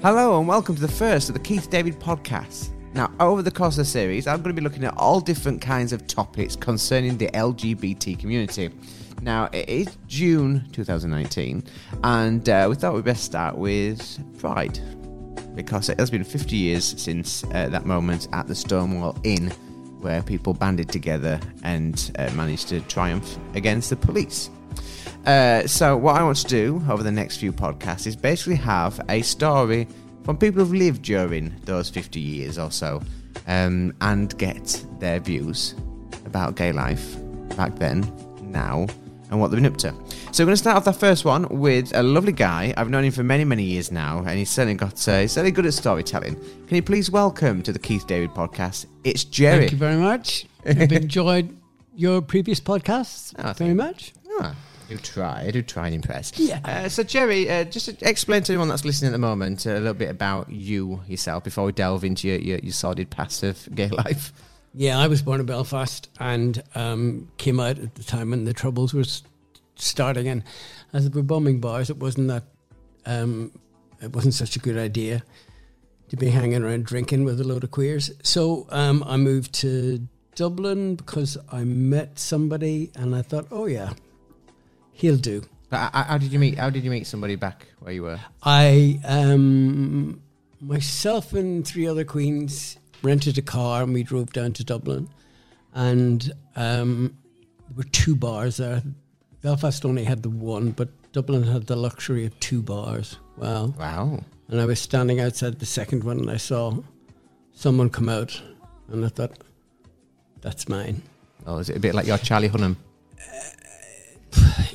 Hello 0.00 0.38
and 0.38 0.46
welcome 0.46 0.76
to 0.76 0.80
the 0.80 0.86
first 0.86 1.28
of 1.28 1.34
the 1.34 1.40
Keith 1.40 1.70
David 1.70 1.98
podcast. 1.98 2.70
Now, 2.94 3.10
over 3.18 3.42
the 3.42 3.50
course 3.50 3.74
of 3.74 3.78
the 3.78 3.84
series, 3.84 4.28
I'm 4.28 4.36
going 4.42 4.54
to 4.54 4.60
be 4.60 4.62
looking 4.62 4.84
at 4.84 4.96
all 4.96 5.18
different 5.18 5.60
kinds 5.60 5.92
of 5.92 6.06
topics 6.06 6.54
concerning 6.54 7.18
the 7.18 7.26
LGBT 7.30 8.16
community. 8.16 8.70
Now, 9.22 9.48
it 9.52 9.68
is 9.68 9.98
June 10.06 10.64
2019, 10.70 11.64
and 12.04 12.48
uh, 12.48 12.66
we 12.70 12.76
thought 12.76 12.94
we'd 12.94 13.06
best 13.06 13.24
start 13.24 13.58
with 13.58 14.38
Pride, 14.38 14.78
because 15.56 15.88
it 15.88 15.98
has 15.98 16.12
been 16.12 16.22
50 16.22 16.54
years 16.54 16.84
since 16.96 17.42
uh, 17.52 17.68
that 17.68 17.84
moment 17.84 18.28
at 18.32 18.46
the 18.46 18.54
Stonewall 18.54 19.18
Inn, 19.24 19.48
where 20.00 20.22
people 20.22 20.54
banded 20.54 20.90
together 20.90 21.40
and 21.64 22.12
uh, 22.20 22.30
managed 22.34 22.68
to 22.68 22.80
triumph 22.82 23.36
against 23.54 23.90
the 23.90 23.96
police. 23.96 24.48
Uh, 25.28 25.66
so, 25.66 25.94
what 25.94 26.16
I 26.16 26.22
want 26.22 26.38
to 26.38 26.46
do 26.46 26.82
over 26.88 27.02
the 27.02 27.12
next 27.12 27.36
few 27.36 27.52
podcasts 27.52 28.06
is 28.06 28.16
basically 28.16 28.54
have 28.56 28.98
a 29.10 29.20
story 29.20 29.86
from 30.24 30.38
people 30.38 30.60
who've 30.64 30.72
lived 30.72 31.02
during 31.02 31.54
those 31.64 31.90
50 31.90 32.18
years 32.18 32.58
or 32.58 32.70
so 32.70 33.02
um, 33.46 33.92
and 34.00 34.36
get 34.38 34.82
their 35.00 35.20
views 35.20 35.74
about 36.24 36.56
gay 36.56 36.72
life 36.72 37.16
back 37.58 37.74
then, 37.76 38.10
now, 38.40 38.86
and 39.30 39.38
what 39.38 39.50
they've 39.50 39.60
been 39.60 39.70
up 39.70 39.76
to. 39.76 39.92
So, 40.32 40.44
we're 40.44 40.46
going 40.46 40.52
to 40.54 40.56
start 40.56 40.78
off 40.78 40.86
the 40.86 40.94
first 40.94 41.26
one 41.26 41.46
with 41.50 41.94
a 41.94 42.02
lovely 42.02 42.32
guy. 42.32 42.72
I've 42.78 42.88
known 42.88 43.04
him 43.04 43.12
for 43.12 43.22
many, 43.22 43.44
many 43.44 43.64
years 43.64 43.92
now, 43.92 44.20
and 44.20 44.38
he's 44.38 44.48
certainly 44.48 44.76
got 44.76 45.06
uh, 45.06 45.20
he's 45.20 45.32
certainly 45.32 45.50
good 45.52 45.66
at 45.66 45.74
storytelling. 45.74 46.36
Can 46.68 46.76
you 46.76 46.82
please 46.82 47.10
welcome 47.10 47.62
to 47.64 47.72
the 47.72 47.78
Keith 47.78 48.06
David 48.06 48.30
podcast? 48.30 48.86
It's 49.04 49.24
Jerry. 49.24 49.58
Thank 49.58 49.72
you 49.72 49.78
very 49.78 49.96
much. 49.96 50.46
I've 50.64 50.90
enjoyed 51.04 51.54
your 51.94 52.22
previous 52.22 52.60
podcasts 52.60 53.34
Oh, 53.38 53.52
very 53.52 53.74
much. 53.74 54.14
Ah, 54.40 54.54
Do 54.88 54.96
try. 54.96 55.50
Do 55.50 55.62
try 55.62 55.86
and 55.86 55.96
impress. 55.96 56.38
Yeah. 56.38 56.60
Uh, 56.64 56.88
so, 56.88 57.02
Jerry, 57.02 57.50
uh, 57.50 57.64
just 57.64 58.02
explain 58.02 58.42
to 58.44 58.52
anyone 58.52 58.68
that's 58.68 58.84
listening 58.84 59.10
at 59.10 59.12
the 59.12 59.18
moment 59.18 59.66
uh, 59.66 59.72
a 59.72 59.74
little 59.74 59.94
bit 59.94 60.10
about 60.10 60.50
you 60.50 61.02
yourself 61.06 61.44
before 61.44 61.66
we 61.66 61.72
delve 61.72 62.04
into 62.04 62.26
your, 62.26 62.38
your, 62.38 62.58
your 62.58 62.72
sordid 62.72 63.10
past 63.10 63.42
of 63.42 63.68
gay 63.74 63.88
life. 64.04 64.32
Yeah, 64.74 64.98
I 64.98 65.06
was 65.08 65.22
born 65.22 65.40
in 65.40 65.46
Belfast 65.46 66.08
and 66.18 66.62
um, 66.74 67.28
came 67.36 67.60
out 67.60 67.78
at 67.78 67.94
the 67.96 68.02
time 68.02 68.30
when 68.30 68.44
the 68.44 68.54
troubles 68.54 68.94
were 68.94 69.04
starting. 69.76 70.28
And 70.28 70.42
as 70.92 71.08
they 71.08 71.14
were 71.14 71.22
bombing 71.22 71.60
bars, 71.60 71.90
it 71.90 71.98
wasn't 71.98 72.28
that 72.28 72.44
um, 73.04 73.52
it 74.00 74.14
wasn't 74.14 74.34
such 74.34 74.56
a 74.56 74.58
good 74.58 74.78
idea 74.78 75.22
to 76.08 76.16
be 76.16 76.30
hanging 76.30 76.62
around 76.62 76.86
drinking 76.86 77.24
with 77.24 77.40
a 77.40 77.44
load 77.44 77.64
of 77.64 77.70
queers. 77.70 78.10
So 78.22 78.66
um, 78.70 79.04
I 79.06 79.16
moved 79.16 79.52
to 79.54 80.06
Dublin 80.34 80.94
because 80.94 81.36
I 81.50 81.64
met 81.64 82.18
somebody 82.18 82.90
and 82.94 83.14
I 83.14 83.22
thought, 83.22 83.46
oh 83.50 83.66
yeah, 83.66 83.92
he'll 84.98 85.16
do. 85.16 85.42
But 85.70 85.94
uh, 85.94 86.04
how 86.04 86.18
did 86.18 86.32
you 86.32 86.38
meet? 86.38 86.58
How 86.58 86.70
did 86.70 86.84
you 86.84 86.90
meet 86.90 87.06
somebody 87.06 87.36
back 87.36 87.66
where 87.78 87.92
you 87.92 88.02
were? 88.02 88.18
I, 88.42 89.00
um, 89.04 90.20
myself 90.60 91.32
and 91.32 91.66
three 91.66 91.86
other 91.86 92.04
queens 92.04 92.78
rented 93.02 93.38
a 93.38 93.42
car 93.42 93.82
and 93.82 93.94
we 93.94 94.02
drove 94.02 94.32
down 94.32 94.52
to 94.54 94.64
Dublin. 94.64 95.08
And 95.74 96.32
um, 96.56 97.16
there 97.68 97.76
were 97.76 97.84
two 97.84 98.16
bars 98.16 98.56
there. 98.56 98.82
Belfast 99.40 99.84
only 99.84 100.04
had 100.04 100.22
the 100.22 100.30
one, 100.30 100.72
but 100.72 100.88
Dublin 101.12 101.44
had 101.44 101.66
the 101.66 101.76
luxury 101.76 102.26
of 102.26 102.38
two 102.40 102.60
bars. 102.60 103.18
Wow. 103.36 103.74
Wow. 103.78 104.24
And 104.48 104.60
I 104.60 104.64
was 104.64 104.80
standing 104.80 105.20
outside 105.20 105.60
the 105.60 105.66
second 105.66 106.02
one 106.02 106.18
and 106.18 106.30
I 106.30 106.38
saw 106.38 106.76
someone 107.52 107.90
come 107.90 108.08
out 108.08 108.40
and 108.90 109.04
I 109.04 109.08
thought, 109.08 109.38
that's 110.40 110.68
mine. 110.68 111.02
Oh, 111.46 111.58
is 111.58 111.68
it 111.68 111.76
a 111.76 111.80
bit 111.80 111.94
like 111.94 112.06
your 112.06 112.18
Charlie 112.18 112.48
Hunnam? 112.48 112.76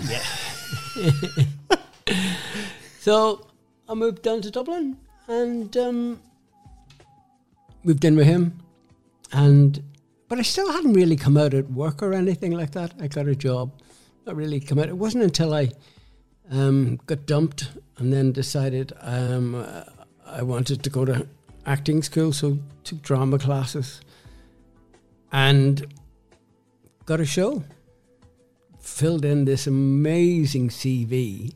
So 3.04 3.46
I 3.90 3.96
moved 3.96 4.22
down 4.22 4.42
to 4.44 4.50
Dublin 4.50 4.96
and 5.28 5.76
um, 5.76 6.22
moved 7.84 8.06
in 8.06 8.16
with 8.16 8.28
him. 8.28 8.62
And 9.34 9.84
but 10.30 10.40
I 10.40 10.42
still 10.42 10.72
hadn't 10.72 10.94
really 10.94 11.18
come 11.18 11.36
out 11.36 11.54
at 11.54 11.70
work 11.70 12.02
or 12.02 12.14
anything 12.14 12.54
like 12.54 12.72
that. 12.72 12.94
I 13.02 13.08
got 13.08 13.28
a 13.28 13.36
job, 13.36 13.74
not 14.26 14.38
really 14.38 14.62
come 14.62 14.80
out. 14.80 14.88
It 14.88 14.98
wasn't 14.98 15.26
until 15.26 15.54
I 15.54 15.72
um, 16.50 16.98
got 17.06 17.26
dumped 17.26 17.72
and 17.98 18.14
then 18.14 18.32
decided 18.32 18.94
um, 19.02 19.56
uh, 19.56 19.84
I 20.26 20.42
wanted 20.42 20.82
to 20.84 20.90
go 20.90 21.04
to 21.04 21.28
acting 21.66 22.04
school, 22.04 22.32
so 22.32 22.58
took 22.86 23.02
drama 23.02 23.38
classes 23.38 24.00
and 25.34 25.94
got 27.06 27.20
a 27.20 27.26
show. 27.26 27.66
Filled 28.84 29.24
in 29.24 29.46
this 29.46 29.66
amazing 29.66 30.68
CV 30.68 31.54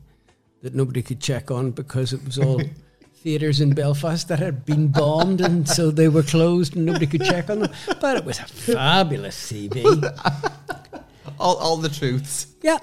that 0.62 0.74
nobody 0.74 1.02
could 1.02 1.20
check 1.20 1.50
on 1.50 1.72
because 1.72 2.14
it 2.14 2.24
was 2.24 2.38
all 2.38 2.58
theatres 3.16 3.60
in 3.60 3.74
Belfast 3.74 4.26
that 4.28 4.38
had 4.38 4.64
been 4.64 4.88
bombed 4.88 5.42
and 5.42 5.68
so 5.68 5.90
they 5.90 6.08
were 6.08 6.22
closed 6.22 6.74
and 6.74 6.86
nobody 6.86 7.06
could 7.06 7.22
check 7.22 7.50
on 7.50 7.58
them. 7.60 7.72
But 8.00 8.16
it 8.16 8.24
was 8.24 8.38
a 8.38 8.46
fabulous 8.46 9.52
CV. 9.52 9.84
All, 11.38 11.56
all 11.58 11.76
the 11.76 11.88
truths. 11.88 12.48
Yeah. 12.62 12.78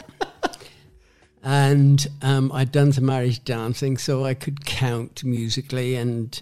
And 1.43 2.07
um, 2.21 2.53
I'd 2.53 2.71
done 2.71 2.93
some 2.93 3.05
marriage 3.05 3.43
dancing, 3.43 3.97
so 3.97 4.23
I 4.23 4.33
could 4.33 4.65
count 4.65 5.25
musically. 5.25 5.95
And 5.95 6.39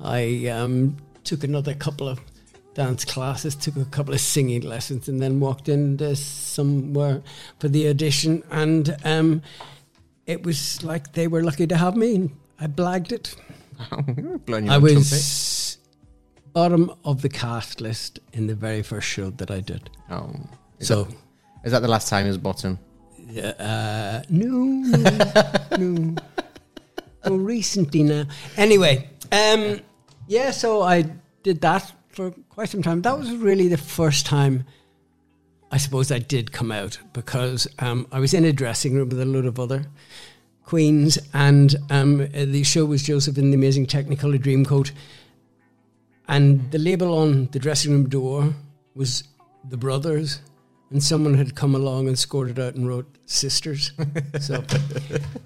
I 0.00 0.46
um, 0.46 0.98
took 1.24 1.42
another 1.42 1.74
couple 1.74 2.08
of 2.08 2.20
dance 2.78 3.04
classes, 3.04 3.56
took 3.56 3.76
a 3.76 3.84
couple 3.86 4.14
of 4.14 4.20
singing 4.20 4.62
lessons, 4.62 5.08
and 5.08 5.20
then 5.20 5.40
walked 5.40 5.68
into 5.68 6.14
somewhere 6.14 7.20
for 7.58 7.68
the 7.68 7.88
audition. 7.88 8.44
And 8.52 8.96
um, 9.04 9.42
it 10.26 10.44
was 10.44 10.84
like 10.84 11.12
they 11.12 11.26
were 11.26 11.42
lucky 11.42 11.66
to 11.66 11.76
have 11.76 11.96
me. 11.96 12.30
I 12.60 12.68
blagged 12.68 13.10
it. 13.10 13.34
I 14.70 14.78
was 14.78 15.78
bottom 16.52 16.92
of 17.04 17.20
the 17.22 17.28
cast 17.28 17.80
list 17.80 18.20
in 18.32 18.46
the 18.46 18.54
very 18.54 18.82
first 18.82 19.08
show 19.08 19.30
that 19.30 19.50
I 19.50 19.60
did. 19.60 19.90
Oh. 20.08 20.30
Is, 20.78 20.86
So. 20.86 21.04
that, 21.04 21.14
is 21.64 21.72
that 21.72 21.82
the 21.82 21.88
last 21.88 22.08
time 22.08 22.24
he 22.24 22.28
was 22.28 22.38
bottom? 22.38 22.78
Uh, 23.58 24.22
no, 24.30 24.48
no, 25.76 26.14
no, 27.26 27.36
recently 27.36 28.02
now. 28.04 28.24
Anyway, 28.56 29.10
um, 29.32 29.80
yeah, 30.28 30.50
so 30.52 30.82
I 30.82 31.04
did 31.42 31.60
that 31.60 31.92
for 32.18 32.32
quite 32.48 32.68
some 32.68 32.82
time. 32.82 33.00
That 33.02 33.16
was 33.16 33.30
really 33.30 33.68
the 33.68 33.76
first 33.76 34.26
time 34.26 34.64
I 35.70 35.76
suppose 35.76 36.10
I 36.10 36.18
did 36.18 36.50
come 36.50 36.72
out 36.72 36.98
because 37.12 37.68
um, 37.78 38.08
I 38.10 38.18
was 38.18 38.34
in 38.34 38.44
a 38.44 38.52
dressing 38.52 38.94
room 38.94 39.08
with 39.10 39.20
a 39.20 39.24
load 39.24 39.46
of 39.46 39.60
other 39.60 39.86
queens, 40.64 41.16
and 41.32 41.76
um, 41.90 42.26
the 42.32 42.64
show 42.64 42.86
was 42.86 43.04
Joseph 43.04 43.38
in 43.38 43.50
the 43.50 43.56
Amazing 43.56 43.86
Technicolor 43.86 44.40
Dreamcoat, 44.40 44.90
and 46.26 46.68
the 46.72 46.78
label 46.78 47.16
on 47.16 47.50
the 47.52 47.60
dressing 47.60 47.92
room 47.92 48.08
door 48.08 48.52
was 48.96 49.22
the 49.68 49.76
brothers, 49.76 50.40
and 50.90 51.00
someone 51.00 51.34
had 51.34 51.54
come 51.54 51.76
along 51.76 52.08
and 52.08 52.18
scored 52.18 52.50
it 52.50 52.58
out 52.58 52.74
and 52.74 52.88
wrote 52.88 53.06
sisters. 53.26 53.92
so 54.40 54.56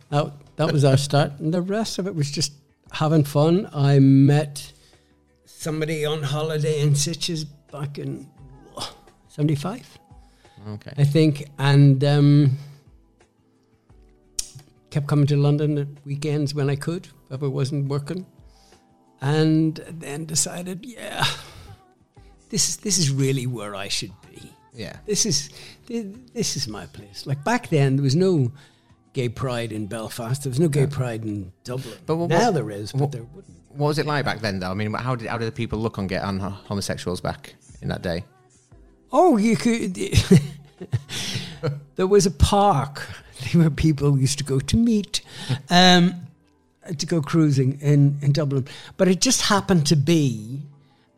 that, 0.08 0.32
that 0.56 0.72
was 0.72 0.86
our 0.86 0.96
start, 0.96 1.32
and 1.38 1.52
the 1.52 1.60
rest 1.60 1.98
of 1.98 2.06
it 2.06 2.14
was 2.14 2.30
just 2.30 2.54
having 2.92 3.24
fun. 3.24 3.68
I 3.74 3.98
met 3.98 4.72
somebody 5.62 6.04
on 6.04 6.22
holiday 6.22 6.80
in 6.80 6.90
Sitges 6.94 7.46
back 7.70 7.98
in 7.98 8.26
'75. 9.28 9.98
Okay. 10.68 10.92
I 10.98 11.04
think, 11.04 11.48
and 11.58 12.02
um, 12.04 12.58
kept 14.90 15.06
coming 15.06 15.26
to 15.26 15.36
London 15.36 15.78
at 15.78 15.88
weekends 16.04 16.54
when 16.54 16.68
I 16.70 16.76
could, 16.76 17.08
if 17.30 17.42
I 17.42 17.46
wasn't 17.46 17.88
working, 17.88 18.26
and 19.20 19.76
then 20.00 20.24
decided, 20.26 20.84
yeah, 20.84 21.24
this 22.50 22.68
is 22.68 22.76
this 22.78 22.98
is 22.98 23.10
really 23.10 23.46
where 23.46 23.74
I 23.74 23.88
should 23.88 24.12
be. 24.30 24.52
Yeah. 24.74 24.96
This 25.06 25.26
is 25.26 25.48
thi- 25.86 26.14
this 26.34 26.56
is 26.56 26.66
my 26.68 26.86
place. 26.86 27.26
Like 27.26 27.42
back 27.44 27.68
then, 27.68 27.96
there 27.96 28.02
was 28.04 28.16
no 28.16 28.52
gay 29.12 29.28
pride 29.28 29.72
in 29.72 29.86
Belfast. 29.86 30.42
There 30.42 30.50
was 30.50 30.60
no 30.60 30.68
gay 30.68 30.86
pride 30.86 31.24
in 31.24 31.52
Dublin. 31.64 31.94
But 32.06 32.16
what- 32.16 32.30
now 32.30 32.46
what- 32.46 32.54
there 32.54 32.70
is, 32.70 32.92
but 32.92 33.00
what- 33.00 33.12
there 33.12 33.22
wouldn't. 33.22 33.56
What 33.74 33.88
was 33.88 33.98
it 33.98 34.04
like 34.06 34.24
back 34.26 34.40
then, 34.40 34.60
though? 34.60 34.70
I 34.70 34.74
mean, 34.74 34.92
how 34.92 35.14
did 35.14 35.28
how 35.28 35.38
did 35.38 35.46
the 35.46 35.52
people 35.52 35.78
look 35.78 35.98
on 35.98 36.06
get 36.06 36.22
on 36.22 36.38
homosexuals 36.38 37.22
back 37.22 37.54
in 37.80 37.88
that 37.88 38.02
day? 38.02 38.24
Oh, 39.10 39.38
you 39.38 39.56
could. 39.56 39.94
there 41.96 42.06
was 42.06 42.26
a 42.26 42.30
park 42.30 43.08
where 43.54 43.70
people 43.70 44.18
used 44.18 44.36
to 44.38 44.44
go 44.44 44.58
to 44.60 44.76
meet, 44.76 45.22
um, 45.70 46.14
to 46.98 47.06
go 47.06 47.22
cruising 47.22 47.78
in, 47.80 48.18
in 48.20 48.32
Dublin. 48.32 48.66
But 48.98 49.08
it 49.08 49.20
just 49.22 49.42
happened 49.42 49.86
to 49.86 49.96
be 49.96 50.60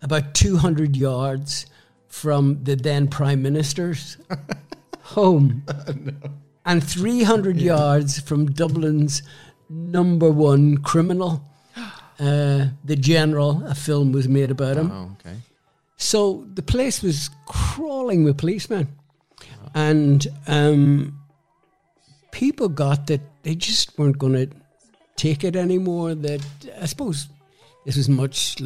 about 0.03 0.35
200 0.35 0.97
yards 0.97 1.67
from 2.09 2.63
the 2.63 2.77
then 2.77 3.09
Prime 3.09 3.43
Minister's 3.43 4.17
home. 5.03 5.65
And 6.67 6.83
300 6.83 7.61
yards 7.61 8.21
from 8.21 8.47
Dublin's 8.53 9.23
number 9.69 10.31
one 10.31 10.79
criminal, 10.79 11.45
uh, 11.77 12.67
The 12.85 12.97
General. 12.97 13.63
A 13.67 13.75
film 13.75 14.13
was 14.13 14.29
made 14.29 14.51
about 14.51 14.77
him. 14.77 14.91
Oh, 14.91 15.17
okay. 15.21 15.37
So 15.97 16.47
the 16.55 16.63
place 16.63 17.03
was 17.03 17.31
crawling 17.47 18.25
with 18.25 18.39
policemen. 18.39 18.89
And 19.75 20.27
um, 20.47 21.19
people 22.31 22.69
got 22.69 23.09
that 23.09 23.21
they 23.43 23.55
just 23.57 23.99
weren't 23.99 24.19
going 24.19 24.35
to 24.35 24.49
take 25.17 25.43
it 25.43 25.57
anymore. 25.57 26.15
That 26.15 26.45
I 26.81 26.87
suppose 26.87 27.29
this 27.85 27.97
was 27.97 28.09
much. 28.09 28.63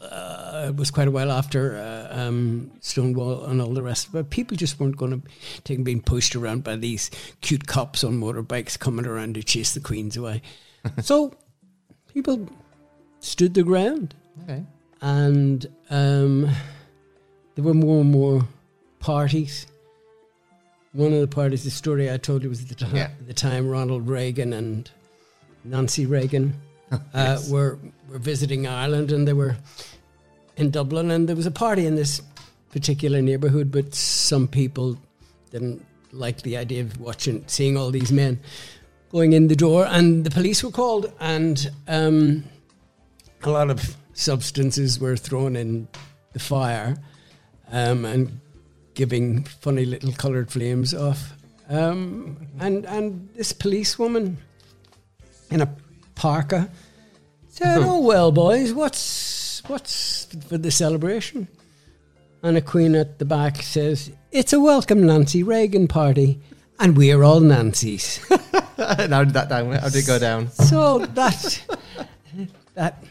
Uh, 0.00 0.47
it 0.66 0.76
was 0.76 0.90
quite 0.90 1.08
a 1.08 1.10
while 1.10 1.30
after 1.30 1.76
uh, 1.76 2.20
um, 2.20 2.70
Stonewall 2.80 3.44
and 3.46 3.60
all 3.60 3.72
the 3.72 3.82
rest, 3.82 4.12
but 4.12 4.30
people 4.30 4.56
just 4.56 4.78
weren't 4.80 4.96
going 4.96 5.20
to 5.22 5.28
take 5.64 5.82
being 5.84 6.00
pushed 6.02 6.34
around 6.36 6.64
by 6.64 6.76
these 6.76 7.10
cute 7.40 7.66
cops 7.66 8.02
on 8.04 8.20
motorbikes 8.20 8.78
coming 8.78 9.06
around 9.06 9.34
to 9.34 9.42
chase 9.42 9.74
the 9.74 9.80
queens 9.80 10.16
away. 10.16 10.42
so 11.02 11.34
people 12.12 12.48
stood 13.20 13.54
their 13.54 13.64
ground, 13.64 14.14
Okay. 14.44 14.64
and 15.00 15.66
um, 15.90 16.48
there 17.54 17.64
were 17.64 17.74
more 17.74 18.00
and 18.00 18.10
more 18.10 18.46
parties. 19.00 19.66
One 20.92 21.12
of 21.12 21.20
the 21.20 21.28
parties, 21.28 21.64
the 21.64 21.70
story 21.70 22.10
I 22.10 22.16
told 22.16 22.42
you 22.42 22.48
was 22.48 22.62
at 22.62 22.68
the, 22.68 22.74
ti- 22.74 22.86
Yeah. 22.96 23.10
the 23.26 23.34
time 23.34 23.68
Ronald 23.68 24.08
Reagan 24.08 24.52
and 24.52 24.90
Nancy 25.64 26.06
Reagan 26.06 26.54
uh, 26.92 26.98
Yes. 27.14 27.50
were 27.50 27.78
were 28.08 28.18
visiting 28.18 28.66
Ireland, 28.66 29.12
and 29.12 29.28
they 29.28 29.34
were 29.34 29.56
in 30.58 30.70
Dublin, 30.70 31.10
and 31.10 31.28
there 31.28 31.36
was 31.36 31.46
a 31.46 31.52
party 31.52 31.86
in 31.86 31.94
this 31.94 32.20
particular 32.70 33.22
neighbourhood, 33.22 33.70
but 33.70 33.94
some 33.94 34.46
people 34.46 34.98
didn't 35.50 35.84
like 36.12 36.42
the 36.42 36.56
idea 36.56 36.82
of 36.82 37.00
watching, 37.00 37.44
seeing 37.46 37.76
all 37.76 37.90
these 37.90 38.12
men 38.12 38.40
going 39.10 39.32
in 39.32 39.48
the 39.48 39.56
door, 39.56 39.86
and 39.86 40.24
the 40.24 40.30
police 40.30 40.62
were 40.62 40.70
called, 40.70 41.10
and 41.20 41.70
um, 41.86 42.44
a 43.44 43.50
lot 43.50 43.70
of 43.70 43.96
substances 44.12 44.98
were 44.98 45.16
thrown 45.16 45.56
in 45.56 45.88
the 46.32 46.38
fire, 46.38 46.96
um, 47.70 48.04
and 48.04 48.40
giving 48.94 49.44
funny 49.44 49.84
little 49.84 50.12
coloured 50.12 50.50
flames 50.50 50.92
off, 50.92 51.34
um, 51.68 52.48
and 52.58 52.84
and 52.86 53.28
this 53.34 53.52
policewoman 53.52 54.36
in 55.50 55.60
a 55.60 55.68
parka 56.16 56.68
said, 57.48 57.78
"Oh 57.78 58.00
well, 58.00 58.32
boys, 58.32 58.74
what's 58.74 59.37
what's 59.66 60.26
for 60.48 60.58
the 60.58 60.70
celebration?" 60.70 61.48
And 62.42 62.56
a 62.56 62.60
queen 62.60 62.94
at 62.94 63.18
the 63.18 63.24
back 63.24 63.62
says, 63.62 64.10
"It's 64.30 64.52
a 64.52 64.60
welcome 64.60 65.04
Nancy 65.06 65.42
Reagan 65.42 65.88
party, 65.88 66.40
and 66.78 66.96
we're 66.96 67.22
all 67.22 67.40
Nancy's." 67.40 68.18
how 68.76 69.24
did 69.24 69.34
that 69.34 69.48
down? 69.48 69.72
How 69.72 69.88
did 69.88 70.04
it 70.04 70.06
go 70.06 70.18
down? 70.18 70.50
so 70.50 70.98
that 71.06 71.64
that 72.74 73.04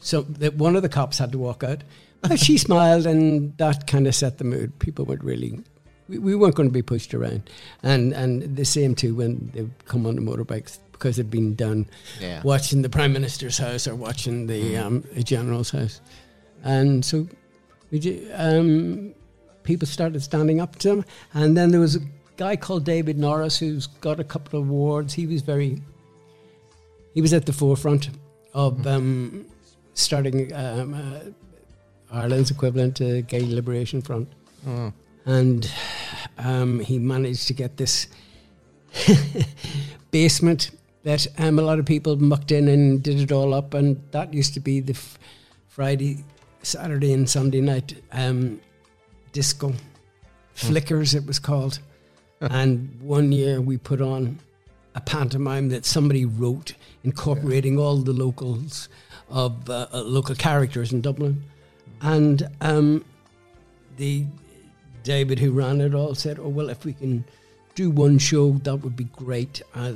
so 0.00 0.22
that 0.22 0.54
one 0.54 0.76
of 0.76 0.82
the 0.82 0.88
cops 0.88 1.18
had 1.18 1.32
to 1.32 1.38
walk 1.38 1.64
out. 1.64 1.82
But 2.22 2.38
she 2.38 2.56
smiled, 2.56 3.04
and 3.04 3.56
that 3.58 3.88
kind 3.88 4.06
of 4.06 4.14
set 4.14 4.38
the 4.38 4.44
mood. 4.44 4.78
People 4.78 5.04
weren't 5.04 5.24
really. 5.24 5.60
We, 6.08 6.18
we 6.18 6.34
weren't 6.36 6.54
going 6.54 6.68
to 6.68 6.72
be 6.72 6.82
pushed 6.82 7.14
around, 7.14 7.50
and 7.82 8.12
and 8.12 8.56
the 8.56 8.64
same 8.64 8.94
too 8.94 9.14
when 9.14 9.50
they 9.52 9.66
come 9.86 10.06
on 10.06 10.16
the 10.16 10.22
motorbikes 10.22 10.78
because 11.02 11.16
they'd 11.16 11.30
been 11.30 11.54
done 11.56 11.86
Yeah. 12.20 12.40
watching 12.44 12.82
the 12.82 12.88
prime 12.88 13.12
minister's 13.12 13.58
house 13.58 13.88
or 13.88 13.96
watching 13.96 14.46
the 14.46 14.76
um, 14.76 15.02
the 15.14 15.22
general's 15.24 15.70
house, 15.70 16.00
and 16.62 17.04
so 17.04 17.26
um, 18.34 19.12
people 19.64 19.86
started 19.88 20.22
standing 20.22 20.60
up 20.60 20.76
to 20.76 20.88
him, 20.90 21.04
and 21.34 21.56
then 21.56 21.70
there 21.72 21.80
was 21.80 21.96
a 21.96 22.00
guy 22.36 22.54
called 22.56 22.84
David 22.84 23.18
Norris 23.18 23.58
who's 23.58 23.88
got 24.00 24.20
a 24.20 24.24
couple 24.24 24.60
of 24.60 24.68
awards. 24.68 25.14
He 25.14 25.26
was 25.26 25.42
very 25.42 25.82
he 27.14 27.20
was 27.20 27.32
at 27.32 27.44
the 27.46 27.52
forefront 27.52 28.10
of 28.54 28.86
um, 28.86 29.44
starting 29.94 30.52
um, 30.54 30.94
uh, 30.94 31.20
Ireland's 32.12 32.50
equivalent 32.50 32.96
to 32.96 33.22
Gay 33.22 33.40
Liberation 33.44 34.02
Front, 34.02 34.28
Oh. 34.68 34.92
and 35.26 35.68
um, 36.38 36.78
he 36.80 36.98
managed 36.98 37.48
to 37.48 37.54
get 37.54 37.76
this 37.76 38.06
basement 40.10 40.70
that 41.04 41.26
um, 41.38 41.58
a 41.58 41.62
lot 41.62 41.78
of 41.78 41.86
people 41.86 42.16
mucked 42.16 42.52
in 42.52 42.68
and 42.68 43.02
did 43.02 43.20
it 43.20 43.32
all 43.32 43.54
up, 43.54 43.74
and 43.74 44.02
that 44.12 44.32
used 44.32 44.54
to 44.54 44.60
be 44.60 44.80
the 44.80 44.92
f- 44.92 45.18
Friday, 45.68 46.24
Saturday, 46.62 47.12
and 47.12 47.28
Sunday 47.28 47.60
night 47.60 47.94
um, 48.12 48.60
disco 49.32 49.72
Flikkers. 50.54 51.14
It 51.14 51.26
was 51.26 51.38
called, 51.38 51.80
and 52.40 53.00
one 53.00 53.32
year 53.32 53.60
we 53.60 53.78
put 53.78 54.00
on 54.00 54.38
a 54.94 55.00
pantomime 55.00 55.70
that 55.70 55.84
somebody 55.84 56.24
wrote, 56.24 56.74
incorporating 57.02 57.78
all 57.78 57.96
the 57.96 58.12
locals 58.12 58.88
of 59.30 59.68
uh, 59.68 59.86
uh, 59.92 60.02
local 60.02 60.34
characters 60.34 60.92
in 60.92 61.00
Dublin, 61.00 61.42
and 62.02 62.48
um, 62.60 63.04
the 63.96 64.26
David 65.02 65.38
who 65.38 65.50
ran 65.50 65.80
it 65.80 65.94
all 65.94 66.14
said, 66.14 66.38
"Oh 66.38 66.48
well, 66.48 66.70
if 66.70 66.84
we 66.84 66.92
can 66.92 67.24
do 67.74 67.90
one 67.90 68.18
show, 68.18 68.52
that 68.52 68.76
would 68.76 68.96
be 68.96 69.04
great. 69.04 69.62
Uh, 69.74 69.94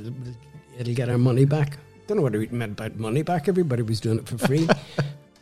it'll 0.77 0.93
get 0.93 1.09
our 1.09 1.17
money 1.17 1.45
back." 1.45 1.77
Don't 2.07 2.17
know 2.17 2.23
what 2.23 2.33
he 2.33 2.47
meant 2.47 2.77
by 2.77 2.89
money 2.89 3.21
back. 3.21 3.47
Everybody 3.49 3.81
was 3.83 3.99
doing 3.99 4.17
it 4.19 4.27
for 4.27 4.37
free. 4.37 4.67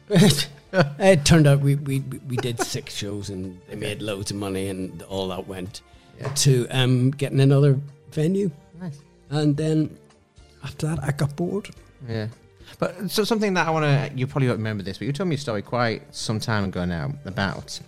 but 0.08 0.50
it 1.00 1.24
turned 1.26 1.48
out 1.48 1.60
we, 1.60 1.76
we 1.76 2.00
we 2.28 2.38
did 2.38 2.60
six 2.62 2.94
shows 2.96 3.30
and 3.30 3.60
they 3.70 3.76
made 3.76 4.02
loads 4.02 4.32
of 4.32 4.38
money 4.38 4.68
and 4.70 5.02
all 5.04 5.28
that 5.30 5.48
went 5.48 5.82
Yeah. 6.20 6.30
to 6.30 6.68
um, 6.70 7.12
getting 7.12 7.40
another 7.40 7.80
venue. 8.12 8.50
Nice. 8.82 9.00
And 9.30 9.56
then 9.56 9.98
after 10.64 10.88
that, 10.88 11.04
I 11.04 11.12
got 11.12 11.36
bored. 11.36 11.70
Yeah. 12.10 12.28
But 12.80 13.12
so 13.12 13.24
something 13.24 13.54
that 13.54 13.68
I 13.68 13.70
want 13.70 13.86
to, 13.86 14.18
you 14.18 14.26
probably 14.26 14.48
won't 14.48 14.58
remember 14.58 14.82
this, 14.84 14.98
but 14.98 15.06
you 15.06 15.14
told 15.14 15.30
me 15.30 15.36
a 15.36 15.38
story 15.38 15.62
quite 15.62 16.02
some 16.14 16.40
time 16.40 16.64
ago 16.66 16.84
now 16.84 17.14
about. 17.26 17.80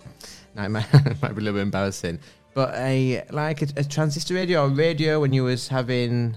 Now 0.54 0.64
it 0.64 0.68
might, 0.70 0.92
might 1.20 1.34
be 1.34 1.40
a 1.40 1.44
little 1.44 1.54
bit 1.54 1.62
embarrassing, 1.62 2.20
but 2.54 2.72
a 2.76 3.24
like 3.30 3.60
a, 3.62 3.66
a 3.76 3.84
transistor 3.84 4.34
radio 4.34 4.64
or 4.66 4.68
radio 4.68 5.20
when 5.20 5.32
you 5.32 5.44
was 5.44 5.66
having 5.68 6.36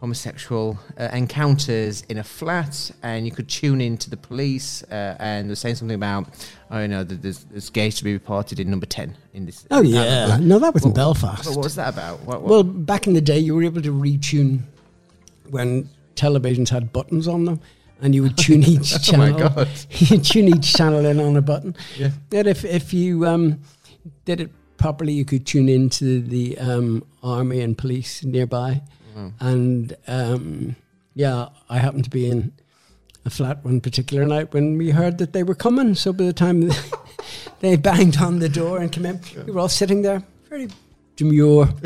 homosexual 0.00 0.78
uh, 0.98 1.08
encounters 1.12 2.02
in 2.08 2.18
a 2.18 2.24
flat, 2.24 2.90
and 3.02 3.26
you 3.26 3.32
could 3.32 3.48
tune 3.48 3.80
in 3.80 3.98
to 3.98 4.08
the 4.08 4.16
police, 4.16 4.82
uh, 4.84 5.16
and 5.20 5.48
they're 5.48 5.56
saying 5.56 5.74
something 5.74 5.94
about, 5.94 6.26
oh, 6.70 6.80
you 6.80 6.88
know, 6.88 7.04
that 7.04 7.20
there's, 7.22 7.44
there's 7.44 7.68
gays 7.68 7.96
to 7.96 8.04
be 8.04 8.12
reported 8.12 8.58
in 8.58 8.70
number 8.70 8.86
ten 8.86 9.14
in 9.34 9.44
this. 9.44 9.66
Oh 9.70 9.82
yeah, 9.82 10.38
no, 10.40 10.58
that 10.58 10.72
was 10.72 10.84
in 10.84 10.94
Belfast. 10.94 11.46
What, 11.46 11.56
what 11.56 11.64
was 11.64 11.74
that 11.76 11.92
about? 11.92 12.20
What, 12.20 12.40
what, 12.40 12.50
Well, 12.50 12.62
back 12.62 13.06
in 13.06 13.12
the 13.12 13.20
day, 13.20 13.38
you 13.38 13.54
were 13.54 13.62
able 13.62 13.82
to 13.82 13.92
retune 13.92 14.62
when 15.50 15.88
televisions 16.16 16.70
had 16.70 16.92
buttons 16.92 17.28
on 17.28 17.44
them, 17.44 17.60
and 18.00 18.14
you 18.14 18.22
would 18.22 18.38
tune 18.38 18.62
each 18.66 19.12
oh 19.12 19.16
my 19.18 19.30
channel. 19.32 19.48
god! 19.50 19.68
you 19.90 20.18
tune 20.18 20.48
each 20.48 20.72
channel 20.72 21.04
in 21.04 21.20
on 21.20 21.36
a 21.36 21.42
button. 21.42 21.76
Yeah. 21.96 22.10
That 22.30 22.46
if 22.46 22.64
if 22.64 22.94
you 22.94 23.26
um, 23.26 23.60
did 24.24 24.40
it 24.40 24.50
properly, 24.78 25.12
you 25.12 25.26
could 25.26 25.46
tune 25.46 25.68
into 25.68 26.22
the 26.22 26.56
um, 26.56 27.04
army 27.22 27.60
and 27.60 27.76
police 27.76 28.24
nearby. 28.24 28.80
Mm. 29.20 29.32
And 29.40 29.96
um, 30.06 30.76
yeah, 31.14 31.48
I 31.68 31.78
happened 31.78 32.04
to 32.04 32.10
be 32.10 32.28
in 32.30 32.52
a 33.24 33.30
flat 33.30 33.62
one 33.64 33.80
particular 33.80 34.24
night 34.24 34.52
when 34.54 34.78
we 34.78 34.90
heard 34.90 35.18
that 35.18 35.32
they 35.32 35.42
were 35.42 35.54
coming. 35.54 35.94
So 35.94 36.12
by 36.12 36.24
the 36.24 36.32
time 36.32 36.70
they 37.60 37.76
banged 37.76 38.18
on 38.20 38.38
the 38.38 38.48
door 38.48 38.78
and 38.78 38.90
came 38.90 39.06
in, 39.06 39.20
we 39.46 39.52
were 39.52 39.60
all 39.60 39.68
sitting 39.68 40.02
there, 40.02 40.22
very 40.48 40.68
demure. 41.16 41.68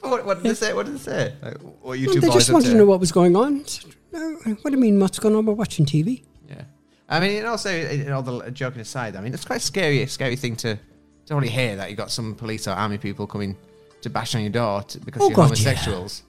What, 0.00 0.24
what 0.24 0.42
did 0.42 0.50
they 0.50 0.54
say? 0.54 0.72
What 0.72 0.86
did 0.86 0.94
they 0.94 0.98
say? 1.00 1.34
Like, 1.42 1.58
what 1.82 1.98
you 1.98 2.06
Well, 2.06 2.14
two 2.14 2.20
they 2.20 2.30
just 2.30 2.50
wanted 2.50 2.70
to? 2.70 2.76
know 2.76 2.86
what 2.86 2.98
was 3.00 3.12
going 3.12 3.36
on. 3.36 3.64
Said, 3.66 3.94
"No, 4.12 4.20
What 4.62 4.64
do 4.64 4.70
you 4.70 4.78
mean? 4.78 4.98
What's 4.98 5.18
going 5.18 5.34
on? 5.34 5.44
We're 5.44 5.52
watching 5.52 5.84
TV. 5.84 6.22
Yeah, 6.48 6.62
I 7.10 7.20
mean, 7.20 7.38
and 7.38 7.46
also, 7.46 7.70
you 7.70 8.04
know, 8.04 8.22
the 8.22 8.50
joking 8.50 8.80
aside, 8.80 9.16
I 9.16 9.20
mean, 9.20 9.34
it's 9.34 9.44
quite 9.44 9.56
a 9.56 9.60
scary, 9.60 10.06
scary 10.06 10.36
thing 10.36 10.56
to 10.56 10.78
to 11.26 11.34
only 11.34 11.48
hear 11.50 11.76
that 11.76 11.90
you 11.90 11.96
got 11.96 12.10
some 12.10 12.34
police 12.34 12.66
or 12.66 12.70
army 12.70 12.96
people 12.96 13.26
coming 13.26 13.54
to 14.02 14.10
bash 14.10 14.34
on 14.34 14.42
your 14.42 14.50
door 14.50 14.82
to, 14.82 15.00
because 15.00 15.22
Oh, 15.22 15.28
you're 15.28 15.36
God, 15.36 15.42
homosexuals. 15.44 16.22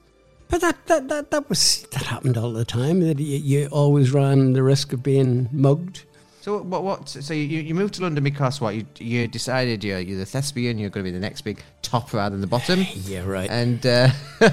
But 0.49 0.61
that, 0.61 0.87
that, 0.87 1.07
that, 1.09 1.31
that 1.31 1.47
was 1.49 1.85
that 1.91 2.03
happened 2.03 2.35
all 2.37 2.51
the 2.51 2.65
time. 2.65 3.01
That 3.01 3.19
you, 3.19 3.37
you 3.37 3.67
always 3.67 4.11
ran 4.11 4.53
the 4.53 4.63
risk 4.63 4.93
of 4.93 5.03
being 5.03 5.47
mugged. 5.51 6.05
So 6.41 6.61
what? 6.63 6.83
What? 6.83 7.09
So 7.09 7.33
you, 7.33 7.59
you 7.59 7.75
moved 7.75 7.95
to 7.95 8.01
London 8.01 8.23
because 8.23 8.59
what? 8.59 8.73
You 8.73 8.85
you 8.97 9.27
decided 9.27 9.83
you're 9.83 9.99
you're 9.99 10.17
the 10.17 10.25
thespian. 10.25 10.79
You're 10.79 10.89
going 10.89 11.05
to 11.05 11.11
be 11.11 11.13
the 11.13 11.21
next 11.21 11.41
big 11.41 11.61
top 11.83 12.13
rather 12.13 12.31
than 12.31 12.41
the 12.41 12.47
bottom. 12.47 12.85
Yeah, 13.03 13.25
right. 13.25 13.49
And 13.49 13.85
uh, 13.85 14.09
uh, 14.41 14.49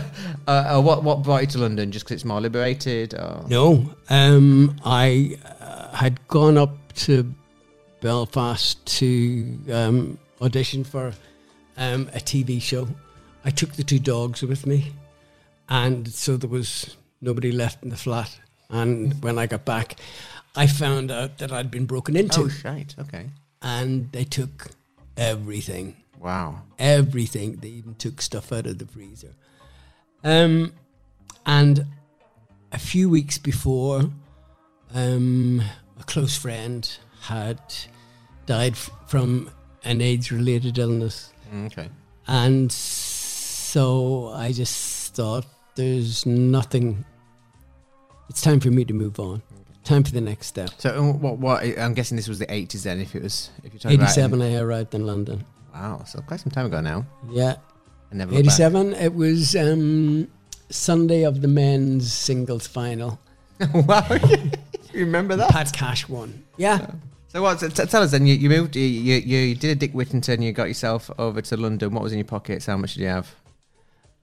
uh, 0.48 0.82
what 0.82 1.02
what 1.02 1.22
brought 1.22 1.42
you 1.42 1.46
to 1.46 1.58
London? 1.58 1.90
Just 1.92 2.04
because 2.04 2.16
it's 2.16 2.24
more 2.24 2.40
liberated? 2.42 3.14
Or? 3.14 3.44
No, 3.48 3.94
um, 4.10 4.76
I 4.84 5.38
uh, 5.60 5.96
had 5.96 6.26
gone 6.28 6.58
up 6.58 6.92
to 6.94 7.32
Belfast 8.00 8.84
to 8.98 9.58
um, 9.72 10.18
audition 10.42 10.84
for 10.84 11.12
um, 11.78 12.10
a 12.12 12.18
TV 12.18 12.60
show. 12.60 12.88
I 13.46 13.50
took 13.50 13.72
the 13.74 13.84
two 13.84 13.98
dogs 14.00 14.42
with 14.42 14.66
me, 14.66 14.92
and 15.68 16.08
so 16.12 16.36
there 16.36 16.50
was 16.50 16.96
nobody 17.20 17.52
left 17.52 17.82
in 17.82 17.90
the 17.90 17.96
flat. 17.96 18.38
And 18.68 19.22
when 19.22 19.38
I 19.38 19.46
got 19.46 19.64
back, 19.64 19.96
I 20.56 20.66
found 20.66 21.10
out 21.12 21.38
that 21.38 21.52
I'd 21.52 21.70
been 21.70 21.86
broken 21.86 22.16
into, 22.16 22.40
Oh, 22.42 22.48
shite. 22.48 22.94
Okay. 22.98 23.26
and 23.62 24.10
they 24.12 24.24
took 24.24 24.68
everything. 25.16 25.96
Wow. 26.18 26.62
everything. 26.78 27.56
They 27.56 27.68
even 27.68 27.94
took 27.94 28.20
stuff 28.20 28.50
out 28.52 28.66
of 28.66 28.78
the 28.78 28.86
freezer. 28.86 29.34
Um, 30.24 30.72
and 31.44 31.86
a 32.72 32.78
few 32.78 33.08
weeks 33.08 33.38
before, 33.38 34.10
um, 34.94 35.62
a 36.00 36.04
close 36.04 36.36
friend 36.36 36.90
had 37.22 37.60
died 38.46 38.72
f- 38.72 38.90
from 39.06 39.50
an 39.84 40.00
AIDS-related 40.00 40.78
illness, 40.78 41.32
Mm, 41.52 41.66
Okay. 41.66 41.88
and 42.26 42.72
so 43.66 44.30
I 44.34 44.52
just 44.52 45.14
thought 45.16 45.44
there's 45.74 46.24
nothing 46.24 47.04
it's 48.28 48.40
time 48.40 48.60
for 48.60 48.70
me 48.70 48.84
to 48.84 48.94
move 48.94 49.18
on. 49.20 49.42
Time 49.84 50.02
for 50.02 50.10
the 50.12 50.20
next 50.20 50.48
step. 50.48 50.70
So 50.78 50.90
uh, 50.90 51.12
what? 51.12 51.38
What? 51.38 51.78
I'm 51.78 51.94
guessing 51.94 52.16
this 52.16 52.28
was 52.28 52.38
the 52.38 52.46
80s 52.46 52.82
then. 52.82 53.00
If 53.00 53.14
it 53.14 53.22
was, 53.22 53.50
if 53.62 53.72
you're 53.72 53.80
talking 53.80 53.98
about- 53.98 54.10
87, 54.10 54.42
I 54.42 54.56
arrived 54.56 54.94
in 54.94 55.06
London. 55.06 55.44
Wow, 55.74 56.04
so 56.04 56.20
quite 56.22 56.40
some 56.40 56.50
time 56.50 56.66
ago 56.66 56.80
now. 56.80 57.06
Yeah, 57.30 57.56
I 58.10 58.14
never. 58.14 58.32
looked 58.32 58.46
back. 58.46 58.58
87. 58.60 58.94
It 58.94 59.14
was 59.14 59.54
um, 59.54 60.28
Sunday 60.70 61.24
of 61.24 61.40
the 61.42 61.48
men's 61.48 62.12
singles 62.12 62.66
final. 62.66 63.20
wow, 63.74 64.06
you 64.92 65.04
remember 65.04 65.36
that? 65.36 65.50
Pat 65.50 65.72
Cash 65.72 66.08
won. 66.08 66.44
Yeah. 66.56 66.90
So 67.28 67.42
what? 67.42 67.60
So 67.60 67.68
t- 67.68 67.84
tell 67.86 68.02
us 68.02 68.10
then. 68.10 68.26
You, 68.26 68.34
you 68.34 68.48
moved. 68.48 68.74
You, 68.74 68.82
you 68.82 69.16
you 69.16 69.54
did 69.54 69.70
a 69.70 69.74
Dick 69.74 69.92
Whittington. 69.92 70.42
You 70.42 70.52
got 70.52 70.68
yourself 70.68 71.10
over 71.18 71.40
to 71.42 71.56
London. 71.56 71.92
What 71.92 72.02
was 72.02 72.12
in 72.12 72.18
your 72.18 72.24
pockets? 72.26 72.66
How 72.66 72.76
much 72.76 72.94
did 72.94 73.02
you 73.02 73.08
have? 73.08 73.32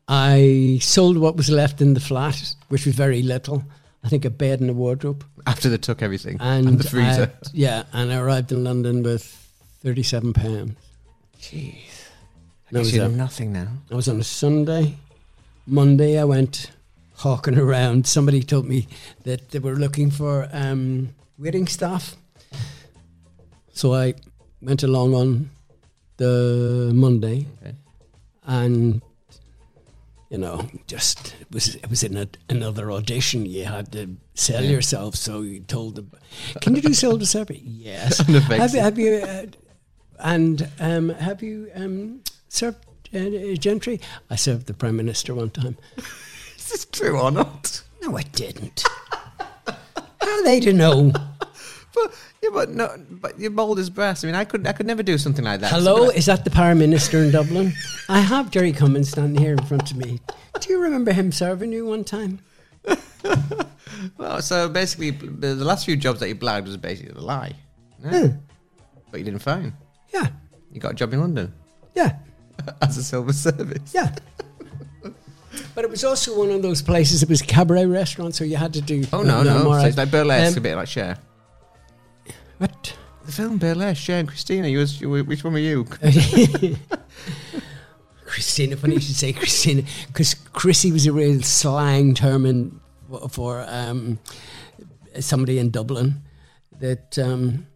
I 0.07 0.79
sold 0.81 1.17
what 1.17 1.35
was 1.37 1.49
left 1.49 1.81
in 1.81 1.93
the 1.93 1.99
flat, 1.99 2.55
which 2.69 2.85
was 2.85 2.95
very 2.95 3.21
little. 3.23 3.63
I 4.03 4.09
think 4.09 4.25
a 4.25 4.29
bed 4.29 4.59
and 4.59 4.69
a 4.69 4.73
wardrobe. 4.73 5.23
After 5.47 5.69
they 5.69 5.77
took 5.77 6.01
everything 6.01 6.37
And, 6.41 6.67
and, 6.67 6.77
the 6.79 6.89
freezer. 6.89 7.31
I- 7.33 7.47
yeah, 7.53 7.83
and 7.93 8.11
I 8.11 8.17
arrived 8.17 8.51
in 8.51 8.63
London 8.63 9.01
with 9.03 9.23
37 9.81 10.33
pounds. 10.33 10.75
Jeez, 11.39 11.75
That 12.71 12.79
was 12.79 12.93
you 12.95 13.03
it. 13.03 13.09
nothing 13.09 13.53
now. 13.53 13.67
I 13.91 13.95
was 13.95 14.07
on 14.09 14.19
a 14.19 14.23
Sunday. 14.23 14.95
Monday, 15.65 16.17
I 16.19 16.23
went 16.25 16.71
hawking 17.15 17.57
around. 17.57 18.05
Somebody 18.07 18.43
told 18.43 18.65
me 18.67 18.87
that 19.23 19.51
they 19.51 19.59
were 19.59 19.75
looking 19.75 20.11
for 20.11 20.49
um, 20.51 21.09
waiting 21.37 21.67
staff. 21.67 22.15
So 23.73 23.93
I 23.93 24.13
went 24.61 24.83
along 24.83 25.13
on 25.15 25.49
the 26.17 26.91
Monday, 26.93 27.47
Okay. 27.61 27.75
and 28.45 29.01
you 30.33 30.39
know, 30.39 30.67
just 30.87 31.35
it 31.39 31.47
was 31.51 31.75
it 31.75 31.89
was 31.89 32.01
in 32.03 32.17
a, 32.17 32.27
another 32.49 32.91
audition. 32.91 33.45
You 33.45 33.65
had 33.65 33.91
to 33.91 34.17
sell 34.33 34.63
Yeah. 34.63 34.71
yourself, 34.71 35.15
so 35.15 35.41
you 35.43 35.59
told 35.59 35.95
them, 35.95 36.11
"Can 36.61 36.75
you 36.75 36.81
do 36.81 36.93
silver 36.93 37.25
service?" 37.25 37.61
Yes. 37.63 38.17
Have 38.27 38.73
you 38.73 38.81
have 38.81 38.97
you 38.99 39.13
uh, 39.17 39.45
and 40.19 40.67
um, 40.79 41.09
have 41.09 41.43
you 41.43 41.69
um, 41.75 42.21
served 42.49 42.77
uh, 43.13 43.55
gentry? 43.59 43.99
I 44.31 44.35
served 44.35 44.65
the 44.65 44.73
prime 44.73 44.95
minister 44.95 45.35
one 45.35 45.51
time. 45.51 45.77
Is 46.57 46.69
this 46.69 46.85
true 46.85 47.19
or 47.19 47.29
not? 47.31 47.83
No, 48.01 48.17
I 48.17 48.23
didn't. 48.23 48.83
How 49.67 49.75
are 50.39 50.43
they 50.43 50.59
to 50.61 50.73
know? 50.73 51.11
But 51.93 52.13
yeah, 52.41 52.49
but 52.53 52.69
no, 52.71 52.95
but 53.09 53.39
you're 53.39 53.51
bold 53.51 53.77
as 53.79 53.89
brass. 53.89 54.23
I 54.23 54.27
mean, 54.27 54.35
I 54.35 54.45
could, 54.45 54.65
I 54.65 54.73
could 54.73 54.87
never 54.87 55.03
do 55.03 55.17
something 55.17 55.45
like 55.45 55.59
that. 55.61 55.71
Hello, 55.71 56.09
is 56.09 56.25
that 56.25 56.43
the 56.43 56.49
prime 56.49 56.79
minister 56.79 57.19
in 57.19 57.31
Dublin? 57.31 57.71
I 58.09 58.19
have 58.19 58.49
Jerry 58.51 58.71
Cummins 58.71 59.09
standing 59.09 59.41
here 59.41 59.53
in 59.53 59.63
front 59.65 59.91
of 59.91 59.97
me. 59.97 60.19
Do 60.59 60.73
you 60.73 60.81
remember 60.81 61.11
him 61.13 61.31
serving 61.31 61.71
you 61.71 61.85
one 61.85 62.03
time? 62.03 62.39
Well, 64.17 64.41
so 64.41 64.67
basically, 64.67 65.11
the 65.11 65.55
last 65.55 65.85
few 65.85 65.95
jobs 65.95 66.19
that 66.19 66.27
you 66.27 66.35
blagged 66.35 66.65
was 66.65 66.75
basically 66.77 67.13
a 67.15 67.21
lie. 67.21 67.53
No? 68.03 68.37
But 69.11 69.19
you 69.19 69.23
didn't 69.23 69.39
phone. 69.41 69.73
Yeah, 70.13 70.27
You 70.71 70.81
got 70.81 70.91
a 70.91 70.95
job 70.95 71.13
in 71.13 71.21
London 71.21 71.53
yeah, 71.95 72.17
as 72.81 72.97
a 72.97 73.03
silver 73.03 73.31
service. 73.33 73.93
yeah. 73.93 74.13
But 75.75 75.85
it 75.85 75.89
was 75.89 76.03
also 76.03 76.37
one 76.37 76.49
of 76.51 76.61
those 76.63 76.81
places. 76.81 77.21
It 77.23 77.29
was 77.29 77.41
cabaret 77.41 77.85
restaurant, 77.85 78.33
so 78.35 78.43
you 78.43 78.57
had 78.57 78.73
to 78.73 78.81
do. 78.81 79.03
Oh 79.13 79.21
no, 79.21 79.43
no. 79.43 79.69
all 79.69 79.79
So 79.79 79.87
it's 79.87 79.97
like 79.97 80.09
burlesque, 80.11 80.57
Um, 80.57 80.57
a 80.57 80.61
bit 80.61 80.75
like 80.75 80.87
Cher. 80.87 81.17
What? 82.63 82.95
The 83.25 83.31
film 83.33 83.57
Burlesque, 83.57 84.01
Cher 84.01 84.19
and 84.19 84.27
Christina. 84.27 84.69
You 84.69 84.77
was, 84.79 85.01
you 85.01 85.09
which 85.09 85.43
one 85.43 85.51
were 85.51 85.59
you? 85.59 85.83
Christina, 88.25 88.77
funny 88.77 88.93
you 88.95 89.01
should 89.01 89.17
say 89.17 89.33
Christina, 89.33 89.83
because 90.07 90.33
Chrissy 90.33 90.93
was 90.93 91.05
a 91.05 91.11
real 91.11 91.41
slang 91.41 92.13
term 92.15 92.45
in, 92.45 92.79
for 93.29 93.65
um, 93.67 94.17
somebody 95.19 95.59
in 95.59 95.71
Dublin 95.71 96.21
that, 96.79 97.19
um, 97.19 97.67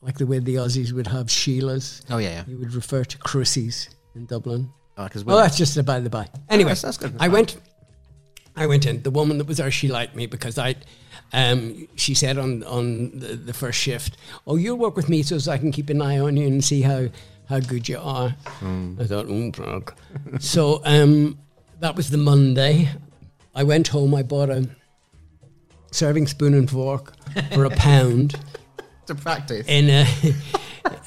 like 0.00 0.18
the 0.18 0.26
way 0.26 0.40
the 0.40 0.56
Aussies 0.56 0.92
would 0.92 1.06
have 1.06 1.26
Sheilas, 1.26 2.02
Oh 2.10 2.18
yeah, 2.18 2.30
yeah. 2.30 2.44
you 2.48 2.58
would 2.58 2.74
refer 2.74 3.04
to 3.04 3.18
Chrissies 3.18 3.88
in 4.16 4.26
Dublin. 4.26 4.68
Oh, 4.98 5.04
because 5.04 5.24
Well, 5.24 5.36
that's 5.38 5.56
just 5.56 5.76
a 5.76 5.82
by 5.84 6.00
the 6.00 6.10
by. 6.10 6.28
Anyway, 6.50 6.70
that's- 6.70 6.82
that's 6.82 6.96
good. 6.98 7.14
I 7.20 7.28
went. 7.28 7.56
I 8.56 8.66
went 8.66 8.86
in. 8.86 9.02
The 9.02 9.10
woman 9.10 9.38
that 9.38 9.46
was 9.46 9.56
there, 9.58 9.70
she 9.70 9.88
liked 9.88 10.14
me 10.14 10.26
because 10.26 10.58
I. 10.58 10.76
Um, 11.34 11.88
she 11.96 12.14
said 12.14 12.36
on 12.36 12.62
on 12.64 13.18
the, 13.18 13.34
the 13.36 13.52
first 13.54 13.78
shift, 13.78 14.16
"Oh, 14.46 14.56
you'll 14.56 14.76
work 14.76 14.96
with 14.96 15.08
me 15.08 15.22
so 15.22 15.36
as 15.36 15.48
I 15.48 15.56
can 15.58 15.72
keep 15.72 15.88
an 15.88 16.02
eye 16.02 16.18
on 16.18 16.36
you 16.36 16.46
and 16.46 16.62
see 16.62 16.82
how 16.82 17.08
how 17.48 17.60
good 17.60 17.88
you 17.88 17.98
are." 17.98 18.34
I 18.60 19.04
thought, 19.04 19.26
"Oh, 19.28 19.50
plug." 19.50 19.94
so 20.40 20.82
um, 20.84 21.38
that 21.80 21.96
was 21.96 22.10
the 22.10 22.18
Monday. 22.18 22.90
I 23.54 23.64
went 23.64 23.88
home. 23.88 24.14
I 24.14 24.22
bought 24.22 24.50
a 24.50 24.68
serving 25.90 26.26
spoon 26.26 26.54
and 26.54 26.70
fork 26.70 27.14
for 27.52 27.64
a 27.64 27.70
pound 27.76 28.34
to 29.06 29.14
practice. 29.14 29.66
in 29.68 29.88
a, 29.90 30.06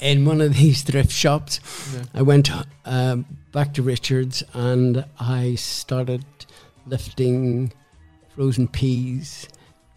in 0.00 0.24
one 0.24 0.40
of 0.40 0.54
these 0.54 0.82
thrift 0.82 1.10
shops. 1.12 1.60
I 2.14 2.22
went 2.22 2.50
um, 2.84 3.26
back 3.52 3.74
to 3.74 3.82
Richards 3.82 4.42
and 4.52 5.04
I 5.18 5.54
started 5.56 6.24
lifting 6.86 7.72
frozen 8.34 8.68
peas, 8.68 9.48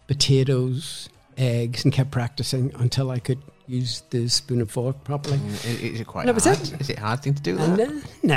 potatoes, 0.07 1.09
eggs, 1.37 1.83
and 1.83 1.93
kept 1.93 2.11
practicing 2.11 2.71
until 2.79 3.11
I 3.11 3.19
could 3.19 3.39
use 3.67 4.01
the 4.09 4.27
spoon 4.29 4.59
and 4.61 4.69
fork 4.71 5.03
properly. 5.03 5.37
Mm, 5.37 5.53
Is, 5.65 5.65
is 5.81 5.99
it 6.01 6.07
quite 6.07 6.25
That 6.25 6.35
was 6.35 6.45
hard? 6.45 6.59
it. 6.59 6.81
Is 6.81 6.89
it 6.89 6.97
a 6.97 7.01
hard 7.01 7.21
thing 7.21 7.33
to 7.35 7.41
do 7.41 7.55
that? 7.57 7.79
uh, 7.79 7.91
nah, 8.23 8.35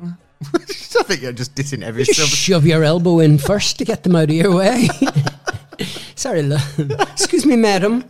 I 0.54 1.02
think 1.02 1.22
you're 1.22 1.32
just 1.32 1.54
dissing 1.54 1.82
every 1.82 2.04
just 2.04 2.18
silver. 2.18 2.30
shove 2.34 2.66
your 2.66 2.84
elbow 2.84 3.18
in 3.18 3.38
first 3.38 3.78
to 3.78 3.84
get 3.84 4.02
them 4.04 4.14
out 4.16 4.24
of 4.24 4.30
your 4.30 4.54
way. 4.54 4.88
Sorry, 6.14 6.42
lo- 6.42 6.56
excuse 7.00 7.44
me, 7.44 7.56
madam. 7.56 8.04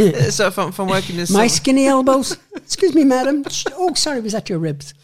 so 0.30 0.50
from, 0.50 0.72
from 0.72 0.88
working 0.88 1.18
in 1.18 1.26
My 1.30 1.46
skinny 1.46 1.86
elbows. 1.86 2.36
Excuse 2.56 2.94
me, 2.94 3.04
madam. 3.04 3.44
Oh, 3.72 3.94
sorry, 3.94 4.20
was 4.20 4.32
that 4.32 4.48
your 4.48 4.58
ribs? 4.58 4.94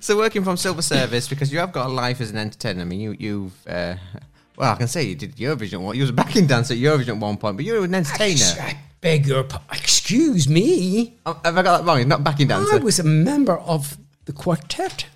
so 0.00 0.16
working 0.16 0.44
from 0.44 0.56
silver 0.56 0.82
service 0.82 1.28
because 1.28 1.52
you 1.52 1.58
have 1.58 1.72
got 1.72 1.86
a 1.86 1.88
life 1.88 2.20
as 2.20 2.30
an 2.30 2.38
entertainer. 2.38 2.82
I 2.82 2.84
mean, 2.84 3.00
you 3.00 3.16
you've 3.18 3.66
uh, 3.66 3.96
well, 4.56 4.72
I 4.72 4.76
can 4.76 4.88
say 4.88 5.02
you 5.04 5.14
did 5.14 5.36
Eurovision. 5.36 5.80
What 5.80 5.96
you 5.96 6.02
was 6.02 6.10
a 6.10 6.14
backing 6.14 6.46
dancer 6.46 6.74
at 6.74 6.80
Eurovision 6.80 7.08
at 7.08 7.16
one 7.18 7.36
point, 7.36 7.56
but 7.56 7.64
you're 7.64 7.84
an 7.84 7.94
entertainer. 7.94 8.44
I 8.60 8.78
beg 9.00 9.26
your 9.26 9.44
pa- 9.44 9.62
Excuse 9.72 10.48
me. 10.48 11.14
Oh, 11.26 11.40
Have 11.44 11.58
I 11.58 11.62
got 11.62 11.78
that 11.78 11.86
wrong? 11.86 11.98
You're 11.98 12.06
not 12.06 12.22
backing 12.24 12.48
dancer. 12.48 12.74
I 12.74 12.78
was 12.78 12.98
a 12.98 13.04
member 13.04 13.58
of 13.58 13.96
the 14.26 14.32
quartet. 14.32 15.06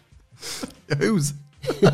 Who's? 0.98 1.34
We 1.80 1.88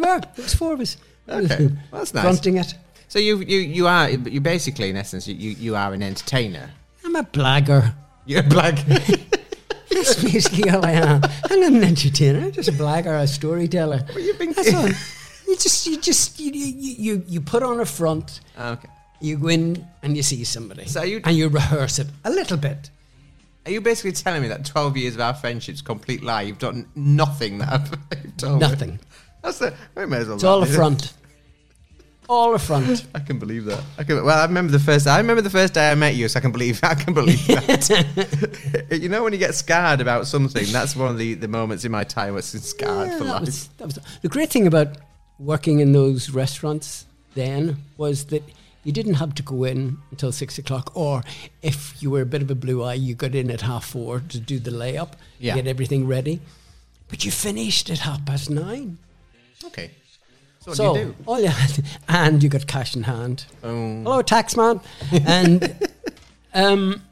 were. 0.00 0.20
There 0.20 0.30
was 0.36 0.54
four 0.54 0.72
of 0.72 0.80
us. 0.80 0.96
Okay, 1.28 1.66
well, 1.66 1.76
that's 1.92 2.12
nice. 2.14 2.22
Fronting 2.22 2.56
it. 2.58 2.74
So 3.14 3.20
you 3.20 3.38
you 3.46 3.60
you 3.60 3.86
are 3.86 4.10
you 4.10 4.40
basically 4.40 4.90
in 4.90 4.96
essence 4.96 5.28
you, 5.28 5.50
you, 5.50 5.76
are 5.76 5.92
an 5.92 6.02
entertainer. 6.02 6.68
I'm 7.04 7.14
a 7.14 7.22
blagger. 7.22 7.94
You're 8.26 8.40
a 8.40 8.42
blagger. 8.42 8.88
That's 9.88 10.20
basically 10.20 10.68
all 10.68 10.84
I 10.84 10.90
am. 10.94 11.22
I'm 11.48 11.60
not 11.60 11.72
an 11.74 11.84
entertainer. 11.84 12.40
I'm 12.46 12.50
just 12.50 12.68
a 12.68 12.72
blagger, 12.72 13.22
a 13.22 13.28
storyteller. 13.28 14.04
you've 14.16 14.36
been- 14.36 14.52
That's 14.52 14.74
all. 14.74 14.88
You 15.46 15.56
just, 15.56 15.86
you 15.86 16.00
just, 16.00 16.40
you, 16.40 16.50
you, 16.50 16.94
you, 16.98 17.24
you 17.28 17.40
put 17.40 17.62
on 17.62 17.78
a 17.78 17.84
front. 17.84 18.40
Ah, 18.58 18.72
okay. 18.72 18.88
You 19.20 19.38
go 19.38 19.46
in 19.46 19.86
and 20.02 20.16
you 20.16 20.24
see 20.24 20.42
somebody, 20.42 20.86
So 20.86 21.04
you- 21.04 21.20
and 21.22 21.36
you 21.36 21.46
rehearse 21.46 22.00
it 22.00 22.08
a 22.24 22.30
little 22.30 22.56
bit. 22.56 22.90
Are 23.64 23.70
you 23.70 23.80
basically 23.80 24.10
telling 24.10 24.42
me 24.42 24.48
that 24.48 24.66
12 24.66 24.96
years 24.96 25.14
of 25.14 25.20
our 25.20 25.34
friendship's 25.34 25.82
complete 25.82 26.24
lie? 26.24 26.42
You've 26.42 26.58
done 26.58 26.88
nothing 26.96 27.58
that 27.58 27.72
I've 27.72 28.36
told 28.38 28.54
me? 28.60 28.66
Nothing. 28.66 28.98
That's 29.40 29.60
the. 29.60 29.72
We 29.94 30.04
may 30.06 30.16
as 30.16 30.26
well. 30.26 30.34
It's 30.34 30.42
all 30.42 30.64
a 30.64 30.66
front. 30.66 31.12
All 32.28 32.54
a 32.54 32.58
front. 32.58 33.06
I 33.14 33.20
can 33.20 33.38
believe 33.38 33.64
that. 33.66 33.82
I 33.98 34.04
can. 34.04 34.24
Well, 34.24 34.38
I 34.38 34.44
remember 34.46 34.72
the 34.72 34.78
first. 34.78 35.06
I 35.06 35.18
remember 35.18 35.42
the 35.42 35.50
first 35.50 35.74
day 35.74 35.90
I 35.90 35.94
met 35.94 36.14
you, 36.14 36.26
so 36.28 36.38
I 36.38 36.40
can 36.40 36.52
believe. 36.52 36.80
I 36.82 36.94
can 36.94 37.12
believe 37.14 37.46
that. 37.48 38.88
you 38.90 39.08
know, 39.08 39.22
when 39.24 39.32
you 39.32 39.38
get 39.38 39.54
scarred 39.54 40.00
about 40.00 40.26
something, 40.26 40.64
that's 40.72 40.96
one 40.96 41.10
of 41.10 41.18
the, 41.18 41.34
the 41.34 41.48
moments 41.48 41.84
in 41.84 41.92
my 41.92 42.04
time 42.04 42.30
where 42.32 42.38
it's 42.38 42.58
scarred 42.68 43.08
Yeah, 43.08 43.18
for 43.18 43.24
life. 43.24 43.40
was, 43.42 43.68
that 43.78 43.84
was 43.86 43.98
the 44.22 44.28
great 44.28 44.50
thing 44.50 44.66
about 44.66 44.96
working 45.38 45.80
in 45.80 45.92
those 45.92 46.30
restaurants 46.30 47.06
then 47.34 47.76
was 47.96 48.26
that 48.26 48.42
you 48.84 48.92
didn't 48.92 49.14
have 49.14 49.34
to 49.34 49.42
go 49.42 49.64
in 49.64 49.98
until 50.10 50.30
six 50.32 50.56
o'clock, 50.58 50.92
or 50.94 51.22
if 51.62 52.00
you 52.02 52.10
were 52.10 52.20
a 52.22 52.26
bit 52.26 52.42
of 52.42 52.50
a 52.50 52.54
blue 52.54 52.82
eye, 52.82 52.94
you 52.94 53.14
got 53.14 53.34
in 53.34 53.50
at 53.50 53.62
half 53.62 53.84
four 53.84 54.20
to 54.28 54.38
do 54.38 54.58
the 54.58 54.70
layup, 54.70 55.12
Yeah. 55.38 55.54
get 55.56 55.66
everything 55.66 56.06
ready. 56.06 56.40
But 57.08 57.24
you 57.24 57.30
finished 57.30 57.90
at 57.90 57.98
half 58.00 58.24
past 58.24 58.48
nine. 58.50 58.98
Okay. 59.64 59.90
So 60.64 60.72
so 60.72 60.96
you 60.96 61.04
do? 61.04 61.14
all 61.26 61.38
you 61.38 61.48
had, 61.48 61.84
and 62.08 62.42
you 62.42 62.48
got 62.48 62.66
cash 62.66 62.96
in 62.96 63.02
hand. 63.02 63.44
Um, 63.62 64.02
Hello, 64.02 64.22
taxman, 64.22 64.82
and 65.26 65.76
um, 66.54 67.02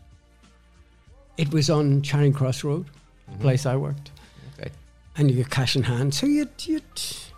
it 1.36 1.52
was 1.52 1.68
on 1.68 2.00
Charing 2.00 2.32
Cross 2.32 2.64
Road, 2.64 2.86
the 3.30 3.36
place 3.38 3.66
I 3.66 3.76
worked 3.76 4.10
okay. 4.58 4.70
and 5.16 5.30
you 5.30 5.36
get 5.36 5.50
cash 5.50 5.76
in 5.76 5.82
hand. 5.82 6.14
So 6.14 6.26
you'd, 6.26 6.48
you'd 6.66 6.82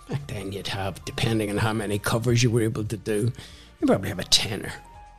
back 0.08 0.24
then 0.28 0.52
you'd 0.52 0.68
have, 0.68 1.04
depending 1.04 1.50
on 1.50 1.56
how 1.56 1.72
many 1.72 1.98
covers 1.98 2.44
you 2.44 2.50
were 2.50 2.62
able 2.62 2.84
to 2.84 2.96
do, 2.96 3.32
you 3.80 3.86
probably 3.88 4.08
have 4.08 4.20
a 4.20 4.24
tenner. 4.24 4.72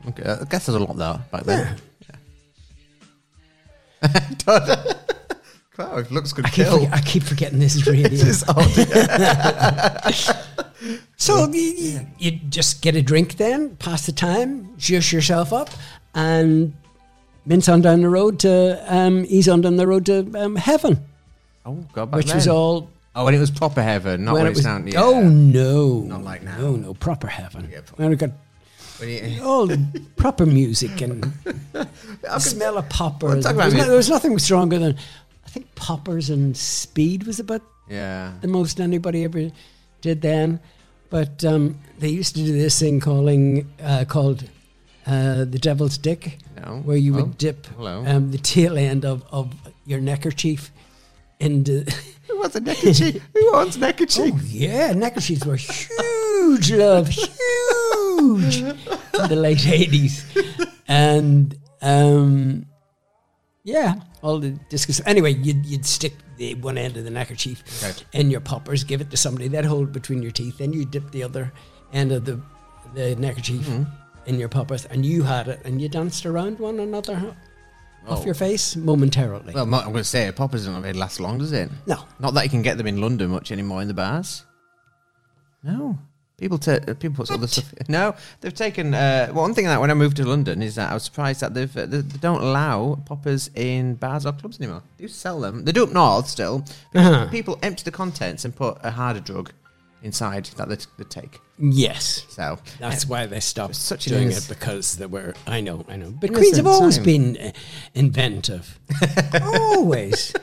Okay. 0.08 0.24
I 0.24 0.46
guess 0.46 0.68
there's 0.68 0.78
a 0.78 0.80
lot 0.80 0.96
there 0.96 1.20
back 1.30 1.44
then. 1.44 1.78
Yeah. 4.02 4.20
wow, 5.78 5.98
it 5.98 6.10
looks 6.10 6.32
good 6.32 6.46
I 6.46 6.50
keep, 6.52 6.68
forget- 6.68 6.94
I 6.94 7.02
keep 7.02 7.24
forgetting 7.24 7.60
this 7.60 7.76
is 7.76 7.86
radio. 7.86 8.08
This 8.08 8.24
is 8.24 8.46
odd. 8.48 8.72
So 11.18 11.50
you, 11.52 12.02
you 12.20 12.32
just 12.50 12.82
get 12.82 12.96
a 12.96 13.02
drink 13.02 13.38
then, 13.38 13.76
pass 13.78 14.06
the 14.06 14.12
time, 14.12 14.76
zhuzh 14.78 15.14
yourself 15.14 15.54
up, 15.54 15.70
and 16.14 16.74
mince 17.46 17.70
on 17.70 17.82
down 17.82 18.02
the 18.02 18.10
road 18.10 18.40
to 18.40 18.84
um, 18.94 19.26
ease 19.28 19.48
on 19.48 19.62
down 19.62 19.78
the 19.78 19.88
road 19.88 20.06
to 20.08 20.30
um, 20.36 20.56
heaven, 20.56 21.06
Oh, 21.66 21.84
God, 21.94 22.14
which 22.14 22.34
was 22.34 22.48
all. 22.48 22.90
Oh, 23.16 23.26
and 23.28 23.36
it 23.36 23.40
was 23.40 23.50
proper 23.50 23.82
heaven, 23.82 24.26
not 24.26 24.34
when, 24.34 24.44
when 24.44 24.52
it 24.52 24.56
was 24.56 24.66
down. 24.66 24.88
Yeah. 24.88 25.02
Oh 25.02 25.22
no, 25.22 26.02
Not 26.02 26.24
like 26.24 26.44
now. 26.44 26.58
No, 26.58 26.76
no, 26.76 26.94
proper 26.94 27.28
heaven. 27.28 27.70
Yeah, 27.72 27.80
proper. 27.82 28.04
When 28.04 28.10
we 28.10 28.16
got 28.18 28.32
all 29.44 29.66
the 29.68 30.02
proper 30.16 30.46
music 30.46 31.02
and 31.02 31.24
the 31.72 32.40
smell 32.40 32.78
of 32.78 32.88
poppers. 32.90 33.46
There 33.46 33.56
was, 33.56 33.74
no- 33.74 33.86
there 33.86 33.96
was 33.96 34.10
nothing 34.10 34.38
stronger 34.38 34.78
than 34.80 34.98
I 35.46 35.50
think 35.50 35.74
poppers 35.76 36.30
and 36.30 36.56
speed 36.56 37.26
was 37.26 37.40
about 37.40 37.62
yeah. 37.90 38.34
the 38.42 38.48
most 38.48 38.80
anybody 38.80 39.24
ever 39.24 39.50
did 40.02 40.22
then. 40.22 40.60
But 41.16 41.46
um, 41.46 41.80
they 41.98 42.10
used 42.10 42.36
to 42.36 42.44
do 42.44 42.52
this 42.52 42.78
thing 42.78 43.00
calling 43.00 43.72
uh, 43.82 44.04
called 44.06 44.44
uh, 45.08 45.46
the 45.46 45.58
Devil's 45.58 45.98
Dick, 45.98 46.40
No. 46.58 46.82
where 46.84 46.98
you 46.98 47.14
Oh, 47.14 47.24
would 47.24 47.38
dip 47.38 47.68
um, 47.80 48.32
the 48.32 48.38
tail 48.38 48.78
end 48.78 49.06
of, 49.06 49.24
of 49.32 49.54
your 49.86 50.02
neckerchief 50.02 50.72
into. 51.40 51.86
Who 52.28 52.38
wants 52.40 52.56
a 52.58 52.60
neckerchief? 52.60 53.24
Who 53.34 53.52
wants 53.54 53.78
neckerchief? 53.78 54.34
oh 54.36 54.40
yeah, 54.46 54.92
neckerchiefs 54.92 55.46
were 55.46 55.56
huge, 55.56 56.72
love, 56.74 57.08
huge 57.08 58.58
in 58.58 58.76
the 59.30 59.38
late 59.38 59.66
eighties, 59.68 60.26
and 60.90 61.56
um, 61.82 62.66
yeah, 63.66 63.96
all 64.22 64.40
the 64.40 64.52
discus. 64.70 65.02
Anyway, 65.06 65.34
you'd, 65.34 65.66
you'd 65.66 65.86
stick 65.86 66.14
the 66.38 66.54
one 66.56 66.78
end 66.78 66.96
of 66.98 67.04
the 67.04 67.10
neckerchief 67.10 67.62
Okay. 67.84 68.06
in 68.20 68.30
your 68.32 68.40
poppers, 68.42 68.84
give 68.86 69.02
it 69.02 69.10
to 69.12 69.18
somebody, 69.18 69.48
that'd 69.50 69.70
hold 69.70 69.88
it 69.90 69.92
between 69.92 70.22
your 70.22 70.32
teeth, 70.32 70.58
then 70.60 70.72
you 70.72 70.86
dip 70.86 71.12
the 71.12 71.24
other 71.24 71.52
end 71.92 72.12
of 72.14 72.24
the 72.26 72.40
the 72.94 73.16
neckerchief 73.18 73.66
Hmm. 73.68 73.84
in 74.26 74.40
your 74.40 74.48
poppers, 74.48 74.86
and 74.86 75.06
you 75.06 75.24
had 75.24 75.48
it, 75.50 75.60
and 75.66 75.82
you 75.82 75.90
danced 75.90 76.26
around 76.26 76.60
one 76.60 76.80
another 76.80 77.36
off 78.08 78.22
Oh. 78.22 78.26
your 78.26 78.36
face 78.36 78.76
momentarily. 78.76 79.54
Well, 79.54 79.64
I'm 79.66 79.72
going 79.92 79.96
to 79.96 80.04
say, 80.04 80.32
poppers 80.32 80.66
don't 80.66 80.82
really 80.82 80.94
last 80.98 81.20
long, 81.20 81.40
does 81.40 81.52
it? 81.52 81.70
no, 81.88 82.06
Not 82.20 82.34
that 82.36 82.44
you 82.44 82.50
can 82.50 82.62
get 82.62 82.78
them 82.78 82.88
in 82.88 83.02
London 83.02 83.32
much 83.32 83.52
anymore 83.52 83.82
in 83.82 83.88
the 83.90 83.94
bars. 83.96 84.46
No. 85.64 85.98
People 86.38 86.58
ta- 86.58 86.80
uh, 86.88 86.94
people 86.96 87.16
put 87.26 87.32
other 87.32 87.48
stuff. 87.48 87.74
No, 87.88 88.14
they've 88.42 88.54
taken. 88.54 88.94
Uh, 88.94 89.28
one 89.30 89.54
thing 89.54 89.66
that 89.66 89.80
when 89.80 89.90
I 89.90 89.94
moved 89.94 90.18
to 90.18 90.26
London 90.26 90.62
is 90.62 90.76
that 90.76 90.92
I 90.92 90.94
was 90.94 91.04
surprised 91.04 91.40
that 91.42 91.54
they've 91.54 91.76
uh, 91.78 91.86
they, 91.86 92.02
they 92.02 92.18
don't 92.20 92.42
allow 92.42 92.96
poppers 93.06 93.50
in 93.56 93.96
bars 93.96 94.26
or 94.26 94.34
clubs 94.34 94.60
anymore. 94.60 94.84
They 94.98 95.06
do 95.06 95.08
sell 95.08 95.40
them. 95.40 95.64
They 95.64 95.72
do 95.72 95.84
up 95.84 95.92
north 95.94 96.28
still. 96.28 96.66
Uh-huh. 96.94 97.28
People 97.30 97.58
empty 97.64 97.84
the 97.84 97.92
contents 97.92 98.44
and 98.44 98.54
put 98.54 98.78
a 98.84 98.92
harder 98.92 99.22
drug 99.22 99.52
inside 100.04 100.46
that 100.58 100.68
they, 100.70 100.76
they 100.98 101.04
take. 101.06 101.40
yes. 101.58 102.26
So 102.30 102.60
That's 102.80 103.08
why 103.08 103.26
they 103.28 103.40
stopped 103.40 103.76
Such 103.76 104.06
doing 104.06 104.30
it 104.32 104.46
because 104.50 104.98
they 104.98 105.06
were. 105.06 105.34
I 105.48 105.62
know, 105.62 105.86
I 105.88 105.96
know. 105.96 106.12
But 106.12 106.34
queens 106.34 106.58
have 106.58 106.68
always 106.68 106.98
time. 106.98 107.06
been 107.06 107.38
uh, 107.38 107.52
inventive. 107.94 108.78
always. 109.42 110.34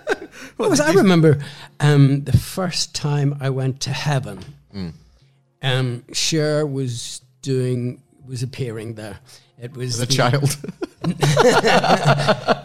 Always. 0.58 0.80
I 0.80 0.92
remember 0.94 1.38
um, 1.80 2.24
the 2.24 2.36
first 2.36 2.94
time 2.94 3.36
I 3.40 3.50
went 3.50 3.80
to 3.82 3.90
heaven. 3.90 4.38
Mm. 4.74 4.92
Um, 5.62 6.04
Cher 6.12 6.66
was 6.66 7.20
doing 7.40 8.02
was 8.26 8.42
appearing 8.42 8.94
there. 8.94 9.18
It 9.60 9.76
was 9.76 10.00
as 10.00 10.02
a 10.02 10.06
the- 10.06 10.12
child, 10.12 10.56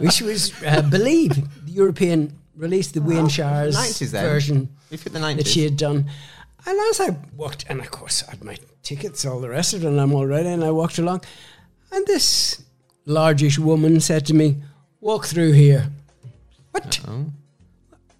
which 0.00 0.20
was 0.20 0.52
uh, 0.64 0.82
believe 0.82 1.34
the 1.64 1.72
European 1.72 2.36
released 2.56 2.94
the 2.94 3.02
Wayne 3.02 3.28
Shires 3.28 3.76
90s 3.76 4.10
then. 4.10 4.24
version 4.24 4.68
if 4.90 5.04
you're 5.04 5.12
the 5.12 5.20
that 5.36 5.46
she 5.46 5.62
had 5.62 5.76
done. 5.76 6.10
And 6.66 6.78
as 6.90 7.00
I 7.00 7.16
walked, 7.36 7.64
and 7.68 7.80
of 7.80 7.90
course 7.90 8.24
I 8.26 8.32
had 8.32 8.44
my 8.44 8.56
tickets, 8.82 9.24
all 9.24 9.40
the 9.40 9.48
rest 9.48 9.74
of 9.74 9.84
it, 9.84 9.86
and 9.88 10.00
I'm 10.00 10.12
all 10.12 10.26
ready, 10.26 10.48
and 10.48 10.64
I 10.64 10.70
walked 10.72 10.98
along, 10.98 11.22
and 11.92 12.04
this 12.06 12.62
largish 13.06 13.58
woman 13.58 14.00
said 14.00 14.26
to 14.26 14.34
me, 14.34 14.56
"Walk 15.00 15.26
through 15.26 15.52
here." 15.52 15.92
What? 16.72 17.00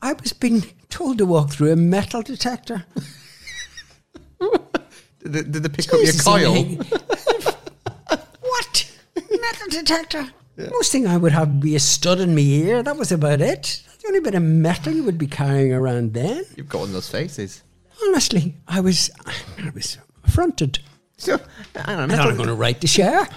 I 0.00 0.12
was 0.12 0.32
being 0.32 0.64
told 0.88 1.18
to 1.18 1.26
walk 1.26 1.50
through 1.50 1.72
a 1.72 1.76
metal 1.76 2.22
detector. 2.22 2.84
did, 5.22 5.32
they- 5.32 5.42
did 5.42 5.62
they 5.62 5.68
pick 5.68 5.92
up 5.92 6.00
your 6.02 6.12
coil? 6.14 6.64
What? 8.40 8.92
Metal 9.16 9.68
detector? 9.70 10.28
Most 10.56 10.90
thing 10.92 11.06
I 11.06 11.16
would 11.16 11.32
have 11.32 11.48
would 11.48 11.60
be 11.60 11.76
a 11.76 11.80
stud 11.80 12.20
in 12.20 12.34
my 12.34 12.40
ear. 12.40 12.82
That 12.82 12.96
was 12.96 13.12
about 13.12 13.40
it. 13.40 13.82
That's 13.86 14.02
the 14.02 14.08
only 14.08 14.20
bit 14.20 14.34
of 14.34 14.42
metal 14.42 14.92
you 14.92 15.04
would 15.04 15.18
be 15.18 15.26
carrying 15.28 15.72
around 15.72 16.14
then. 16.14 16.44
You've 16.56 16.68
got 16.68 16.80
one 16.80 16.88
of 16.88 16.94
those 16.94 17.08
faces. 17.08 17.62
Honestly, 18.08 18.54
I 18.66 18.80
was, 18.80 19.10
I 19.26 19.70
was 19.74 19.98
affronted. 20.24 20.80
So, 21.16 21.34
on, 21.34 21.40
I 22.10 22.16
thought 22.16 22.28
I'm 22.28 22.36
going 22.36 22.48
to 22.48 22.54
write 22.54 22.80
to 22.80 22.86
share. 22.86 23.24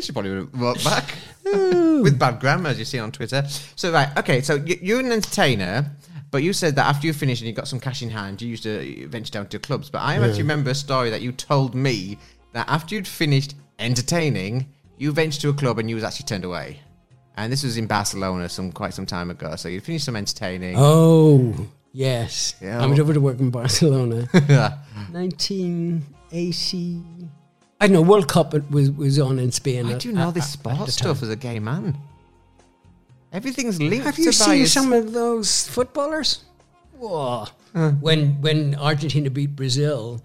she 0.00 0.12
probably 0.12 0.30
would 0.30 0.48
have 0.52 0.60
walked 0.60 0.84
back 0.84 1.14
with 1.44 2.18
bad 2.18 2.40
grammar, 2.40 2.70
as 2.70 2.78
you 2.78 2.84
see 2.84 2.98
on 2.98 3.12
Twitter. 3.12 3.44
So, 3.76 3.92
right, 3.92 4.16
okay, 4.18 4.40
so 4.40 4.54
you're 4.56 5.00
an 5.00 5.12
entertainer, 5.12 5.90
but 6.30 6.42
you 6.42 6.52
said 6.52 6.76
that 6.76 6.86
after 6.86 7.06
you 7.06 7.12
finished 7.12 7.40
and 7.40 7.48
you 7.48 7.54
got 7.54 7.68
some 7.68 7.80
cash 7.80 8.02
in 8.02 8.10
hand, 8.10 8.42
you 8.42 8.48
used 8.48 8.62
to 8.64 9.06
venture 9.08 9.32
down 9.32 9.46
to 9.48 9.58
clubs. 9.58 9.88
But 9.90 10.02
I 10.02 10.16
actually 10.16 10.42
remember 10.42 10.70
a 10.70 10.74
story 10.74 11.10
that 11.10 11.22
you 11.22 11.32
told 11.32 11.74
me 11.74 12.18
that 12.52 12.68
after 12.68 12.94
you'd 12.94 13.08
finished 13.08 13.54
entertaining, 13.78 14.66
you 14.98 15.12
ventured 15.12 15.40
to 15.42 15.48
a 15.50 15.54
club 15.54 15.78
and 15.78 15.88
you 15.88 15.94
was 15.94 16.04
actually 16.04 16.26
turned 16.26 16.44
away. 16.44 16.80
And 17.36 17.52
this 17.52 17.62
was 17.62 17.76
in 17.76 17.86
Barcelona 17.86 18.48
some 18.48 18.72
quite 18.72 18.94
some 18.94 19.06
time 19.06 19.30
ago. 19.30 19.54
So 19.56 19.68
you 19.68 19.80
finished 19.80 20.04
some 20.04 20.16
entertaining. 20.16 20.74
Oh, 20.76 21.54
yes. 21.92 22.56
Yeah. 22.60 22.82
I 22.82 22.86
went 22.86 22.98
over 22.98 23.14
to 23.14 23.20
work 23.20 23.38
in 23.38 23.50
Barcelona. 23.50 24.26
1980. 25.12 27.02
I 27.80 27.86
know 27.86 28.02
World 28.02 28.26
Cup 28.28 28.54
was 28.70 28.90
was 28.90 29.20
on 29.20 29.38
in 29.38 29.52
Spain. 29.52 29.86
I 29.86 29.98
do 29.98 30.08
you 30.08 30.14
know 30.14 30.32
this 30.32 30.46
at 30.46 30.50
sport 30.50 30.90
stuff 30.90 31.22
as 31.22 31.28
a 31.30 31.36
gay 31.36 31.60
man? 31.60 31.96
Everything's 33.32 33.80
linked 33.80 34.06
Have 34.06 34.18
you 34.18 34.32
seen 34.32 34.60
bias. 34.60 34.72
some 34.72 34.92
of 34.92 35.12
those 35.12 35.68
footballers? 35.68 36.44
Whoa. 36.98 37.46
When 38.00 38.40
when 38.40 38.74
Argentina 38.74 39.30
beat 39.30 39.54
Brazil, 39.54 40.22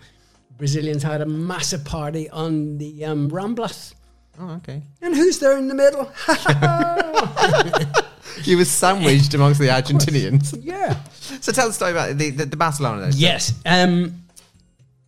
Brazilians 0.57 1.03
had 1.03 1.21
a 1.21 1.25
massive 1.25 1.83
party 1.85 2.29
on 2.29 2.77
the 2.77 3.05
um, 3.05 3.29
Ramblas. 3.29 3.93
Oh, 4.39 4.51
okay. 4.57 4.81
And 5.01 5.15
who's 5.15 5.39
there 5.39 5.57
in 5.57 5.67
the 5.67 5.75
middle? 5.75 6.11
he 8.43 8.55
was 8.55 8.69
sandwiched 8.71 9.33
amongst 9.33 9.59
the 9.59 9.67
Argentinians. 9.67 10.57
yeah. 10.63 10.97
So 11.41 11.51
tell 11.51 11.67
the 11.67 11.73
story 11.73 11.91
about 11.91 12.17
the, 12.17 12.31
the, 12.31 12.45
the 12.45 12.57
Barcelona. 12.57 13.01
Then. 13.03 13.13
Yes. 13.15 13.53
Um, 13.65 14.23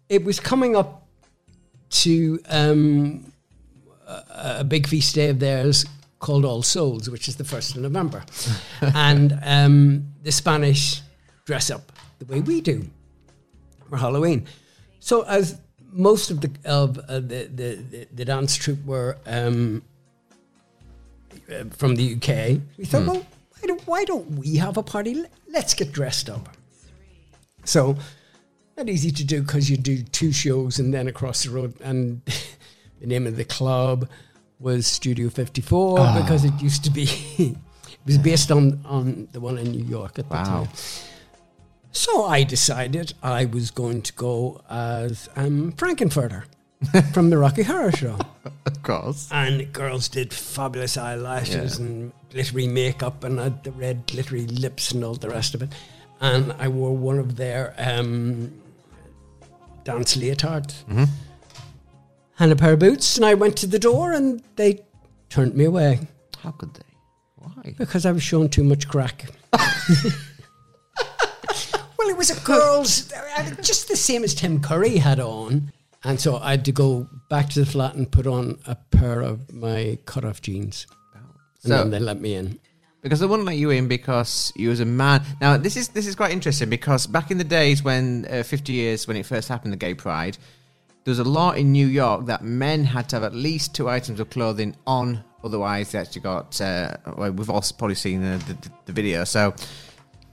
it 0.09 0.23
was 0.23 0.39
coming 0.39 0.75
up 0.75 1.07
to 1.89 2.39
um, 2.49 3.31
a, 4.07 4.57
a 4.59 4.63
big 4.63 4.87
feast 4.87 5.15
day 5.15 5.29
of 5.29 5.39
theirs 5.39 5.85
called 6.25 6.43
All 6.43 6.63
Souls, 6.63 7.07
which 7.07 7.27
is 7.27 7.35
the 7.35 7.43
1st 7.43 7.75
of 7.75 7.81
November. 7.83 8.23
and 8.95 9.39
um, 9.43 10.07
the 10.23 10.31
Spanish 10.31 11.01
dress 11.45 11.69
up 11.69 11.91
the 12.17 12.25
way 12.25 12.41
we 12.41 12.61
do 12.61 12.89
for 13.87 13.97
Halloween. 13.97 14.47
So, 14.99 15.21
as 15.21 15.59
most 15.91 16.31
of 16.31 16.41
the 16.41 16.49
of 16.65 16.97
uh, 16.97 17.19
the, 17.19 17.47
the, 17.53 18.07
the, 18.11 18.25
dance 18.25 18.55
troupe 18.55 18.83
were 18.85 19.17
um, 19.27 19.83
uh, 21.47 21.65
from 21.69 21.95
the 21.95 22.15
UK, 22.15 22.59
we 22.75 22.85
thought, 22.85 23.05
well, 23.05 23.23
why 23.59 23.67
don't, 23.67 23.87
why 23.87 24.03
don't 24.03 24.31
we 24.31 24.55
have 24.55 24.77
a 24.77 24.83
party? 24.83 25.13
Let- 25.13 25.31
Let's 25.47 25.75
get 25.75 25.91
dressed 25.91 26.27
up. 26.29 26.49
So, 27.65 27.95
not 28.75 28.89
easy 28.89 29.11
to 29.11 29.23
do 29.23 29.41
because 29.43 29.69
you 29.69 29.77
do 29.77 30.01
two 30.01 30.31
shows 30.31 30.79
and 30.79 30.91
then 30.91 31.07
across 31.07 31.43
the 31.43 31.51
road. 31.51 31.75
And 31.81 32.21
the 32.99 33.05
name 33.05 33.27
of 33.27 33.37
the 33.37 33.45
club 33.45 34.09
was 34.65 34.87
Studio 34.87 35.29
54 35.29 35.99
Ah. 35.99 36.21
because 36.21 36.43
it 36.43 36.53
used 36.61 36.83
to 36.85 36.91
be, 36.91 37.03
it 37.37 37.55
was 38.05 38.17
based 38.17 38.51
on, 38.51 38.81
on 38.85 39.27
the 39.31 39.39
one 39.39 39.57
in 39.59 39.71
New 39.71 39.85
York 39.85 40.17
at 40.19 40.27
the 40.27 40.33
Wow. 40.35 40.43
time. 40.43 40.67
So 41.91 42.25
I 42.25 42.43
decided 42.43 43.13
I 43.23 43.45
was 43.45 43.71
going 43.71 44.01
to 44.01 44.13
go 44.13 44.61
as 44.69 45.29
um, 45.35 45.71
Frank-N-Furter 45.77 46.43
from 47.13 47.29
the 47.29 47.37
Rocky 47.37 47.63
Horror 47.63 47.91
Show. 47.91 48.17
Of 48.65 48.81
course. 48.83 49.29
And 49.31 49.59
the 49.59 49.65
girls 49.65 50.09
did 50.09 50.33
fabulous 50.33 50.97
eyelashes 50.97 51.79
Yeah. 51.79 51.85
and 51.85 52.11
glittery 52.31 52.67
makeup 52.67 53.23
and 53.23 53.39
had 53.39 53.63
the 53.63 53.71
red 53.71 54.07
glittery 54.07 54.45
lips 54.47 54.91
and 54.91 55.03
all 55.05 55.13
the 55.15 55.29
rest 55.29 55.53
of 55.55 55.61
it. 55.61 55.69
And 56.19 56.53
I 56.59 56.67
wore 56.67 56.95
one 56.97 57.19
of 57.19 57.35
their 57.37 57.73
um, 57.77 58.51
dance 59.83 60.17
leotards 60.17 60.83
Mm-hmm. 60.89 61.03
And 62.39 62.51
a 62.51 62.55
pair 62.55 62.73
of 62.73 62.79
boots. 62.79 63.17
And 63.17 63.25
I 63.25 63.33
went 63.33 63.57
to 63.57 63.67
the 63.67 63.79
door 63.79 64.13
and 64.13 64.41
they 64.55 64.81
turned 65.29 65.55
me 65.55 65.65
away 65.65 65.99
How 66.39 66.51
could 66.51 66.73
they? 66.73 66.81
Why? 67.37 67.75
because 67.77 68.05
I 68.05 68.11
was 68.11 68.23
showing 68.23 68.49
too 68.49 68.63
much 68.63 68.87
crack. 68.87 69.25
well, 69.53 69.61
it 72.09 72.17
was 72.17 72.29
a 72.29 72.39
girl's, 72.45 73.11
uh, 73.13 73.55
just 73.61 73.87
the 73.87 73.95
same 73.95 74.23
as 74.23 74.33
Tim 74.33 74.61
Curry 74.61 74.97
had 74.97 75.19
on. 75.19 75.71
And 76.03 76.19
so 76.19 76.37
I 76.37 76.51
had 76.51 76.65
to 76.65 76.71
go 76.71 77.07
back 77.29 77.49
to 77.51 77.59
the 77.61 77.65
flat 77.65 77.95
and 77.95 78.11
put 78.11 78.27
on 78.27 78.59
a 78.67 78.75
pair 78.75 79.21
of 79.21 79.51
my 79.53 79.97
cut 80.05 80.23
off 80.23 80.41
jeans. 80.41 80.85
And 81.63 81.71
So- 81.71 81.77
then 81.79 81.89
they 81.89 81.99
let 81.99 82.21
me 82.21 82.35
in. 82.35 82.59
because 83.01 83.19
they 83.19 83.25
wouldn't 83.25 83.47
let 83.47 83.57
you 83.57 83.71
in 83.71 83.87
because 83.87 84.53
you 84.55 84.69
was 84.69 84.79
a 84.79 84.85
man. 84.85 85.23
Now 85.41 85.57
this 85.57 85.75
is 85.77 85.89
this 85.89 86.05
is 86.07 86.15
quite 86.15 86.31
interesting 86.31 86.69
because 86.69 87.07
back 87.07 87.31
in 87.31 87.37
the 87.39 87.43
days 87.43 87.83
when 87.83 88.25
uh, 88.29 88.43
50 88.43 88.73
years 88.73 89.07
when 89.07 89.17
it 89.17 89.25
first 89.25 89.49
happened, 89.49 89.73
the 89.73 89.77
Gay 89.77 89.93
Pride, 89.95 90.37
there 91.05 91.11
was 91.11 91.19
a 91.19 91.23
law 91.23 91.51
in 91.51 91.71
New 91.71 91.87
York 91.87 92.25
that 92.25 92.43
men 92.43 92.83
had 92.83 93.07
to 93.09 93.15
have 93.15 93.23
at 93.23 93.33
least 93.33 93.73
two 93.73 93.87
items 93.87 94.19
of 94.19 94.29
clothing 94.29 94.75
on, 94.85 95.23
otherwise 95.43 95.91
they 95.91 95.99
actually 95.99 96.21
got. 96.21 96.59
Uh, 96.59 96.97
well, 97.15 97.31
we've 97.31 97.49
all 97.49 97.63
probably 97.77 97.95
seen 97.95 98.21
the, 98.21 98.37
the, 98.47 98.69
the 98.87 98.91
video. 98.93 99.23
So 99.23 99.53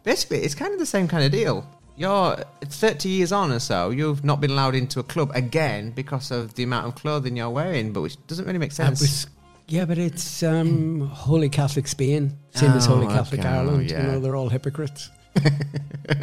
basically, 0.02 0.38
it's 0.38 0.54
kind 0.54 0.72
of 0.72 0.78
the 0.78 0.86
same 0.86 1.06
kind 1.08 1.24
of 1.24 1.30
deal. 1.30 1.68
You're 1.94 2.36
30 2.64 3.08
years 3.10 3.32
on 3.32 3.52
or 3.52 3.58
so, 3.60 3.90
you've 3.90 4.24
not 4.24 4.40
been 4.40 4.50
allowed 4.50 4.74
into 4.74 4.98
a 4.98 5.02
club 5.02 5.30
again 5.34 5.90
because 5.90 6.30
of 6.30 6.54
the 6.54 6.62
amount 6.62 6.86
of 6.86 6.94
clothing 6.94 7.36
you're 7.36 7.50
wearing, 7.50 7.92
but 7.92 8.00
which 8.00 8.16
doesn't 8.26 8.46
really 8.46 8.58
make 8.58 8.72
sense. 8.72 9.00
was, 9.02 9.26
yeah, 9.68 9.84
but 9.84 9.98
it's 9.98 10.42
um, 10.42 11.00
Holy 11.08 11.50
Catholic 11.50 11.86
Spain, 11.86 12.32
same 12.54 12.70
as 12.72 12.86
Holy 12.86 13.06
Oh, 13.06 13.10
Catholic 13.10 13.40
okay, 13.40 13.48
Ireland. 13.48 13.90
yeah. 13.90 14.00
You 14.00 14.12
know, 14.12 14.20
they're 14.20 14.36
all 14.36 14.48
hypocrites. 14.48 15.10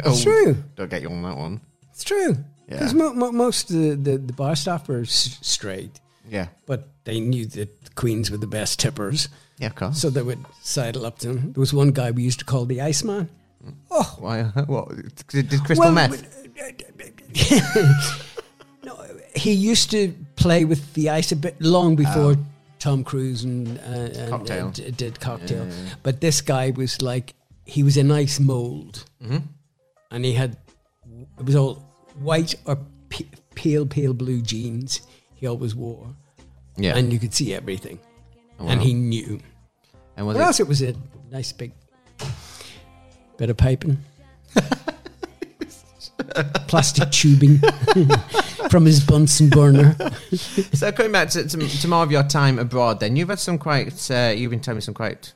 Oh, 0.04 0.12
It's 0.12 0.22
true. 0.22 0.62
Don't 0.76 0.90
get 0.90 1.00
you 1.02 1.08
on 1.10 1.22
that 1.22 1.36
one. 1.36 1.60
It's 1.90 2.04
true. 2.04 2.36
Yeah. 2.70 2.76
Because 2.78 2.94
mo- 2.94 3.12
mo- 3.12 3.32
most 3.32 3.70
of 3.70 3.76
the, 3.76 3.96
the, 3.96 4.18
the 4.18 4.32
bar 4.32 4.54
staff 4.56 4.88
were 4.88 5.00
s- 5.00 5.38
straight, 5.42 5.98
Yeah. 6.30 6.46
but 6.66 6.88
they 7.04 7.18
knew 7.20 7.44
that 7.46 7.84
the 7.84 7.90
queens 7.96 8.30
were 8.30 8.36
the 8.38 8.46
best 8.46 8.78
tippers, 8.78 9.28
Yeah, 9.58 9.66
of 9.68 9.74
course. 9.74 9.98
so 10.00 10.08
they 10.08 10.22
would 10.22 10.44
sidle 10.62 11.04
up 11.04 11.18
to 11.18 11.28
them. 11.28 11.52
There 11.52 11.60
was 11.60 11.72
one 11.74 11.90
guy 11.90 12.12
we 12.12 12.22
used 12.22 12.38
to 12.38 12.44
call 12.44 12.64
the 12.66 12.80
Iceman. 12.80 13.28
Oh, 13.90 14.16
Why? 14.20 14.42
What? 14.66 14.88
Did, 15.28 15.48
did 15.48 15.64
crystal 15.64 15.90
meth? 15.90 16.24
no, 18.84 18.96
he 19.34 19.52
used 19.52 19.90
to 19.90 20.14
play 20.36 20.64
with 20.64 20.94
the 20.94 21.10
ice 21.10 21.32
a 21.32 21.36
bit 21.36 21.60
long 21.60 21.96
before 21.96 22.36
Tom 22.78 23.04
Cruise 23.04 23.44
and, 23.44 23.78
uh, 23.78 23.82
and 23.82 24.30
Cocktail. 24.30 24.68
uh, 24.68 24.70
d- 24.70 24.90
did 24.92 25.20
cocktail. 25.20 25.68
But 26.02 26.20
this 26.20 26.40
guy 26.40 26.70
was 26.70 27.02
like 27.02 27.34
he 27.66 27.82
was 27.82 27.96
a 27.96 28.10
ice 28.12 28.40
mold, 28.40 29.04
and 30.10 30.24
he 30.24 30.32
had 30.32 30.56
it 31.38 31.44
was 31.44 31.56
all 31.56 31.82
white 32.20 32.54
or 32.66 32.78
p- 33.08 33.28
pale 33.54 33.86
pale 33.86 34.12
blue 34.14 34.40
jeans. 34.42 35.00
He 35.34 35.46
always 35.46 35.74
wore, 35.74 36.14
Yeah. 36.76 36.96
and 36.96 37.12
you 37.12 37.18
could 37.18 37.34
see 37.34 37.54
everything, 37.54 37.98
Oh, 38.58 38.68
and 38.68 38.80
he 38.82 38.92
knew. 38.94 39.40
And 40.16 40.26
was 40.26 40.36
it? 40.36 40.40
else 40.40 40.60
it 40.60 40.68
was 40.68 40.82
a 40.82 40.94
nice 41.30 41.50
big 41.52 41.72
bit 43.38 43.48
of 43.50 43.56
piping. 43.56 43.98
Plastic 46.68 47.10
tubing 47.10 47.58
from 48.70 48.84
his 48.86 49.00
Bunsen 49.04 49.48
burner. 49.48 49.96
So 50.74 50.92
coming 50.92 51.10
back 51.12 51.30
to, 51.30 51.48
to, 51.48 51.58
to 51.80 51.88
more 51.88 52.02
of 52.04 52.12
your 52.12 52.22
time 52.22 52.58
abroad, 52.58 53.00
then 53.00 53.16
you've 53.16 53.30
had 53.30 53.40
some 53.40 53.58
quite. 53.58 54.08
Uh, 54.10 54.32
you've 54.36 54.50
been 54.50 54.60
telling 54.60 54.76
me 54.76 54.80
some 54.82 54.94
quite 54.94 55.32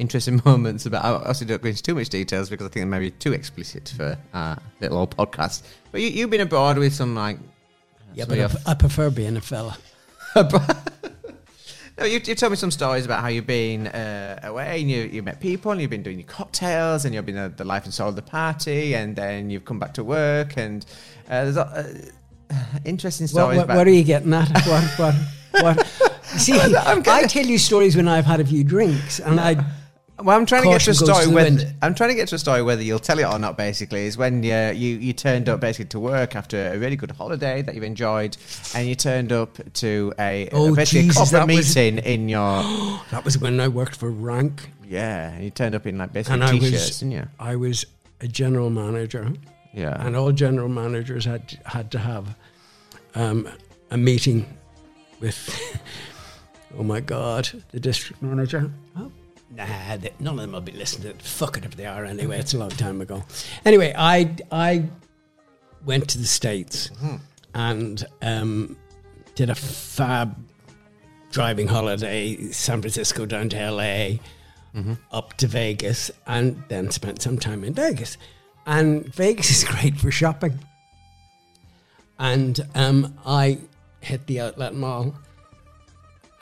interesting 0.00 0.40
moments 0.44 0.86
about. 0.86 1.04
I 1.04 1.10
obviously 1.10 1.46
don't 1.46 1.62
go 1.62 1.68
into 1.68 1.82
too 1.82 1.94
much 1.94 2.08
details 2.08 2.50
because 2.50 2.66
I 2.66 2.70
think 2.70 2.84
they 2.86 2.90
may 2.90 2.98
be 2.98 3.10
too 3.10 3.32
explicit 3.32 3.92
for 3.96 4.16
our 4.34 4.58
little 4.80 4.98
old 4.98 5.16
podcast. 5.16 5.62
But 5.92 6.00
you, 6.00 6.08
you've 6.08 6.30
been 6.30 6.40
abroad 6.40 6.78
with 6.78 6.94
some 6.94 7.14
like. 7.14 7.38
Yeah, 8.14 8.24
but 8.26 8.40
I, 8.40 8.48
I 8.72 8.74
prefer 8.74 9.10
being 9.10 9.36
a 9.36 9.40
fella. 9.40 9.76
No, 11.98 12.06
you, 12.06 12.18
you 12.24 12.34
told 12.34 12.52
me 12.52 12.56
some 12.56 12.70
stories 12.70 13.04
about 13.04 13.20
how 13.20 13.28
you've 13.28 13.46
been 13.46 13.86
uh, 13.88 14.40
away 14.44 14.80
and 14.80 14.90
you, 14.90 15.02
you 15.02 15.22
met 15.22 15.38
people 15.38 15.70
and 15.70 15.82
you've 15.82 15.90
been 15.90 16.02
doing 16.02 16.18
your 16.18 16.26
cocktails 16.26 17.04
and 17.04 17.14
you've 17.14 17.26
been 17.26 17.34
the, 17.34 17.52
the 17.54 17.64
life 17.64 17.84
and 17.84 17.92
soul 17.92 18.08
of 18.08 18.16
the 18.16 18.22
party 18.22 18.94
and 18.94 19.14
then 19.14 19.50
you've 19.50 19.66
come 19.66 19.78
back 19.78 19.92
to 19.94 20.02
work 20.02 20.56
and 20.56 20.86
uh, 21.28 21.44
there's 21.44 21.58
uh, 21.58 21.92
interesting 22.86 23.24
What, 23.24 23.30
stories 23.30 23.56
what, 23.58 23.64
about. 23.64 23.76
what 23.76 23.86
are 23.86 23.90
you 23.90 24.02
getting 24.04 24.32
at? 24.32 24.48
What? 24.66 24.84
What? 24.98 25.14
what? 25.60 25.86
See, 26.38 26.58
I 26.58 27.26
tell 27.26 27.44
you 27.44 27.58
stories 27.58 27.96
when 27.96 28.08
I've 28.08 28.24
had 28.24 28.40
a 28.40 28.46
few 28.46 28.64
drinks, 28.64 29.18
and 29.18 29.40
I 29.40 29.62
well, 30.24 30.36
I'm 30.36 30.46
trying 30.46 30.62
to 30.62 30.68
get 30.68 30.80
to 30.82 30.90
a 30.90 30.94
story 30.94 31.24
to 31.24 31.28
the 31.28 31.34
whether. 31.34 31.72
I'm 31.82 31.94
trying 31.94 32.10
to 32.10 32.14
get 32.14 32.28
to 32.28 32.34
a 32.34 32.38
story 32.38 32.62
whether 32.62 32.82
you'll 32.82 32.98
tell 32.98 33.18
it 33.18 33.24
or 33.24 33.38
not. 33.38 33.56
Basically, 33.56 34.06
is 34.06 34.16
when 34.16 34.42
you, 34.42 34.54
you 34.54 34.96
you 34.98 35.12
turned 35.12 35.48
up 35.48 35.60
basically 35.60 35.86
to 35.86 36.00
work 36.00 36.36
after 36.36 36.72
a 36.72 36.78
really 36.78 36.96
good 36.96 37.10
holiday 37.12 37.62
that 37.62 37.74
you've 37.74 37.84
enjoyed, 37.84 38.36
and 38.74 38.88
you 38.88 38.94
turned 38.94 39.32
up 39.32 39.58
to 39.74 40.12
a, 40.18 40.48
Oh, 40.52 40.74
basically 40.74 41.08
Jesus, 41.08 41.16
a 41.16 41.18
corporate 41.18 41.48
that 41.48 41.54
was- 41.56 41.76
meeting 41.76 41.98
in 42.04 42.28
your 42.28 42.62
that 43.10 43.24
was 43.24 43.38
when 43.38 43.60
I 43.60 43.68
worked 43.68 43.96
for 43.96 44.10
Rank, 44.10 44.70
yeah, 44.86 45.30
and 45.32 45.44
you 45.44 45.50
turned 45.50 45.74
up 45.74 45.86
in 45.86 45.98
like 45.98 46.12
basically 46.12 46.34
and 46.34 46.44
I 46.44 46.52
t-shirts, 46.58 46.72
was 46.72 46.98
didn't 47.00 47.12
you? 47.12 47.28
I 47.38 47.56
was 47.56 47.84
a 48.20 48.28
general 48.28 48.70
manager. 48.70 49.32
Yeah, 49.72 50.04
and 50.04 50.16
all 50.16 50.32
general 50.32 50.68
managers 50.68 51.24
had 51.24 51.58
had 51.64 51.90
to 51.92 51.98
have 51.98 52.34
um, 53.14 53.48
a 53.90 53.96
meeting 53.96 54.46
with. 55.20 55.80
oh 56.78 56.82
my 56.82 57.00
God, 57.00 57.48
the 57.70 57.80
district 57.80 58.20
manager. 58.22 58.70
Oh, 58.96 59.10
nah, 59.50 59.96
they, 59.96 60.12
none 60.18 60.34
of 60.34 60.40
them 60.40 60.52
will 60.52 60.60
be 60.60 60.72
listening 60.72 61.16
to. 61.16 61.24
Fuck 61.24 61.58
it 61.58 61.64
if 61.64 61.76
they 61.76 61.86
are 61.86 62.04
anyway. 62.04 62.38
It's 62.38 62.54
a 62.54 62.58
long 62.58 62.70
time 62.70 63.00
ago. 63.00 63.24
Anyway, 63.64 63.94
I 63.96 64.36
I 64.50 64.88
went 65.84 66.08
to 66.10 66.18
the 66.18 66.26
states 66.26 66.90
and 67.54 68.04
um, 68.22 68.76
did 69.34 69.50
a 69.50 69.54
fab 69.54 70.36
driving 71.30 71.68
holiday, 71.68 72.50
San 72.50 72.80
Francisco 72.80 73.24
down 73.26 73.48
to 73.50 73.70
LA, 73.70 74.18
up 75.12 75.36
to 75.38 75.46
Vegas, 75.46 76.10
and 76.26 76.62
then 76.68 76.90
spent 76.90 77.22
some 77.22 77.38
time 77.38 77.64
in 77.64 77.74
Vegas. 77.74 78.16
And 78.66 79.06
Vegas 79.14 79.50
is 79.50 79.64
great 79.68 79.96
for 79.96 80.10
shopping. 80.10 80.58
And 82.18 82.60
um, 82.74 83.18
I 83.24 83.58
hit 84.00 84.26
the 84.26 84.40
outlet 84.40 84.74
mall 84.74 85.14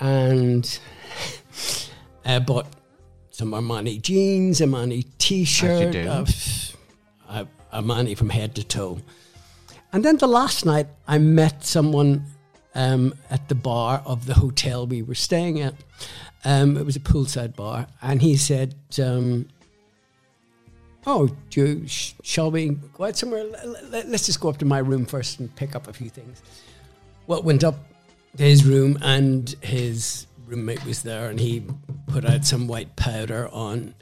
and 0.01 0.79
uh, 2.25 2.41
bought 2.41 2.67
some 3.39 3.53
Armani 3.53 4.03
jeans, 4.03 4.61
Armani 4.61 5.05
t-shirt, 5.19 5.95
uh, 5.95 6.25
uh, 7.29 7.45
Armani 7.73 8.17
from 8.17 8.31
head 8.31 8.57
to 8.57 8.65
toe. 8.65 8.99
And 9.93 10.05
then 10.05 10.17
the 10.17 10.27
last 10.27 10.67
night, 10.67 10.89
I 11.07 11.19
met 11.19 11.65
someone 11.65 12.25
um, 12.75 13.15
at 13.31 13.49
the 13.49 13.55
bar 13.55 14.03
of 14.05 14.27
the 14.27 14.35
hotel 14.35 14.89
we 14.89 15.03
were 15.03 15.15
staying 15.15 15.61
at. 15.61 15.75
Um, 16.45 16.77
it 16.77 16.85
was 16.85 16.97
a 16.97 17.01
poolside 17.01 17.55
bar, 17.55 17.87
and 18.03 18.21
he 18.21 18.37
said, 18.37 18.75
um, 19.01 19.49
"Oh, 21.07 21.29
do 21.51 21.61
you, 21.67 21.87
sh- 21.89 22.15
shall 22.23 22.51
we 22.51 22.71
go 22.71 23.05
out 23.05 23.17
somewhere? 23.17 23.41
L- 23.41 23.77
l- 23.95 24.05
Let's 24.07 24.27
just 24.27 24.41
go 24.41 24.49
up 24.49 24.59
to 24.59 24.65
my 24.65 24.79
room 24.79 25.07
first 25.07 25.39
and 25.41 25.55
pick 25.55 25.77
up 25.77 25.87
a 25.89 25.93
few 25.93 26.11
things." 26.11 26.43
Well, 27.29 27.43
went 27.43 27.63
up 27.63 27.77
to 28.37 28.43
his 28.43 28.65
room, 28.65 28.99
and 29.03 29.49
his 29.61 30.27
roommate 30.49 30.85
was 30.85 31.03
there, 31.03 31.29
and 31.29 31.39
he 31.39 31.65
put 32.07 32.25
out 32.25 32.45
some 32.45 32.67
white 32.67 32.97
powder 32.97 33.49
on 33.53 33.95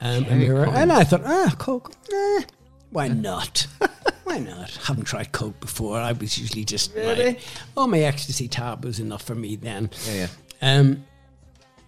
um, 0.00 0.24
a 0.28 0.34
mirror, 0.34 0.66
and 0.68 0.92
I 0.92 1.04
thought, 1.04 1.22
"Ah, 1.24 1.54
Coke, 1.58 1.92
eh, 2.12 2.42
why 2.90 3.08
not?" 3.08 3.66
Why 4.24 4.38
not? 4.38 4.70
Haven't 4.84 5.04
tried 5.04 5.30
Coke 5.30 5.60
before. 5.60 5.98
I 6.00 6.10
was 6.10 6.36
usually 6.36 6.64
just 6.64 6.92
Really? 6.96 7.34
my, 7.34 7.38
oh, 7.76 7.86
my 7.86 8.00
ecstasy 8.00 8.48
tab 8.48 8.84
was 8.84 8.98
enough 8.98 9.22
for 9.22 9.36
me 9.36 9.54
then. 9.54 9.88
yeah, 10.08 10.26
yeah. 10.60 10.78
Um, 10.78 11.04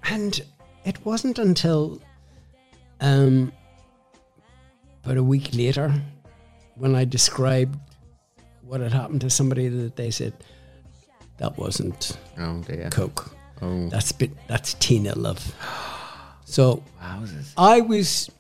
and 0.05 0.41
it 0.85 1.05
wasn't 1.05 1.41
until 1.41 2.01
um, 3.01 3.53
about 5.05 5.17
a 5.17 5.23
week 5.23 5.53
later 5.53 5.93
when 6.77 6.95
I 6.95 7.05
described 7.05 7.77
what 8.63 8.81
had 8.81 8.93
happened 8.93 9.23
to 9.23 9.31
somebody 9.31 9.67
that 9.67 9.97
they 9.97 10.13
said 10.13 10.33
that 11.39 11.59
wasn't 11.59 12.17
Oh 12.39 12.63
dear. 12.63 12.89
Coke. 12.91 13.33
Oh, 13.61 13.89
That's 13.89 14.13
bit 14.13 14.31
that's 14.47 14.75
Tina 14.75 15.15
Love. 15.17 15.55
So 16.45 16.83
wowzers. 17.03 17.53
I 17.59 17.83
was 17.83 18.31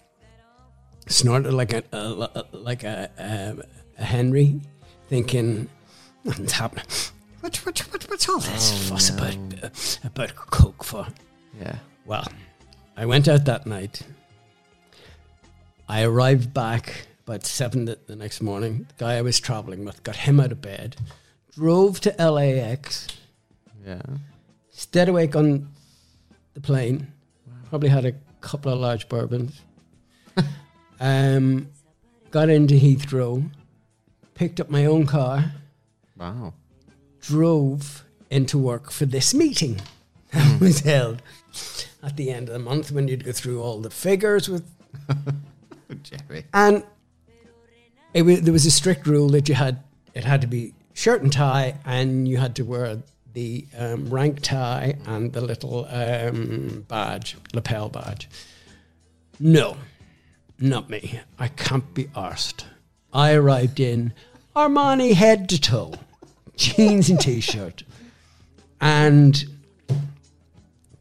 snorted 1.08 1.52
like 1.52 1.74
a, 1.74 1.84
a 1.92 2.44
like 2.52 2.82
a, 2.82 3.10
a, 3.18 3.56
a 4.00 4.04
Henry, 4.04 4.62
thinking 5.10 5.68
nothing's 6.24 6.52
happening. 6.52 6.86
What, 7.40 7.54
what, 7.66 7.78
what, 7.92 8.08
what's 8.10 8.26
all 8.28 8.38
this 8.38 8.88
fuss 8.88 9.10
about 9.10 9.36
uh, 9.62 9.68
about 10.04 10.34
Coke 10.36 10.82
for? 10.82 11.06
Yeah. 11.60 11.76
Well, 12.06 12.26
I 12.96 13.04
went 13.04 13.28
out 13.28 13.44
that 13.44 13.66
night. 13.66 14.00
I 15.86 16.02
arrived 16.04 16.54
back 16.54 17.08
about 17.26 17.44
seven 17.44 17.84
the, 17.84 17.98
the 18.06 18.16
next 18.16 18.40
morning. 18.40 18.86
The 18.96 19.04
guy 19.04 19.16
I 19.18 19.22
was 19.22 19.38
traveling 19.38 19.84
with 19.84 20.02
got 20.02 20.16
him 20.16 20.40
out 20.40 20.50
of 20.52 20.62
bed, 20.62 20.96
drove 21.54 22.00
to 22.00 22.14
LAX, 22.18 23.06
Yeah. 23.86 24.00
Stayed 24.78 25.08
awake 25.08 25.34
on 25.36 25.68
the 26.54 26.60
plane, 26.60 27.06
probably 27.68 27.88
had 27.88 28.04
a 28.04 28.12
couple 28.40 28.72
of 28.72 28.78
large 28.78 29.08
bourbons, 29.08 29.60
um, 31.00 31.68
got 32.30 32.48
into 32.48 32.74
Heathrow, 32.74 33.48
picked 34.34 34.60
up 34.60 34.70
my 34.70 34.84
own 34.86 35.06
car, 35.06 35.52
Wow. 36.16 36.54
drove 37.20 38.04
into 38.30 38.58
work 38.58 38.90
for 38.90 39.06
this 39.06 39.32
meeting 39.34 39.80
that 40.32 40.60
was 40.60 40.80
held 40.80 41.22
at 42.02 42.16
the 42.16 42.30
end 42.30 42.48
of 42.48 42.52
the 42.52 42.58
month 42.58 42.90
when 42.92 43.08
you'd 43.08 43.24
go 43.24 43.32
through 43.32 43.62
all 43.62 43.80
the 43.80 43.90
figures 43.90 44.48
with 44.48 44.64
Jerry. 46.02 46.44
and 46.52 46.84
it 48.14 48.22
was, 48.22 48.42
there 48.42 48.52
was 48.52 48.66
a 48.66 48.70
strict 48.70 49.06
rule 49.06 49.28
that 49.30 49.48
you 49.48 49.54
had 49.54 49.82
it 50.14 50.24
had 50.24 50.40
to 50.40 50.46
be 50.46 50.74
shirt 50.92 51.22
and 51.22 51.32
tie 51.32 51.76
and 51.84 52.26
you 52.28 52.36
had 52.38 52.54
to 52.56 52.62
wear 52.64 52.98
the 53.34 53.66
um, 53.76 54.08
rank 54.08 54.40
tie 54.40 54.96
and 55.06 55.32
the 55.32 55.40
little 55.40 55.86
um, 55.90 56.84
badge 56.88 57.36
lapel 57.52 57.88
badge 57.88 58.28
No, 59.38 59.76
not 60.58 60.90
me. 60.90 61.20
I 61.38 61.48
can't 61.48 61.92
be 61.94 62.04
arsed. 62.06 62.64
I 63.12 63.32
arrived 63.34 63.78
in 63.80 64.12
Armani 64.56 65.14
head 65.14 65.48
to 65.50 65.60
toe, 65.60 65.92
jeans 66.56 67.08
and 67.10 67.20
t 67.20 67.40
shirt, 67.40 67.84
and 68.80 69.44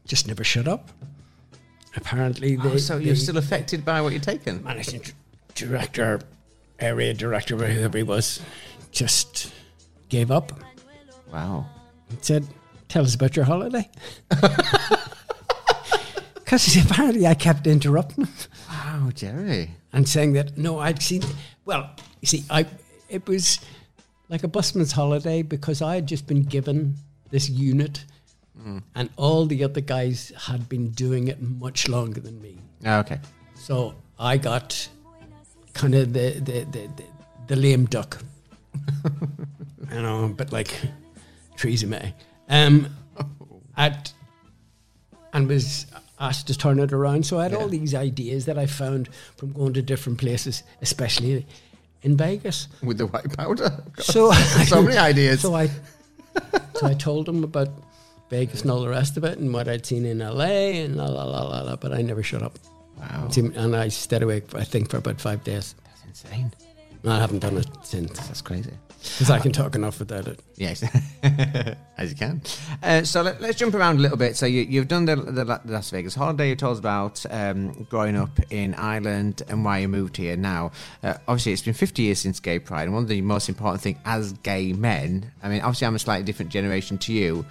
just 0.05 0.27
never 0.27 0.43
shut 0.43 0.67
up. 0.67 0.89
Apparently, 1.95 2.55
they, 2.55 2.69
Oh, 2.69 2.77
so 2.77 2.97
you're 2.97 3.15
still 3.15 3.37
affected 3.37 3.83
by 3.83 4.01
what 4.01 4.11
you're 4.13 4.21
taking? 4.21 4.63
managing 4.63 5.01
director, 5.55 6.21
area 6.79 7.13
director, 7.15 7.57
whoever 7.57 7.97
he 7.97 8.03
was, 8.03 8.39
just 8.91 9.51
gave 10.09 10.29
up. 10.29 10.51
Wow. 11.33 11.65
He 12.09 12.17
said, 12.21 12.47
Tell 12.87 13.03
us 13.03 13.15
about 13.15 13.35
your 13.35 13.45
holiday. 13.45 13.89
Because 16.47 16.77
apparently 16.77 17.27
I 17.27 17.33
kept 17.33 17.67
interrupting 17.67 18.23
him 18.23 18.33
Wow, 18.69 19.09
Jerry. 19.13 19.71
and 19.91 20.07
saying 20.07 20.31
that, 20.33 20.57
no, 20.57 20.79
I'd 20.79 21.03
seen, 21.03 21.21
well, 21.65 21.91
you 22.21 22.25
see, 22.25 22.45
I 22.49 22.65
it 23.09 23.27
was 23.27 23.59
like 24.29 24.45
a 24.45 24.47
busman's 24.47 24.93
holiday 24.93 25.41
because 25.41 25.81
I 25.81 25.95
had 25.95 26.07
just 26.07 26.25
been 26.25 26.43
given 26.43 26.95
this 27.31 27.49
unit 27.49 28.05
mm. 28.57 28.81
and 28.95 29.09
all 29.17 29.45
the 29.45 29.61
other 29.65 29.81
guys 29.81 30.31
had 30.37 30.69
been 30.69 30.91
doing 30.91 31.27
it 31.27 31.41
much 31.41 31.89
longer 31.89 32.21
than 32.21 32.41
me. 32.41 32.59
Oh, 32.85 32.99
okay. 32.99 33.19
So 33.55 33.95
I 34.17 34.37
got 34.37 34.87
kind 35.73 35.95
of 35.95 36.13
the 36.13 36.39
the, 36.39 36.63
the, 36.63 36.87
the, 36.95 37.03
the 37.47 37.55
lame 37.57 37.87
duck. 37.87 38.23
you 39.91 40.01
know, 40.01 40.33
but 40.37 40.53
like 40.53 40.73
Theresa 41.57 41.87
May. 41.87 42.13
Um, 42.49 42.95
at, 43.77 44.13
and 45.33 45.47
was 45.47 45.85
asked 46.19 46.47
to 46.47 46.57
turn 46.57 46.79
it 46.79 46.93
around. 46.93 47.25
So 47.25 47.39
I 47.39 47.43
had 47.43 47.53
all 47.53 47.67
these 47.67 47.93
ideas 47.93 48.45
that 48.45 48.57
I 48.57 48.65
found 48.65 49.09
from 49.35 49.51
going 49.51 49.73
to 49.73 49.81
different 49.81 50.17
places, 50.17 50.63
especially 50.81 51.45
in 52.01 52.17
Vegas. 52.17 52.67
With 52.81 52.97
the 52.97 53.07
white 53.07 53.35
powder. 53.37 53.83
So 53.99 54.31
so 54.65 54.81
many 54.81 54.97
ideas. 54.97 55.41
So 55.41 55.55
I, 55.55 55.67
so 56.75 56.87
I 56.87 56.93
told 56.93 57.27
him 57.27 57.43
about 57.43 57.69
Vegas 58.29 58.61
and 58.61 58.71
all 58.71 58.81
the 58.81 58.89
rest 58.89 59.17
of 59.17 59.23
it, 59.23 59.37
and 59.37 59.53
what 59.53 59.67
I'd 59.67 59.85
seen 59.85 60.05
in 60.05 60.19
LA, 60.19 60.45
and 60.83 60.95
la 60.95 61.05
la 61.05 61.23
la 61.23 61.41
la 61.43 61.61
la. 61.61 61.75
But 61.75 61.93
I 61.93 62.01
never 62.01 62.21
shut 62.23 62.43
up. 62.43 62.57
wow. 62.97 63.29
And 63.35 63.75
I 63.75 63.87
stayed 63.89 64.21
awake, 64.23 64.53
I 64.55 64.63
think, 64.63 64.89
for 64.89 64.97
about 64.97 65.19
five 65.21 65.43
days. 65.43 65.75
That's 65.83 66.25
insane. 66.25 66.51
I 67.05 67.19
haven't 67.19 67.39
done 67.39 67.57
it 67.57 67.67
since 67.83 68.11
That's 68.27 68.41
crazy. 68.41 68.71
because 68.99 69.29
I 69.29 69.39
can 69.39 69.51
talk 69.51 69.75
enough 69.75 69.99
without 69.99 70.27
it. 70.27 70.39
Yes, 70.55 70.83
as 71.97 72.09
you 72.11 72.15
can. 72.15 72.41
Uh, 72.83 73.03
so 73.03 73.21
let, 73.21 73.41
us 73.41 73.55
jump 73.55 73.75
around 73.75 73.97
a 73.97 73.99
little 73.99 74.17
bit. 74.17 74.35
So 74.35 74.45
you, 74.45 74.61
you've 74.63 74.87
done 74.87 75.05
the, 75.05 75.15
the 75.15 75.45
Las 75.65 75.89
Vegas 75.91 76.15
holiday. 76.15 76.49
You 76.49 76.55
told 76.55 76.73
us 76.73 76.79
about 76.79 77.25
um, 77.29 77.85
growing 77.89 78.15
up 78.17 78.39
in 78.49 78.73
Ireland 78.75 79.43
and 79.47 79.63
why 79.63 79.79
you 79.79 79.87
moved 79.87 80.17
here. 80.17 80.35
Now, 80.35 80.71
uh, 81.03 81.15
obviously, 81.27 81.53
it's 81.53 81.61
been 81.61 81.73
50 81.73 82.01
years 82.01 82.19
since 82.19 82.39
Gay 82.39 82.59
Pride, 82.59 82.83
and 82.83 82.93
one 82.93 83.03
of 83.03 83.09
the 83.09 83.21
most 83.21 83.47
important 83.49 83.81
things 83.81 83.97
as 84.05 84.33
gay 84.33 84.73
men. 84.73 85.31
I 85.43 85.49
mean, 85.49 85.61
obviously, 85.61 85.87
I'm 85.87 85.95
a 85.95 85.99
slightly 85.99 86.25
different 86.25 86.51
generation 86.51 86.97
to 86.99 87.13
you. 87.13 87.45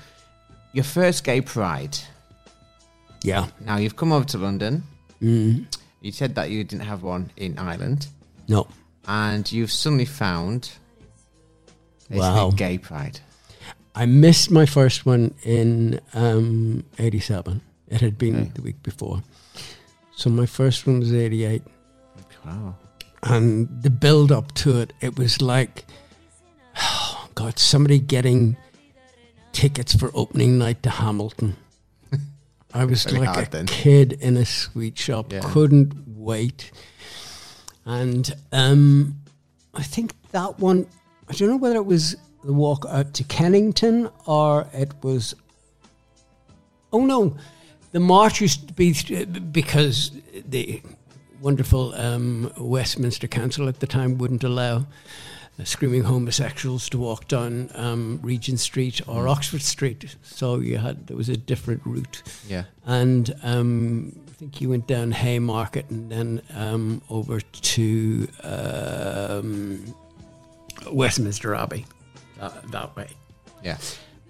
Your 0.73 0.85
first 0.85 1.25
Gay 1.25 1.41
Pride. 1.41 1.97
Yeah. 3.23 3.47
Now 3.61 3.79
you've 3.79 3.97
come 3.97 4.13
over 4.13 4.25
to 4.27 4.39
London. 4.39 4.83
Mm. 5.23 5.67
You 6.03 6.13
said 6.13 6.35
that 6.35 6.51
you 6.51 6.63
didn't 6.63 6.85
have 6.85 7.03
one 7.03 7.31
in 7.37 7.59
Ireland, 7.59 8.09
No. 8.49 8.69
And 9.07 9.51
you've 9.51 9.73
suddenly 9.73 10.05
found. 10.05 10.71
Wow. 12.11 12.51
Gay 12.55 12.79
Pride. 12.79 13.21
I 13.95 14.07
missed 14.07 14.51
my 14.51 14.67
first 14.67 15.07
one 15.07 15.35
in 15.43 16.01
um, 16.15 16.85
87. 16.99 17.61
It 17.89 18.01
had 18.01 18.19
been 18.19 18.37
Okay. 18.37 18.51
the 18.55 18.63
week 18.63 18.83
before. 18.83 19.23
So 20.15 20.31
my 20.31 20.47
first 20.47 20.87
one 20.87 21.01
was 21.01 21.13
88. 21.13 21.63
Wow. 22.45 22.77
And 23.23 23.69
the 23.83 23.91
build 23.91 24.31
up 24.31 24.53
to 24.55 24.79
it, 24.81 24.93
it 25.01 25.19
was 25.19 25.41
like, 25.43 25.85
oh 26.79 27.29
God, 27.35 27.59
somebody 27.59 27.99
getting 27.99 28.57
tickets 29.53 29.95
for 29.95 30.11
opening 30.15 30.59
night 30.59 30.83
to 30.85 30.91
Hamilton. 30.91 31.57
I 32.75 32.85
was 32.85 33.05
Very 33.05 33.27
like 33.27 33.49
a 33.49 33.51
then. 33.51 33.67
kid 33.67 34.13
in 34.13 34.37
a 34.37 34.45
sweet 34.45 34.97
shop, 34.99 35.33
Yeah. 35.33 35.41
couldn't 35.43 35.95
wait. 36.07 36.71
And 37.87 38.35
um, 38.53 39.17
I 39.75 39.83
think 39.83 40.13
that 40.33 40.59
one, 40.59 40.87
I 41.29 41.33
don't 41.35 41.49
know 41.49 41.57
whether 41.57 41.77
it 41.77 41.87
was 41.87 42.17
the 42.45 42.53
walk 42.53 42.85
out 42.89 43.15
to 43.15 43.25
Kennington 43.25 44.11
or 44.27 44.67
it 44.73 44.93
was, 45.03 45.35
oh 46.93 47.05
no, 47.07 47.37
the 47.93 48.01
march 48.01 48.41
used 48.41 48.67
to 48.69 48.75
be 48.75 48.93
because 49.53 50.11
the 50.49 50.83
wonderful 51.41 51.95
um, 51.95 52.53
Westminster 52.59 53.29
Council 53.29 53.69
at 53.69 53.81
the 53.81 53.87
time 53.87 54.19
wouldn't 54.19 54.43
allow 54.45 54.87
uh, 55.59 55.65
screaming 55.65 56.03
homosexuals 56.03 56.89
to 56.91 56.99
walk 56.99 57.29
down 57.29 57.71
um, 57.75 58.19
Regent 58.23 58.61
Street 58.61 59.01
or 59.09 59.29
Oxford 59.29 59.63
Street. 59.63 60.17
So 60.23 60.59
you 60.59 60.79
had 60.79 61.07
there 61.07 61.17
was 61.17 61.29
a 61.29 61.37
different 61.37 61.83
route, 61.85 62.23
Yeah. 62.49 62.65
and 62.85 63.35
um, 63.43 64.19
think 64.39 64.61
you 64.61 64.71
went 64.71 64.87
down 64.87 65.13
Haymarket 65.13 65.89
and 65.91 66.11
then 66.11 66.43
um, 66.55 67.03
over 67.09 67.41
to 67.41 68.29
um, 68.43 69.95
Westminster 70.91 71.55
Abbey 71.55 71.87
that, 72.39 72.71
that 72.71 72.97
way. 72.97 73.09
Yeah. 73.63 73.79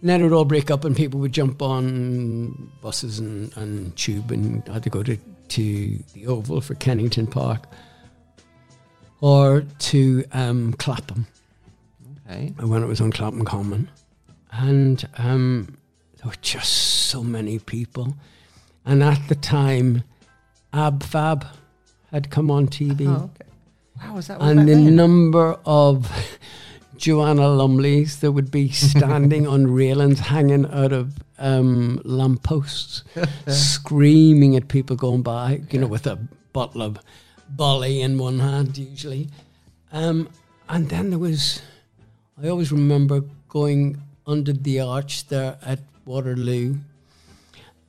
And 0.00 0.10
then 0.10 0.20
it 0.20 0.24
would 0.24 0.32
all 0.32 0.44
break 0.44 0.70
up, 0.70 0.84
and 0.84 0.94
people 0.94 1.18
would 1.20 1.32
jump 1.32 1.62
on 1.62 2.70
buses 2.82 3.18
and, 3.18 3.56
and 3.56 3.96
tube, 3.96 4.30
and 4.30 4.66
had 4.68 4.82
to 4.82 4.90
go 4.90 5.02
to, 5.02 5.16
to 5.16 5.98
the 6.12 6.26
Oval 6.26 6.60
for 6.60 6.74
Kennington 6.74 7.26
Park 7.26 7.66
or 9.20 9.64
to 9.78 10.24
um, 10.32 10.74
Clapham 10.74 11.26
Okay. 12.28 12.52
And 12.58 12.70
when 12.70 12.82
it 12.82 12.86
was 12.86 13.00
on 13.00 13.12
Clapham 13.12 13.44
Common. 13.44 13.88
And 14.52 15.06
um, 15.18 15.78
there 16.16 16.26
were 16.26 16.36
just 16.42 16.72
so 16.72 17.22
many 17.22 17.58
people. 17.58 18.16
And 18.87 19.03
at 19.03 19.20
the 19.29 19.35
time, 19.35 20.05
Ab 20.72 21.03
Fab 21.03 21.44
had 22.12 22.31
come 22.31 22.51
on 22.51 22.68
TV 22.68 23.07
Oh, 23.07 23.31
okay. 23.35 23.51
Wow, 24.01 24.14
was 24.14 24.29
that 24.29 24.40
and 24.40 24.61
the 24.61 24.75
then? 24.75 24.94
number 24.94 25.59
of 25.66 26.11
Joanna 26.96 27.42
Lumleys 27.42 28.20
that 28.20 28.33
would 28.33 28.51
be 28.51 28.68
standing 28.70 29.46
on 29.46 29.66
railings 29.66 30.20
hanging 30.20 30.66
out 30.70 30.92
of 30.92 31.14
um, 31.38 32.01
lampposts, 32.05 33.03
screaming 33.49 34.57
at 34.57 34.68
people 34.68 34.96
going 34.96 35.22
by, 35.22 35.62
you 35.70 35.79
know, 35.81 35.87
with 35.87 36.07
a 36.07 36.16
bottle 36.53 36.83
of 36.83 36.99
bolly 37.51 38.01
in 38.03 38.18
one 38.18 38.38
hand 38.38 38.77
usually. 38.79 39.29
Um, 39.92 40.29
and 40.68 40.88
then 40.88 41.11
there 41.11 41.18
was, 41.18 41.62
I 42.42 42.49
always 42.49 42.70
remember 42.72 43.22
going 43.49 44.01
under 44.27 44.53
the 44.53 44.81
arch 44.81 45.29
there 45.29 45.57
at 45.62 45.79
Waterloo. 46.05 46.77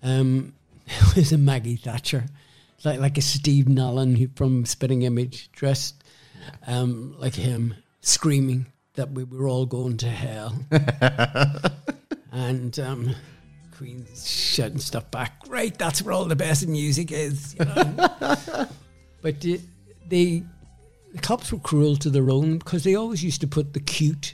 Um, 0.04 0.54
it 0.88 1.16
was 1.16 1.32
a 1.32 1.38
Maggie 1.38 1.76
Thatcher, 1.76 2.26
like 2.84 3.00
like 3.00 3.18
a 3.18 3.22
Steve 3.22 3.66
Nallon 3.66 4.36
from 4.38 4.66
Spitting 4.66 5.02
Image, 5.02 5.52
dressed 5.52 6.04
um, 6.66 7.16
like 7.20 7.36
him, 7.36 7.74
screaming 8.02 8.68
that 8.94 9.12
we 9.12 9.26
were 9.26 9.48
all 9.48 9.66
going 9.66 9.98
to 9.98 10.10
hell, 10.10 10.58
and 12.32 12.80
um, 12.80 13.16
Queen 13.76 14.06
shouting 14.16 14.80
stuff 14.80 15.12
back. 15.12 15.42
Great, 15.42 15.78
that's 15.78 16.02
where 16.02 16.14
all 16.14 16.26
the 16.26 16.36
best 16.36 16.66
music 16.68 17.12
is. 17.12 17.56
You 17.60 17.66
know? 17.66 17.84
but 19.22 19.42
the, 19.42 19.60
the 20.08 20.44
the 21.12 21.20
cops 21.20 21.52
were 21.52 21.60
cruel 21.60 21.98
to 21.98 22.10
their 22.10 22.30
own 22.30 22.60
because 22.60 22.84
they 22.84 22.96
always 22.96 23.24
used 23.24 23.42
to 23.42 23.48
put 23.48 23.74
the 23.74 23.80
cute 23.80 24.34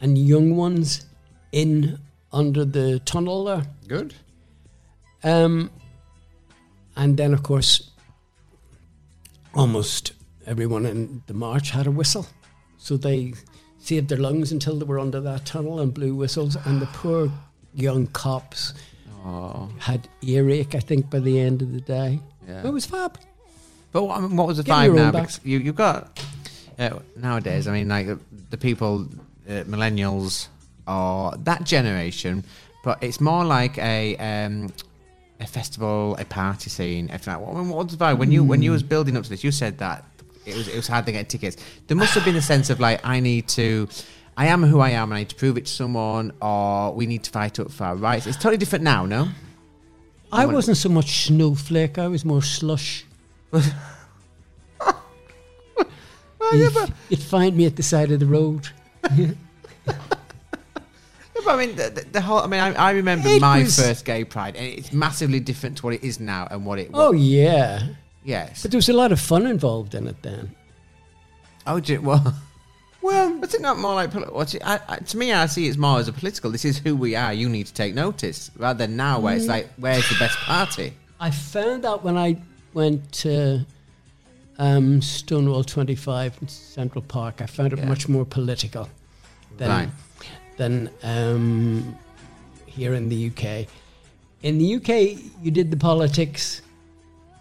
and 0.00 0.18
young 0.18 0.56
ones 0.56 1.06
in 1.52 1.98
under 2.32 2.64
the 2.64 3.00
tunnel 3.00 3.44
there. 3.44 3.66
Good. 3.88 4.14
Um, 5.24 5.70
and 6.96 7.16
then, 7.16 7.32
of 7.34 7.42
course, 7.42 7.90
almost 9.54 10.12
everyone 10.46 10.86
in 10.86 11.22
the 11.26 11.34
march 11.34 11.70
had 11.70 11.86
a 11.86 11.90
whistle. 11.90 12.26
So 12.78 12.96
they 12.96 13.34
saved 13.78 14.08
their 14.08 14.18
lungs 14.18 14.52
until 14.52 14.78
they 14.78 14.84
were 14.84 14.98
under 14.98 15.20
that 15.20 15.44
tunnel 15.46 15.80
and 15.80 15.92
blew 15.92 16.14
whistles. 16.14 16.56
And 16.66 16.80
the 16.80 16.86
poor 16.86 17.30
young 17.74 18.06
cops 18.08 18.74
Oh, 19.28 19.68
had 19.80 20.06
earache, 20.22 20.76
I 20.76 20.78
think, 20.78 21.10
by 21.10 21.18
the 21.18 21.40
end 21.40 21.60
of 21.60 21.72
the 21.72 21.80
day. 21.80 22.20
yeah. 22.46 22.64
It 22.64 22.70
was 22.70 22.86
fab. 22.86 23.18
But 23.90 24.04
what, 24.04 24.18
I 24.18 24.20
mean, 24.20 24.36
what 24.36 24.46
was 24.46 24.58
the 24.58 24.62
Give 24.62 24.72
vibe 24.74 24.94
now? 24.94 25.10
back. 25.10 25.30
You, 25.42 25.58
you've 25.58 25.74
got 25.74 26.20
uh, 26.78 27.00
nowadays. 27.16 27.66
I 27.66 27.72
mean, 27.72 27.88
like 27.88 28.06
the, 28.06 28.20
the 28.50 28.56
people, 28.56 29.08
uh, 29.48 29.64
millennials, 29.64 30.46
are 30.86 31.36
that 31.38 31.64
generation, 31.64 32.44
but 32.84 33.02
it's 33.02 33.20
more 33.20 33.44
like 33.44 33.78
a 33.78 34.16
um, 34.18 34.72
a 35.40 35.46
festival, 35.46 36.16
a 36.18 36.24
party 36.24 36.70
scene. 36.70 37.10
If 37.10 37.24
that, 37.24 37.40
what, 37.40 37.54
what 37.54 38.00
was 38.00 38.18
when 38.18 38.32
you 38.32 38.44
when 38.44 38.62
you 38.62 38.70
was 38.70 38.82
hmm. 38.82 38.88
building 38.88 39.16
up 39.16 39.24
to 39.24 39.30
this? 39.30 39.44
You 39.44 39.52
said 39.52 39.78
that 39.78 40.04
it 40.44 40.54
was 40.54 40.68
it 40.68 40.76
was 40.76 40.88
hard 40.88 41.06
to 41.06 41.12
get 41.12 41.28
tickets. 41.28 41.56
There 41.86 41.96
must 41.96 42.14
have 42.14 42.24
been 42.24 42.36
a 42.36 42.42
sense 42.42 42.70
of 42.70 42.80
like 42.80 43.04
I 43.04 43.20
need 43.20 43.48
to. 43.48 43.88
I 44.38 44.48
am 44.48 44.62
who 44.62 44.80
I 44.80 44.90
am, 44.90 45.10
and 45.10 45.14
I 45.14 45.20
need 45.20 45.30
to 45.30 45.34
prove 45.34 45.56
it 45.56 45.64
to 45.64 45.72
someone, 45.72 46.32
or 46.42 46.92
we 46.92 47.06
need 47.06 47.24
to 47.24 47.30
fight 47.30 47.58
up 47.58 47.70
for 47.70 47.84
our 47.84 47.96
rights. 47.96 48.26
It's 48.26 48.36
totally 48.36 48.58
different 48.58 48.84
now, 48.84 49.06
no? 49.06 49.28
I 50.30 50.44
wasn't 50.44 50.76
so 50.76 50.90
much 50.90 51.26
snowflake, 51.26 51.96
I 51.96 52.08
was 52.08 52.24
more 52.24 52.42
slush. 52.42 53.06
Well, 56.52 56.60
yeah, 56.60 56.68
but, 56.72 56.90
you'd 57.08 57.22
find 57.22 57.56
me 57.56 57.66
at 57.66 57.76
the 57.76 57.82
side 57.82 58.10
of 58.12 58.20
the 58.20 58.26
road. 58.26 58.68
but 61.46 61.54
I 61.54 61.66
mean, 61.66 61.76
the, 61.76 62.04
the, 62.12 62.20
whole. 62.20 62.40
I 62.40 62.46
mean, 62.46 62.60
I, 62.60 62.74
I 62.74 62.90
remember 62.90 63.28
It 63.28 63.40
my 63.40 63.62
was- 63.62 63.78
first 63.80 64.04
gay 64.04 64.24
pride, 64.24 64.56
and 64.56 64.66
it's 64.66 64.92
massively 64.92 65.40
different 65.40 65.78
to 65.78 65.86
what 65.86 65.94
it 65.94 66.04
is 66.04 66.20
now 66.20 66.46
and 66.50 66.66
what 66.66 66.78
it 66.78 66.90
was. 66.92 67.00
Oh 67.00 67.12
yeah, 67.12 67.88
Yes. 68.24 68.60
but 68.62 68.70
there 68.72 68.78
was 68.78 68.88
a 68.90 68.92
lot 68.92 69.12
of 69.12 69.20
fun 69.20 69.46
involved 69.46 69.94
in 69.94 70.06
it 70.06 70.20
then. 70.22 70.54
Oh, 71.66 71.80
do 71.80 71.94
you- 71.94 72.02
well. 72.02 72.34
Well, 73.02 73.38
was 73.38 73.54
it 73.54 73.60
not 73.60 73.78
more 73.78 73.94
like 73.94 74.10
poli- 74.10 74.26
what's 74.32 74.52
it, 74.54 74.62
I, 74.66 74.80
I, 74.88 74.96
to 74.96 75.16
me? 75.16 75.32
I 75.32 75.46
see 75.46 75.68
it's 75.68 75.76
more 75.76 76.00
as 76.00 76.08
a 76.08 76.12
political. 76.12 76.50
This 76.50 76.64
is 76.64 76.78
who 76.78 76.96
we 76.96 77.14
are. 77.14 77.32
You 77.32 77.48
need 77.48 77.66
to 77.68 77.72
take 77.72 77.94
notice, 77.94 78.50
rather 78.56 78.78
than 78.84 78.96
now 78.96 79.20
where 79.20 79.34
Mm. 79.34 79.36
it's 79.38 79.46
like, 79.46 79.68
where's 79.76 80.08
the 80.08 80.16
best 80.18 80.36
party? 80.38 80.92
I 81.20 81.30
found 81.30 81.84
out 81.84 82.02
when 82.02 82.16
I 82.16 82.42
went 82.74 83.12
to 83.22 83.64
um, 84.58 85.00
Stonewall 85.02 85.62
25 85.62 86.38
in 86.42 86.48
Central 86.48 87.02
Park, 87.02 87.40
I 87.40 87.46
found 87.46 87.72
it 87.74 87.78
Yeah. 87.78 87.84
much 87.84 88.08
more 88.08 88.24
political 88.24 88.88
than, 89.56 89.68
Right. 89.68 89.88
Than 90.56 90.90
um, 91.02 91.96
here 92.66 92.94
in 92.94 93.08
the 93.08 93.30
UK. 93.30 93.66
In 94.42 94.58
the 94.58 94.76
UK, 94.76 95.18
you 95.42 95.50
did 95.50 95.70
the 95.70 95.76
politics 95.76 96.62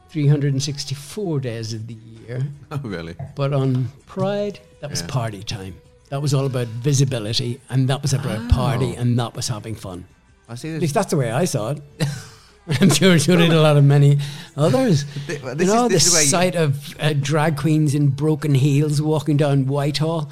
364 0.10 1.40
days 1.40 1.74
of 1.74 1.88
the 1.88 1.94
year, 1.96 2.46
Oh, 2.72 2.80
really? 2.84 3.16
but 3.36 3.54
on 3.54 3.90
Pride, 4.06 4.60
that 4.82 4.90
was 4.90 5.02
Yeah. 5.02 5.08
party 5.08 5.44
time. 5.44 5.76
That 6.10 6.22
was 6.22 6.34
all 6.34 6.46
about 6.46 6.68
visibility, 6.68 7.60
and 7.70 7.88
that 7.90 8.02
was 8.02 8.14
about 8.14 8.48
party, 8.50 8.94
Oh. 8.98 9.02
and 9.02 9.18
that 9.20 9.36
was 9.36 9.48
having 9.48 9.76
fun. 9.76 10.06
I 10.48 10.56
see. 10.56 10.74
At 10.76 10.82
least 10.82 10.94
that's 10.94 11.10
the 11.10 11.18
way 11.18 11.32
I 11.32 11.46
saw 11.46 11.72
it. 11.72 11.82
I'm 12.82 12.90
sure 12.90 13.20
so 13.20 13.36
did 13.36 13.52
a 13.52 13.62
lot 13.62 13.78
of 13.78 13.84
many 13.84 14.18
others. 14.56 15.06
Th- 15.28 15.42
well, 15.42 15.60
you 15.60 15.66
know, 15.68 15.86
is- 15.86 15.92
this 15.92 16.06
the 16.14 16.20
sight 16.28 16.56
of 16.56 16.96
uh, 17.00 17.14
drag 17.14 17.58
queens 17.58 17.94
in 17.94 18.08
broken 18.10 18.56
heels 18.56 19.02
walking 19.02 19.38
down 19.38 19.66
Whitehall 19.68 20.30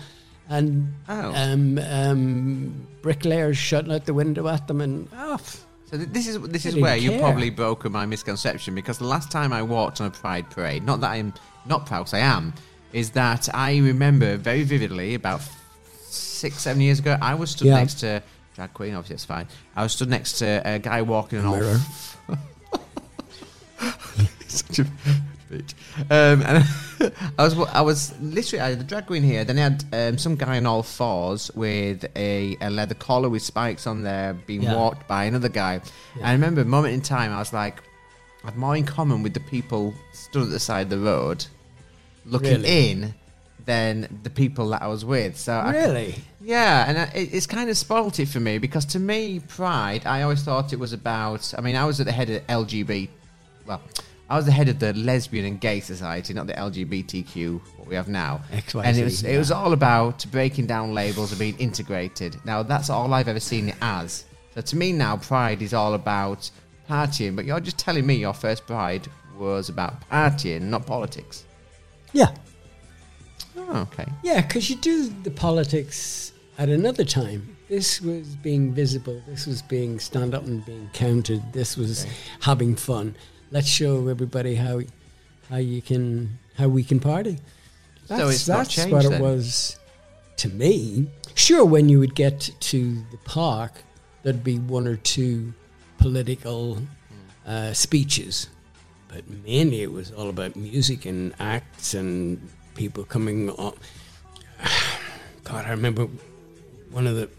and 0.49 0.93
Oh. 1.09 1.33
um, 1.35 1.77
um, 1.79 2.87
bricklayers 3.01 3.57
shutting 3.57 3.91
out 3.91 4.05
the 4.05 4.13
window 4.13 4.47
at 4.47 4.67
them 4.67 4.81
and 4.81 5.07
oh, 5.15 5.37
So 5.89 5.97
th- 5.97 6.09
this 6.11 6.27
is 6.27 6.39
this 6.41 6.65
is 6.65 6.75
where 6.75 6.95
you 6.97 7.11
care. 7.11 7.19
probably 7.19 7.49
broken 7.49 7.91
my 7.91 8.05
misconception 8.05 8.75
because 8.75 8.97
the 8.97 9.05
last 9.07 9.31
time 9.31 9.53
I 9.53 9.61
walked 9.61 10.01
on 10.01 10.07
a 10.07 10.11
pride 10.11 10.49
parade, 10.49 10.83
not 10.83 11.01
that 11.01 11.11
I'm 11.11 11.33
not 11.65 11.85
proud, 11.85 12.13
I 12.13 12.19
am, 12.19 12.53
is 12.91 13.11
that 13.11 13.47
I 13.53 13.77
remember 13.77 14.37
very 14.37 14.63
vividly 14.63 15.15
about 15.15 15.41
six 16.09 16.59
seven 16.59 16.81
years 16.81 16.99
ago. 16.99 17.17
I 17.21 17.33
was 17.35 17.51
stood 17.51 17.67
Yeah. 17.67 17.75
next 17.79 17.95
to 18.01 18.21
drag 18.55 18.73
queen, 18.73 18.93
obviously 18.95 19.15
it's 19.15 19.25
fine. 19.25 19.47
I 19.75 19.83
was 19.83 19.93
stood 19.93 20.09
next 20.09 20.33
to 20.39 20.61
a 20.65 20.77
guy 20.79 21.01
walking 21.01 21.39
an 21.39 21.45
old. 21.45 21.59
Mirror. 21.59 21.79
Bitch. 25.53 25.73
Um, 26.09 26.41
and 26.41 27.13
I 27.37 27.43
was 27.43 27.57
I 27.59 27.81
was 27.81 28.13
literally 28.19 28.61
I 28.61 28.69
had 28.69 28.79
the 28.79 28.83
drag 28.83 29.05
queen 29.07 29.23
here. 29.23 29.43
Then 29.45 29.57
I 29.59 29.61
had 29.61 29.85
um, 29.93 30.17
some 30.17 30.35
guy 30.35 30.57
on 30.57 30.65
all 30.65 30.83
fours 30.83 31.51
with 31.55 32.05
a, 32.15 32.57
a 32.61 32.69
leather 32.69 32.95
collar 32.95 33.29
with 33.29 33.41
spikes 33.41 33.85
on 33.87 34.03
there, 34.03 34.33
being 34.33 34.63
Yeah. 34.63 34.75
walked 34.75 35.07
by 35.07 35.25
another 35.25 35.49
guy. 35.49 35.81
And 36.15 36.25
I 36.25 36.31
remember 36.33 36.61
a 36.61 36.65
moment 36.65 36.93
in 36.93 37.01
time 37.01 37.31
I 37.31 37.37
was 37.39 37.53
like, 37.53 37.81
I 38.43 38.47
have 38.47 38.57
more 38.57 38.75
in 38.75 38.85
common 38.85 39.21
with 39.23 39.33
the 39.33 39.39
people 39.41 39.93
stood 40.13 40.43
at 40.43 40.49
the 40.49 40.59
side 40.59 40.83
of 40.87 40.89
the 40.89 40.99
road, 40.99 41.45
looking 42.25 42.61
Really? 42.63 42.89
in, 42.91 43.13
than 43.65 44.19
the 44.23 44.29
people 44.29 44.69
that 44.69 44.81
I 44.81 44.87
was 44.87 45.05
with. 45.05 45.37
So 45.37 45.53
I, 45.53 45.71
really? 45.71 46.15
yeah, 46.41 46.85
and 46.87 46.97
I- 46.97 47.11
it, 47.15 47.33
it's 47.33 47.47
kind 47.47 47.69
of 47.69 47.77
spoilt 47.77 48.19
it 48.19 48.27
for 48.27 48.39
me 48.41 48.57
because 48.57 48.83
to 48.87 48.99
me, 48.99 49.39
Pride, 49.39 50.05
I 50.05 50.23
always 50.23 50.43
thought 50.43 50.73
it 50.73 50.79
was 50.79 50.91
about. 50.93 51.53
I 51.57 51.61
mean, 51.61 51.75
I 51.77 51.85
was 51.85 51.99
at 52.01 52.05
the 52.05 52.11
head 52.11 52.29
of 52.29 52.45
LGBT. 52.47 53.07
Well, 53.65 53.81
I 54.33 54.35
was 54.35 54.47
the 54.47 54.51
head 54.51 54.67
of 54.67 54.79
the 54.79 54.93
lesbian 54.93 55.45
and 55.45 55.61
gay 55.61 55.79
society, 55.79 56.33
not 56.33 56.47
the 56.47 56.53
LGBTQ 56.53 57.61
what 57.77 57.87
we 57.87 57.93
have 57.93 58.07
now. 58.07 58.41
XYZ, 58.51 58.83
and 58.83 58.97
it 58.97 59.03
was 59.03 59.23
it 59.23 59.37
was 59.37 59.51
all 59.51 59.73
about 59.73 60.25
breaking 60.31 60.65
down 60.65 60.95
labels 60.95 61.31
and 61.31 61.37
being 61.37 61.55
integrated. 61.59 62.43
Now 62.43 62.63
that's 62.63 62.89
all 62.89 63.13
I've 63.13 63.27
ever 63.27 63.39
seen 63.39 63.69
it 63.69 63.75
as. 63.79 64.25
So 64.55 64.61
to 64.61 64.75
me 64.75 64.91
now, 64.91 65.17
Pride 65.17 65.61
is 65.61 65.75
all 65.75 65.93
about 65.93 66.49
partying. 66.89 67.35
But 67.35 67.45
you're 67.45 67.59
just 67.59 67.77
telling 67.77 68.07
me 68.07 68.15
your 68.15 68.33
first 68.33 68.65
Pride 68.65 69.07
was 69.37 69.69
about 69.69 70.09
partying, 70.09 70.61
not 70.61 70.87
politics. 70.87 71.45
Yeah. 72.11 72.33
Oh, 73.55 73.87
okay. 73.93 74.07
Yeah, 74.23 74.41
because 74.41 74.67
you 74.67 74.77
do 74.77 75.09
the 75.21 75.29
politics 75.29 76.33
at 76.57 76.69
another 76.69 77.05
time. 77.05 77.55
This 77.69 78.01
was 78.01 78.35
being 78.37 78.73
visible. 78.73 79.21
This 79.27 79.45
was 79.45 79.61
being 79.61 79.99
stand 79.99 80.33
up 80.33 80.43
and 80.45 80.65
being 80.65 80.89
counted. 80.91 81.53
This 81.53 81.77
was 81.77 82.07
having 82.41 82.75
fun. 82.75 83.15
Let's 83.53 83.67
show 83.67 84.07
everybody 84.07 84.55
how 84.55 84.81
how 85.47 85.57
you 85.57 85.79
can 85.79 86.39
how 86.57 86.69
we 86.69 86.83
can 86.83 86.99
party. 86.99 87.37
So 88.07 88.17
That's, 88.17 88.35
it's 88.35 88.47
not 88.47 88.57
that's 88.57 88.73
changed 88.73 88.91
what 88.91 89.03
then? 89.03 89.13
it 89.13 89.21
was 89.21 89.77
to 90.37 90.49
me. 90.49 91.05
Sure, 91.35 91.63
when 91.63 91.87
you 91.87 91.99
would 91.99 92.15
get 92.15 92.49
to 92.59 92.95
the 93.11 93.17
park, 93.25 93.83
there'd 94.23 94.43
be 94.43 94.57
one 94.57 94.87
or 94.87 94.95
two 94.95 95.53
political 95.99 96.79
uh, 97.45 97.73
speeches, 97.73 98.49
but 99.07 99.29
mainly 99.29 99.83
it 99.83 99.91
was 99.91 100.11
all 100.11 100.29
about 100.29 100.55
music 100.55 101.05
and 101.05 101.35
acts 101.39 101.93
and 101.93 102.41
people 102.73 103.03
coming 103.03 103.51
on. 103.51 103.75
God, 105.43 105.67
I 105.67 105.69
remember 105.69 106.07
one 106.89 107.05
of 107.05 107.17
the 107.17 107.29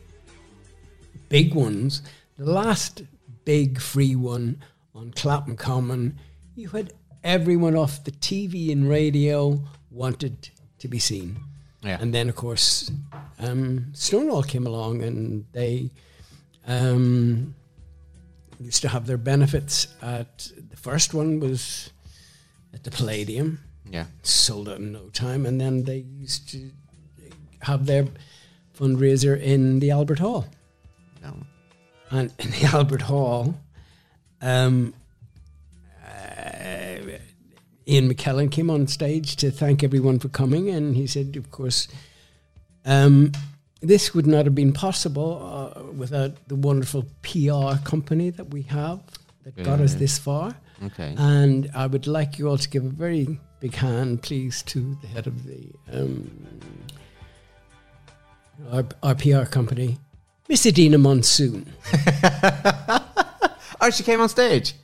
big 1.29 1.55
ones, 1.55 2.03
the 2.39 2.49
last 2.49 3.03
big 3.45 3.81
free 3.81 4.15
one 4.15 4.63
on 4.95 5.11
Clapham 5.13 5.57
Common. 5.57 6.19
You 6.55 6.69
had 6.69 6.93
everyone 7.23 7.77
off 7.77 8.05
the 8.05 8.11
TV 8.13 8.71
and 8.71 8.89
radio 8.89 9.61
wanted 9.91 10.51
to 10.79 10.89
be 10.89 10.99
seen. 10.99 11.37
Yeah. 11.83 11.99
And 12.01 12.15
then, 12.15 12.29
of 12.29 12.37
course, 12.37 12.91
um, 13.39 13.87
Stonewall 13.93 14.43
came 14.43 14.67
along 14.67 15.03
and 15.03 15.45
they 15.53 15.91
um, 16.67 17.55
used 18.61 18.83
to 18.83 18.89
have 18.89 19.07
their 19.07 19.19
benefits 19.19 19.89
at 20.01 20.51
the 20.71 20.77
first 20.77 21.13
one 21.13 21.41
was 21.41 21.91
at 22.73 22.85
the 22.85 22.91
Palladium, 22.91 23.61
Yeah. 23.91 24.07
sold 24.23 24.69
out 24.69 24.79
in 24.79 24.93
no 24.93 25.09
time, 25.11 25.45
and 25.47 25.61
then 25.61 25.85
they 25.85 25.99
used 25.99 26.49
to 26.51 26.71
have 27.61 27.87
their 27.87 28.07
fundraiser 28.79 29.41
in 29.41 29.79
the 29.81 29.91
Albert 29.91 30.19
Hall. 30.21 30.47
No. 31.23 31.37
And 32.11 32.33
in 32.39 32.51
the 32.51 32.65
Albert 32.73 33.03
Hall, 33.03 33.55
um, 34.41 34.95
uh, 36.05 37.19
Ian 37.87 38.13
McKellen 38.13 38.51
came 38.51 38.71
on 38.71 38.87
stage 38.87 39.37
to 39.37 39.51
thank 39.51 39.83
everyone 39.83 40.19
for 40.19 40.29
coming, 40.29 40.69
and 40.71 40.97
he 40.97 41.07
said, 41.07 41.37
of 41.37 41.51
course, 41.51 41.89
um, 42.85 43.33
this 43.81 44.15
would 44.15 44.27
not 44.27 44.47
have 44.47 44.55
been 44.55 44.73
possible 44.73 45.75
uh, 45.77 45.83
without 45.93 46.49
the 46.49 46.57
wonderful 46.57 47.05
PR 47.23 47.77
company 47.85 48.31
that 48.31 48.51
we 48.51 48.63
have 48.63 49.01
that 49.45 49.63
got 49.63 49.81
us 49.81 49.95
this 49.95 50.19
far. 50.19 50.55
Okay. 50.83 51.15
And 51.19 51.71
I 51.75 51.87
would 51.87 52.07
like 52.07 52.39
you 52.39 52.49
all 52.49 52.59
to 52.59 52.69
give 52.69 52.85
a 52.85 52.89
very 52.89 53.39
big 53.61 53.75
hand, 53.75 54.23
please, 54.23 54.63
to 54.63 54.97
the 55.03 55.07
head 55.09 55.27
of 55.27 55.45
the 55.45 55.71
um, 55.93 56.31
our, 58.71 58.85
our 59.03 59.15
PR 59.15 59.45
company, 59.45 59.99
Miss 60.49 60.67
Edina 60.67 60.99
Monsoon. 60.99 61.73
oh, 63.87 63.91
she 63.91 64.03
came 64.03 64.21
on 64.21 64.29
stage. 64.29 64.75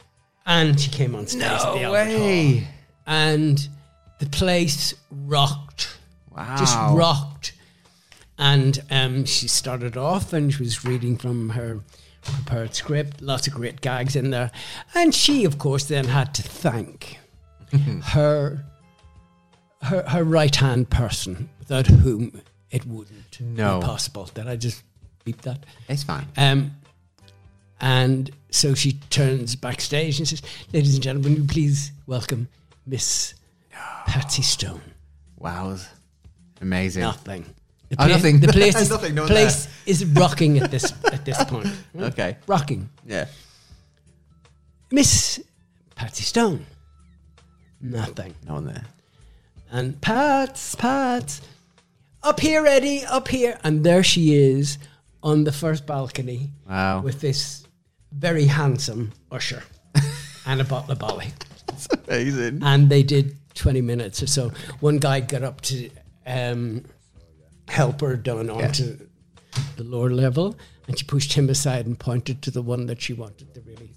And 0.46 0.78
she 0.80 0.90
came 0.90 1.14
on 1.14 1.26
stage 1.26 1.42
at 1.42 1.72
the 1.74 1.82
Albert 1.82 2.10
Hall. 2.18 2.60
And 3.06 3.68
the 4.18 4.26
place 4.26 4.94
rocked. 5.10 5.96
Wow. 6.36 6.56
Just 6.58 6.76
rocked. 6.76 7.52
And 8.38 8.78
um, 8.90 9.24
she 9.26 9.48
started 9.48 9.96
off 9.96 10.32
and 10.32 10.52
she 10.52 10.62
was 10.62 10.84
reading 10.84 11.16
from 11.18 11.50
her 11.50 11.80
prepared 12.22 12.74
script, 12.74 13.20
lots 13.20 13.46
of 13.46 13.54
great 13.54 13.80
gags 13.80 14.16
in 14.16 14.30
there. 14.30 14.50
And 14.94 15.14
she, 15.14 15.44
of 15.44 15.58
course, 15.58 15.84
then 15.84 16.06
had 16.06 16.34
to 16.34 16.42
thank 16.42 17.18
her 18.04 18.64
her, 19.82 20.02
her 20.08 20.24
right 20.24 20.54
hand 20.54 20.90
person, 20.90 21.48
without 21.58 21.86
whom 21.86 22.42
it 22.70 22.84
wouldn't 22.86 23.40
No. 23.40 23.80
be 23.80 23.86
possible. 23.86 24.28
Did 24.34 24.46
I 24.46 24.56
just 24.56 24.82
beep 25.24 25.40
that? 25.42 25.64
It's 25.88 26.02
fine. 26.02 26.26
Um, 26.36 26.72
and 27.80 28.30
so 28.50 28.74
she 28.74 28.92
turns 29.10 29.56
backstage 29.56 30.18
and 30.18 30.26
says, 30.28 30.42
Ladies 30.72 30.94
and 30.94 31.02
gentlemen, 31.02 31.34
will 31.34 31.40
you 31.42 31.46
please 31.46 31.92
welcome 32.06 32.48
Miss 32.86 33.34
Patsy 34.06 34.42
Stone. 34.42 34.80
Wow. 35.38 35.76
Amazing. 36.60 37.02
Nothing. 37.02 37.44
The 37.88 37.96
Oh, 38.02 38.06
nothing. 38.06 38.40
The 38.40 38.48
place, 38.52 38.76
is, 38.80 38.90
Nothing, 38.90 39.14
no 39.14 39.26
place 39.26 39.68
is 39.86 40.04
rocking 40.04 40.58
at 40.58 40.70
this 40.70 40.92
at 41.12 41.24
this 41.24 41.42
point. 41.44 41.68
Okay. 41.98 42.36
Rocking. 42.46 42.88
Yeah. 43.06 43.26
Miss 44.90 45.40
Patsy 45.94 46.24
Stone. 46.24 46.66
Nothing. 47.80 48.34
No 48.46 48.54
one 48.54 48.66
there. 48.66 48.84
And 49.70 50.00
Pats, 50.00 50.74
Pats, 50.74 51.40
up 52.22 52.40
here, 52.40 52.66
Eddie, 52.66 53.04
up 53.04 53.28
here. 53.28 53.58
And 53.62 53.84
there 53.84 54.02
she 54.02 54.34
is 54.34 54.78
on 55.22 55.44
the 55.44 55.52
first 55.52 55.86
balcony 55.86 56.50
Wow. 56.68 57.02
with 57.02 57.20
this 57.20 57.66
very 58.12 58.44
handsome 58.46 59.12
usher 59.30 59.62
and 60.46 60.60
a 60.60 60.64
bottle 60.64 60.92
of 60.92 60.98
bolly. 60.98 61.28
That's 61.66 61.88
amazing. 62.06 62.60
and 62.62 62.88
they 62.88 63.02
did 63.02 63.36
20 63.54 63.80
minutes 63.80 64.22
or 64.22 64.26
so. 64.26 64.52
One 64.80 64.98
guy 64.98 65.20
got 65.20 65.42
up 65.42 65.60
to 65.62 65.90
um, 66.26 66.84
help 67.68 68.00
her 68.00 68.16
down 68.16 68.50
onto 68.50 68.98
the 69.76 69.84
lower 69.84 70.10
level, 70.10 70.56
and 70.88 70.98
she 70.98 71.04
pushed 71.04 71.32
him 71.32 71.48
aside 71.48 71.86
and 71.86 71.98
pointed 71.98 72.42
to 72.42 72.50
the 72.50 72.62
one 72.62 72.86
that 72.86 73.00
she 73.00 73.12
wanted 73.12 73.52
to 73.54 73.60
really. 73.62 73.90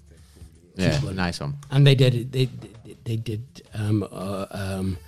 Yeah, 0.76 0.98
People. 0.98 1.14
nice 1.14 1.38
one. 1.40 1.54
And 1.70 1.86
they 1.86 1.94
did 1.94 2.14
it. 2.14 2.32
They 2.32 2.46
they, 2.84 2.96
they 3.04 3.16
did 3.16 3.62
um, 3.74 4.02
uh, 4.10 4.46
um, 4.50 4.98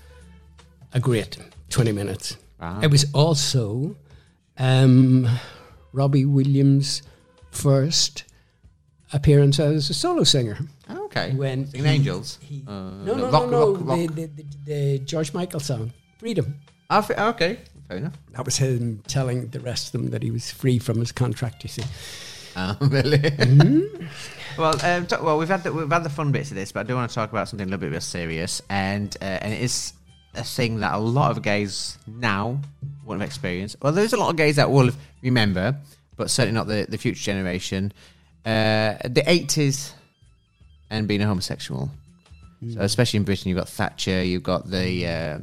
a 0.94 1.00
great 1.00 1.38
20 1.70 1.90
minutes. 1.92 2.36
Wow. 2.60 2.80
It 2.82 2.90
was 2.90 3.06
also 3.12 3.96
um, 4.58 5.28
Robbie 5.92 6.24
Williams' 6.24 7.02
first 7.50 8.24
appearance 9.12 9.58
as 9.60 9.90
a 9.90 9.94
solo 9.94 10.24
singer. 10.24 10.58
Oh, 10.88 11.04
okay. 11.06 11.32
When 11.34 11.66
Singing 11.66 11.86
he- 11.86 11.92
Angels. 11.92 12.38
he- 12.42 12.64
Uh, 12.66 12.90
no, 13.04 13.14
no, 13.14 13.30
rock- 13.30 13.32
no, 13.32 13.50
no, 13.50 13.72
rock- 13.74 13.86
rock. 13.88 14.14
The, 14.14 14.26
the, 14.26 14.44
the, 14.64 14.98
George 15.00 15.32
Michael 15.32 15.60
song, 15.60 15.92
Freedom. 16.18 16.54
Ah, 16.90 16.98
f- 16.98 17.10
okay, 17.34 17.58
fair 17.88 17.98
enough. 17.98 18.14
That 18.32 18.44
was 18.44 18.56
him 18.56 19.02
telling 19.06 19.48
the 19.48 19.60
rest 19.60 19.86
of 19.88 19.92
them 20.00 20.10
that 20.10 20.22
he 20.22 20.30
was 20.30 20.50
free 20.50 20.78
from 20.78 20.98
his 20.98 21.12
contract, 21.12 21.62
you 21.64 21.68
see. 21.68 21.82
Ah, 22.56 22.76
really? 22.80 23.18
Mm-hmm. 23.18 24.06
well, 24.58 24.74
um, 24.84 25.06
t- 25.06 25.16
well, 25.20 25.36
we've 25.38 25.48
had 25.48 25.62
the, 25.62 25.72
we've 25.72 25.90
had 25.90 26.04
the 26.04 26.08
fun 26.10 26.32
bits 26.32 26.50
of 26.50 26.56
this, 26.56 26.72
but 26.72 26.80
I 26.80 26.82
do 26.84 26.94
want 26.94 27.10
to 27.10 27.14
talk 27.14 27.30
about 27.30 27.48
something 27.48 27.66
a 27.66 27.70
little 27.70 27.80
bit 27.80 27.90
more 27.90 28.00
serious, 28.00 28.62
and 28.70 29.14
uh, 29.20 29.24
and 29.24 29.52
it 29.52 29.60
is 29.60 29.92
a 30.34 30.42
thing 30.44 30.80
that 30.80 30.94
a 30.94 30.98
lot 30.98 31.30
of 31.32 31.42
gays 31.42 31.98
now 32.06 32.60
won't 33.04 33.20
have 33.20 33.28
experienced. 33.28 33.76
Well, 33.82 33.92
there's 33.92 34.12
a 34.12 34.16
lot 34.16 34.30
of 34.30 34.36
gays 34.36 34.56
that 34.56 34.70
will 34.70 34.90
remember, 35.22 35.76
but 36.16 36.30
certainly 36.30 36.54
not 36.54 36.66
the 36.68 36.86
the 36.88 36.98
future 36.98 37.22
generation. 37.22 37.92
Uh, 38.46 38.96
the 39.02 39.22
80s 39.26 39.92
and 40.88 41.08
being 41.08 41.20
a 41.20 41.26
homosexual. 41.26 41.90
So 42.72 42.80
especially 42.80 43.18
in 43.18 43.24
Britain, 43.24 43.50
you've 43.50 43.58
got 43.58 43.68
Thatcher, 43.68 44.22
you've 44.22 44.42
got 44.42 44.70
the, 44.70 45.06
uh, 45.06 45.38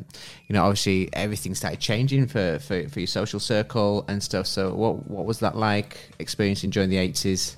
you 0.47 0.53
know, 0.53 0.63
obviously 0.63 1.09
everything 1.13 1.53
started 1.53 1.79
changing 1.79 2.27
for, 2.27 2.57
for, 2.59 2.89
for 2.89 2.99
your 2.99 3.07
social 3.07 3.39
circle 3.39 4.03
and 4.07 4.21
stuff. 4.23 4.47
So 4.47 4.73
what 4.73 5.07
what 5.07 5.25
was 5.25 5.39
that 5.39 5.55
like 5.55 5.97
experiencing 6.17 6.71
during 6.71 6.89
the 6.89 6.97
eighties 6.97 7.55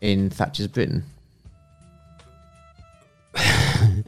in 0.00 0.30
Thatcher's 0.30 0.66
Britain? 0.66 1.04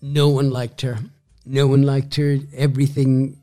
No 0.00 0.28
one 0.28 0.50
liked 0.50 0.82
her. 0.82 0.98
No 1.44 1.66
one 1.66 1.82
liked 1.82 2.14
her. 2.16 2.38
Everything 2.54 3.40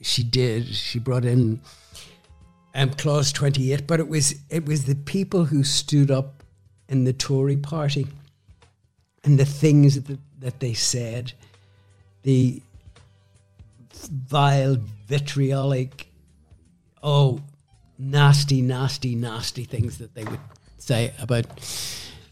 she 0.00 0.22
did, 0.22 0.66
she 0.66 0.98
brought 0.98 1.24
in 1.24 1.60
um, 2.74 2.90
clause 2.90 3.32
twenty 3.32 3.72
eight. 3.72 3.86
But 3.86 4.00
it 4.00 4.08
was 4.08 4.34
it 4.48 4.66
was 4.66 4.84
the 4.84 4.94
people 4.94 5.44
who 5.46 5.64
stood 5.64 6.10
up 6.10 6.42
in 6.88 7.04
the 7.04 7.12
Tory 7.12 7.56
party 7.56 8.06
and 9.24 9.38
the 9.38 9.44
things 9.44 10.00
that, 10.02 10.18
that 10.40 10.60
they 10.60 10.72
said, 10.74 11.32
the 12.22 12.62
vile, 13.92 14.76
vitriolic, 15.06 16.08
oh, 17.02 17.40
nasty, 17.98 18.62
nasty, 18.62 19.14
nasty 19.14 19.64
things 19.64 19.98
that 19.98 20.14
they 20.14 20.24
would 20.24 20.40
say 20.78 21.12
about 21.20 21.44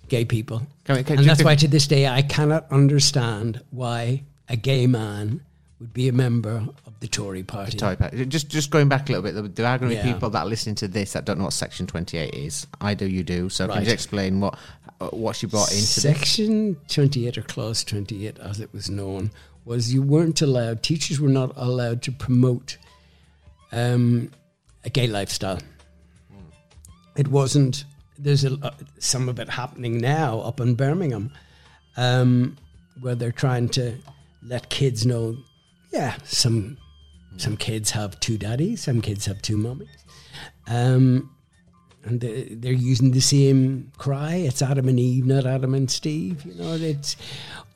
gay 0.09 0.24
people. 0.24 0.62
Can 0.84 0.97
we- 0.97 1.03
can- 1.05 1.18
and 1.18 1.28
that's 1.28 1.45
why 1.45 1.55
to 1.57 1.68
this 1.68 1.86
day 1.86 2.07
I 2.07 2.22
cannot 2.22 2.66
understand 2.72 3.61
why 3.70 4.22
a 4.49 4.57
gay 4.57 4.86
man 4.86 5.43
would 5.81 5.93
be 5.93 6.09
a 6.09 6.12
member 6.12 6.64
of 6.87 6.99
the 7.01 7.07
Tory 7.07 7.43
party. 7.45 7.79
Sorry, 7.79 7.97
Pat. 7.97 8.12
Just 8.29 8.49
just 8.49 8.70
going 8.70 8.89
back 8.89 9.09
a 9.09 9.12
little 9.12 9.22
bit, 9.43 9.55
there- 9.55 9.66
are 9.66 9.79
going 9.79 9.91
to 9.91 9.97
be 10.03 10.07
Yeah. 10.09 10.12
people 10.12 10.31
that 10.31 10.41
are 10.41 10.47
listening 10.49 10.74
to 10.76 10.89
this 10.89 11.12
that 11.12 11.24
don't 11.24 11.39
know 11.39 11.45
what 11.45 11.53
Section 11.53 11.87
Twenty 11.87 12.18
Eight 12.18 12.35
is. 12.35 12.66
I 12.81 12.95
do, 12.95 13.07
you 13.07 13.22
do. 13.22 13.49
So 13.49 13.68
can 13.68 13.85
you 13.85 13.93
explain 13.93 14.41
what 14.41 14.59
what 15.11 15.37
she 15.37 15.47
brought 15.47 15.70
into 15.70 15.81
this? 15.81 16.03
Section 16.03 16.76
28 16.89 17.39
or 17.39 17.43
Clause 17.43 17.85
28, 17.85 18.37
as 18.41 18.59
it 18.59 18.72
was 18.72 18.91
known, 18.91 19.31
was 19.64 19.95
you 19.95 20.03
weren't 20.03 20.43
allowed, 20.43 20.83
teachers 20.83 21.20
were 21.20 21.29
not 21.29 21.53
allowed 21.55 22.03
to 22.03 22.11
promote 22.11 22.79
um, 23.70 24.33
a 24.85 24.91
gay 24.91 25.07
lifestyle. 25.07 25.61
It 27.16 27.29
wasn't, 27.29 27.85
there's 28.18 28.45
a, 28.45 28.55
uh, 28.61 28.70
some 28.99 29.29
of 29.29 29.39
it 29.39 29.49
happening 29.49 29.99
now 29.99 30.41
up 30.41 30.59
in 30.61 30.74
Birmingham 30.74 31.31
um, 31.97 32.57
where 33.01 33.14
they're 33.14 33.31
trying 33.31 33.68
to 33.70 33.95
let 34.43 34.68
kids 34.68 35.07
know, 35.07 35.37
yeah, 35.91 36.16
some, 36.24 36.76
some 37.36 37.57
kids 37.57 37.91
have 37.93 38.18
two 38.20 38.39
daddies, 38.39 38.82
some 38.82 39.01
kids 39.01 39.26
have 39.26 39.41
two 39.43 39.57
mummies. 39.57 39.89
Um, 40.66 41.30
and 42.05 42.20
they- 42.20 42.49
they're 42.55 42.72
using 42.72 43.11
the 43.11 43.20
same 43.20 43.91
cry. 43.99 44.34
It's 44.36 44.62
Adam 44.62 44.89
and 44.89 44.99
Eve, 45.01 45.26
not 45.26 45.47
Adam 45.47 45.74
and 45.74 45.91
Steve. 45.91 46.45
You 46.45 46.55
know, 46.55 46.74
it's 46.74 47.16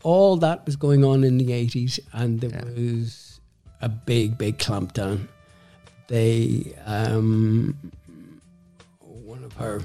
all 0.02 0.36
that 0.38 0.64
was 0.66 0.76
going 0.76 1.04
on 1.04 1.24
in 1.24 1.38
the 1.38 1.52
eighties, 1.52 1.98
and 2.12 2.40
there 2.40 2.64
was 2.74 3.40
a 3.80 3.88
big, 3.88 4.38
big 4.38 4.58
clampdown. 4.58 5.28
They, 6.08 6.74
um, 6.84 7.76
one 9.00 9.42
of 9.44 9.52
her 9.54 9.80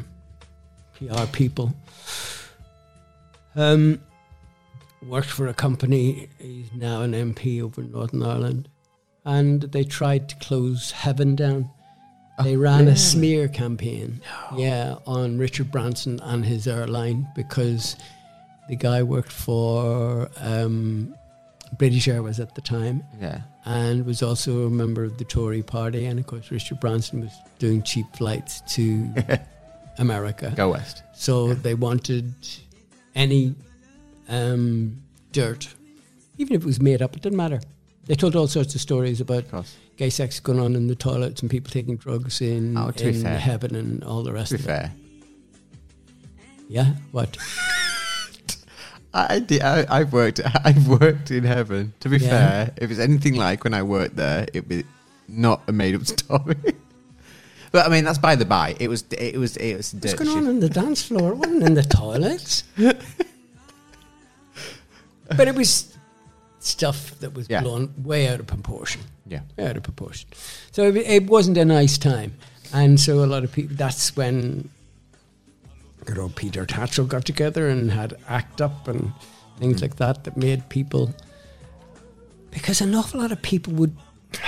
PR 0.95 1.25
people, 1.31 1.73
um, 3.55 3.99
worked 5.05 5.29
for 5.29 5.47
a 5.47 5.53
company. 5.53 6.29
He's 6.39 6.71
now 6.73 7.01
an 7.01 7.13
MP 7.13 7.61
over 7.61 7.81
in 7.81 7.91
Northern 7.91 8.23
Ireland, 8.23 8.69
and 9.25 9.61
they 9.63 9.83
tried 9.83 10.29
to 10.29 10.35
close 10.37 10.91
Heaven 10.91 11.35
down. 11.35 11.69
They 12.43 12.55
ran 12.55 12.81
really? 12.81 12.91
a 12.91 12.95
smear 12.97 13.47
campaign, 13.47 14.21
yeah, 14.55 14.95
on 15.07 15.37
Richard 15.39 15.71
Branson 15.71 16.19
and 16.21 16.45
his 16.45 16.67
airline 16.67 17.27
because 17.35 17.95
the 18.69 18.75
guy 18.75 19.01
worked 19.01 19.31
for 19.31 20.29
um, 20.39 21.15
British 21.79 22.07
Airways 22.07 22.39
at 22.39 22.53
the 22.53 22.61
time 22.61 23.03
Yeah. 23.19 23.41
and 23.65 24.05
was 24.05 24.21
also 24.21 24.67
a 24.67 24.69
member 24.69 25.03
of 25.03 25.17
the 25.17 25.23
Tory 25.25 25.63
party. 25.63 26.05
And 26.05 26.19
of 26.19 26.27
course, 26.27 26.51
Richard 26.51 26.79
Branson 26.79 27.21
was 27.21 27.31
doing 27.57 27.81
cheap 27.81 28.05
flights 28.15 28.61
to 28.75 29.07
America. 29.97 30.53
Go 30.55 30.71
West. 30.71 31.01
So 31.15 31.55
they 31.55 31.73
wanted 31.73 32.31
any 33.15 33.55
um, 34.27 35.01
dirt, 35.31 35.67
even 36.37 36.55
if 36.55 36.61
it 36.61 36.65
was 36.65 36.81
made 36.81 37.01
up, 37.01 37.15
it 37.15 37.21
didn't 37.21 37.37
matter. 37.37 37.59
They 38.05 38.15
told 38.15 38.35
all 38.35 38.47
sorts 38.47 38.73
of 38.75 38.81
stories 38.81 39.19
about 39.21 39.45
Of 39.51 39.69
gay 39.97 40.09
sex 40.09 40.39
going 40.39 40.59
on 40.59 40.75
in 40.75 40.87
the 40.87 40.95
toilets 40.95 41.41
and 41.41 41.51
people 41.51 41.71
taking 41.71 41.97
drugs 41.97 42.39
in, 42.41 42.77
Oh, 42.77 42.89
in 42.99 43.23
heaven 43.25 43.75
and 43.75 44.03
all 44.03 44.23
the 44.23 44.31
rest 44.31 44.51
To 44.51 44.57
be 44.57 44.63
of 44.63 44.69
it. 44.69 44.71
fair, 44.71 44.91
Yeah, 46.69 46.93
what? 47.11 47.35
I, 49.13 49.43
I, 49.63 49.85
I've 49.89 50.13
worked. 50.13 50.41
I've 50.63 50.87
worked 50.87 51.31
in 51.31 51.43
heaven. 51.43 51.93
To 52.01 52.09
be 52.09 52.17
Yeah. 52.17 52.29
fair, 52.29 52.73
if 52.77 52.91
it's 52.91 52.99
anything 52.99 53.35
like 53.35 53.63
when 53.63 53.73
I 53.73 53.83
worked 53.83 54.15
there, 54.15 54.45
it 54.53 54.67
was 54.69 54.83
not 55.27 55.61
a 55.67 55.71
made-up 55.71 56.05
story. 56.05 56.55
but 57.71 57.85
I 57.85 57.89
mean, 57.89 58.03
that's 58.03 58.19
by 58.19 58.35
the 58.35 58.45
by. 58.45 58.75
It 58.79 58.89
was. 58.89 59.03
It 59.11 59.37
was. 59.37 59.57
It 59.57 59.75
was. 59.77 59.93
What's 59.93 60.13
going 60.13 60.29
on 60.29 60.47
in 60.47 60.59
the 60.59 60.69
dance 60.69 61.01
floor? 61.03 61.31
It 61.31 61.37
wasn't 61.37 61.63
in 61.63 61.73
the 61.73 61.83
toilets. 61.83 62.63
But 65.35 65.47
it 65.47 65.55
was 65.55 65.97
stuff 66.59 67.17
that 67.19 67.33
was 67.33 67.47
Yeah. 67.49 67.61
blown 67.61 67.93
way 68.03 68.27
out 68.27 68.39
of 68.39 68.47
proportion. 68.47 69.01
Yeah. 69.27 69.41
Way 69.57 69.67
out 69.67 69.77
of 69.77 69.83
proportion. 69.83 70.29
So 70.71 70.83
it, 70.83 70.97
it 70.97 71.27
wasn't 71.27 71.57
a 71.57 71.65
nice 71.65 71.97
time. 71.97 72.33
And 72.73 72.99
so 72.99 73.23
a 73.23 73.25
lot 73.27 73.43
of 73.43 73.51
people, 73.51 73.75
that's 73.75 74.15
when 74.15 74.69
good 76.05 76.17
old 76.17 76.35
Peter 76.35 76.65
Tatchell 76.65 77.07
got 77.07 77.25
together 77.25 77.67
and 77.67 77.91
had 77.91 78.15
ACT 78.29 78.61
UP 78.61 78.87
and 78.87 79.11
things 79.59 79.77
mm. 79.77 79.81
like 79.83 79.97
that 79.97 80.23
that 80.23 80.37
made 80.37 80.67
people, 80.69 81.13
because 82.51 82.81
an 82.81 82.95
awful 82.95 83.19
lot 83.21 83.31
of 83.31 83.41
people 83.41 83.73
would, 83.73 83.95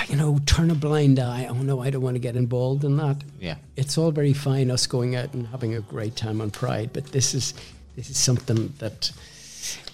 you 0.08 0.16
know, 0.16 0.38
turn 0.46 0.70
a 0.70 0.74
blind 0.74 1.18
eye. 1.18 1.46
Oh 1.48 1.54
no, 1.54 1.80
I 1.80 1.90
don't 1.90 2.02
want 2.02 2.14
to 2.16 2.20
get 2.20 2.36
involved 2.36 2.84
in 2.84 2.96
that 2.96 3.16
Yeah. 3.38 3.56
it's 3.76 3.96
all 3.98 4.10
very 4.10 4.32
fine 4.32 4.70
us 4.70 4.86
going 4.86 5.16
out 5.16 5.32
and 5.34 5.46
having 5.48 5.74
a 5.74 5.80
great 5.80 6.16
time 6.16 6.40
on 6.40 6.50
Pride, 6.50 6.90
but 6.92 7.06
this 7.12 7.34
is 7.34 7.54
this 7.96 8.10
is 8.10 8.16
something 8.18 8.72
that 8.78 9.10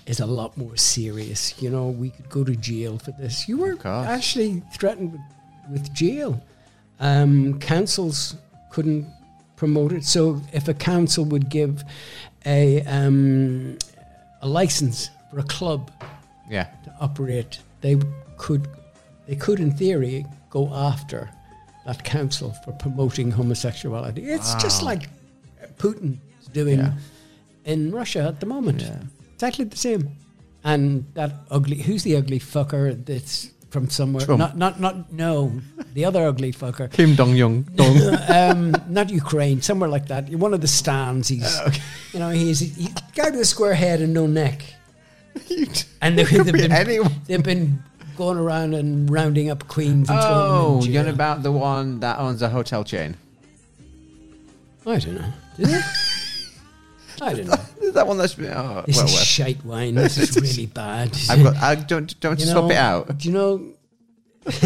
is 0.07 0.21
a 0.21 0.27
lot 0.27 0.57
more 0.57 0.77
serious. 0.77 1.61
You 1.61 1.71
know, 1.71 1.89
we 1.89 2.11
could 2.11 2.29
go 2.29 2.45
to 2.45 2.55
jail 2.57 2.99
for 2.99 3.11
this. 3.13 3.49
You 3.49 3.59
were 3.59 3.77
actually 3.85 4.63
threatened 4.73 5.13
with, 5.13 5.21
with 5.71 5.93
jail. 5.93 6.41
Um, 7.01 7.59
councils 7.61 8.37
couldn't 8.71 9.07
promote 9.57 9.93
it, 9.93 10.05
so 10.05 10.41
if 10.53 10.69
a 10.69 10.75
council 10.75 11.25
would 11.25 11.49
give 11.51 11.83
a 12.45 12.83
um, 12.83 13.77
a 14.43 14.49
license 14.49 15.11
for 15.31 15.39
a 15.41 15.43
club 15.45 15.91
Yeah. 16.49 16.65
to 16.85 16.95
operate, 17.01 17.59
they 17.81 17.97
could, 18.37 18.69
they 19.27 19.35
could 19.37 19.61
in 19.61 19.73
theory 19.73 20.25
go 20.51 20.73
after 20.73 21.29
that 21.87 22.05
council 22.05 22.55
for 22.65 22.73
promoting 22.73 23.31
homosexuality. 23.33 24.23
It's 24.25 24.55
just 24.63 24.83
Wow. 24.83 24.87
like 24.91 25.09
Putin's 25.79 26.47
doing 26.53 26.79
Yeah. 26.79 26.93
in 27.65 27.91
Russia 27.91 28.21
at 28.29 28.41
the 28.41 28.47
moment. 28.47 28.83
Yeah. 28.83 28.99
Exactly 29.37 29.67
the 29.67 29.77
same. 29.77 30.11
And 30.65 31.05
that 31.13 31.33
ugly, 31.51 31.77
who's 31.77 32.03
the 32.03 32.17
ugly 32.17 32.41
fucker 32.41 33.05
that's 33.05 33.53
from 33.69 33.91
somewhere? 33.91 34.25
Trump. 34.25 34.39
Not, 34.39 34.57
not, 34.57 34.81
not, 34.81 35.13
no, 35.13 35.53
the 35.93 36.07
other 36.07 36.27
ugly 36.27 36.53
fucker. 36.53 36.91
Kim 36.91 37.15
Dong 37.15 37.37
Young. 37.37 37.63
Dong. 37.75 37.97
um, 38.29 38.75
not 38.89 39.11
Ukraine, 39.11 39.61
somewhere 39.61 39.91
like 39.91 40.09
that. 40.09 40.31
One 40.31 40.55
of 40.55 40.63
the 40.63 40.69
stands. 40.69 41.29
He's, 41.29 41.61
you 42.15 42.19
know, 42.19 42.31
he's 42.31 42.61
he 42.61 42.89
guy 43.15 43.29
with 43.29 43.41
a 43.41 43.45
square 43.45 43.75
head 43.75 44.01
and 44.01 44.15
no 44.15 44.27
neck. 44.27 44.65
and 46.01 46.19
they, 46.19 46.25
they've, 46.25 46.45
be 46.47 46.53
been 46.53 46.73
anyone. 46.73 47.13
they've 47.27 47.43
been 47.43 47.83
going 48.17 48.39
around 48.39 48.73
and 48.73 49.11
rounding 49.11 49.51
up 49.51 49.69
queens 49.69 50.09
and 50.09 50.19
Oh, 50.21 50.83
you're 50.83 51.07
about 51.09 51.43
the 51.43 51.53
one 51.53 52.01
that 52.01 52.19
owns 52.19 52.41
a 52.41 52.49
hotel 52.49 52.85
chain. 52.85 53.17
I 54.87 54.99
don't 54.99 55.15
know. 55.59 55.83
I 57.23 57.33
don't 57.35 57.47
know. 57.47 57.55
Is 57.81 57.95
that 57.95 58.07
one 58.07 58.19
that's 58.19 58.35
been? 58.35 58.53
Oh, 58.53 58.83
This 58.87 58.97
well, 58.97 59.07
is 59.07 59.13
well. 59.15 59.23
shite 59.25 59.65
wine. 59.65 59.95
This 60.07 60.19
is 60.19 60.37
really 60.37 60.67
bad. 60.67 61.17
I've 61.31 61.43
got. 61.43 61.57
I 61.57 61.75
don't. 61.77 62.19
Don't 62.21 62.39
You 62.41 62.47
swap 62.47 62.65
know, 62.65 62.71
it 62.71 62.77
out. 62.77 63.19
Do 63.19 63.29
you 63.29 63.35
know? 63.35 63.73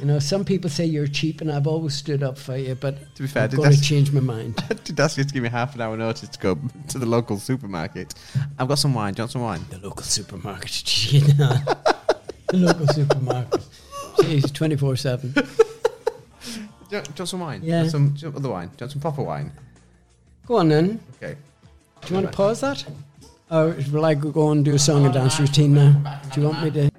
you 0.00 0.06
know, 0.06 0.18
some 0.18 0.44
people 0.44 0.68
say 0.70 0.84
you're 0.84 1.06
cheap, 1.06 1.40
and 1.40 1.50
I've 1.52 1.66
always 1.66 1.94
stood 1.94 2.22
up 2.22 2.36
for 2.38 2.56
you. 2.56 2.74
But 2.74 3.14
To 3.16 3.22
be 3.22 3.28
fair, 3.28 3.44
I'm 3.44 3.50
did 3.50 3.56
going 3.58 3.72
to 3.72 3.80
change 3.80 4.12
my 4.12 4.20
mind. 4.20 4.62
I 4.70 4.74
did 4.74 4.98
ask 4.98 5.16
you 5.16 5.24
to 5.24 5.32
give 5.32 5.42
me 5.42 5.48
half 5.48 5.74
an 5.74 5.80
hour 5.80 5.96
notice 5.96 6.28
to 6.28 6.38
go 6.38 6.58
to 6.88 6.98
the 6.98 7.06
local 7.06 7.38
supermarket. 7.38 8.14
I've 8.58 8.68
got 8.68 8.78
some 8.78 8.94
wine. 8.94 9.14
Do 9.14 9.20
you 9.20 9.22
want 9.24 9.32
some 9.32 9.42
wine? 9.42 9.60
The 9.70 9.78
local 9.78 10.02
supermarket. 10.02 11.12
You 11.12 11.20
know, 11.34 11.56
the 12.48 12.56
local 12.56 12.86
supermarket. 12.88 13.60
Jeez, 14.18 14.52
twenty 14.52 14.76
four 14.76 14.96
seven. 14.96 15.32
Do 15.32 15.40
you, 15.40 15.46
do 16.90 16.96
you 16.96 17.14
want 17.18 17.28
some 17.28 17.40
wine? 17.40 17.60
Do 17.60 17.66
you 17.66 17.72
Yeah. 17.72 17.78
want 17.80 17.90
some, 17.92 18.08
do 18.10 18.20
you 18.20 18.26
want 18.28 18.36
other 18.36 18.50
wine? 18.50 18.68
Do 18.68 18.72
you 18.74 18.78
want 18.82 18.92
some 18.92 19.00
proper 19.00 19.22
wine? 19.22 19.52
Go 20.46 20.58
on 20.58 20.68
then. 20.68 21.00
Okay. 21.22 21.36
Do 22.02 22.08
you 22.08 22.20
want 22.20 22.30
to 22.30 22.36
pause 22.36 22.60
that? 22.60 22.84
Or 23.50 23.76
will 23.92 24.04
I 24.04 24.14
go 24.14 24.50
and 24.50 24.64
do 24.64 24.74
a 24.74 24.78
song 24.78 25.04
and 25.04 25.14
dance 25.14 25.38
routine 25.38 25.74
now? 25.74 26.20
Do 26.32 26.40
you 26.40 26.48
want 26.48 26.62
me 26.62 26.70
to? 26.72 26.90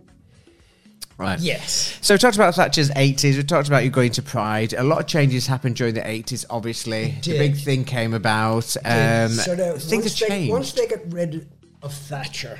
Right. 1.17 1.39
Yes. 1.39 1.97
So 2.01 2.13
we 2.13 2.17
talked 2.17 2.35
about 2.35 2.55
Thatcher's 2.55 2.89
80s. 2.91 3.37
We 3.37 3.43
talked 3.43 3.67
about 3.67 3.83
you 3.83 3.89
going 3.89 4.11
to 4.11 4.21
Pride. 4.21 4.73
A 4.73 4.83
lot 4.83 4.99
of 4.99 5.07
changes 5.07 5.47
happened 5.47 5.75
during 5.77 5.93
the 5.93 6.01
80s, 6.01 6.45
obviously. 6.49 7.15
The 7.23 7.37
big 7.37 7.55
thing 7.55 7.85
came 7.85 8.13
about. 8.13 8.75
Um, 8.83 9.29
sort 9.29 9.59
of, 9.59 9.81
things 9.81 10.03
once, 10.05 10.19
have 10.19 10.29
they, 10.29 10.35
changed. 10.35 10.51
once 10.51 10.71
they 10.73 10.87
got 10.87 10.99
rid 11.13 11.47
of 11.81 11.93
Thatcher, 11.93 12.59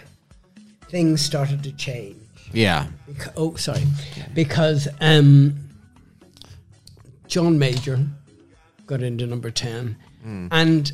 things 0.89 1.21
started 1.21 1.63
to 1.63 1.73
change. 1.73 2.17
yeah. 2.53 2.87
Beca- 3.09 3.33
oh, 3.35 3.55
sorry. 3.55 3.83
Because 4.33 4.87
um, 5.01 5.55
John 7.27 7.59
Major 7.59 8.05
got 8.85 9.01
into 9.01 9.27
number 9.27 9.51
10, 9.51 9.97
Hmm. 10.25 10.47
and 10.51 10.91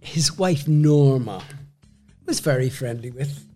his 0.00 0.36
wife 0.36 0.68
Norma 0.68 1.42
was 2.26 2.40
very 2.40 2.68
friendly 2.68 3.10
with, 3.10 3.46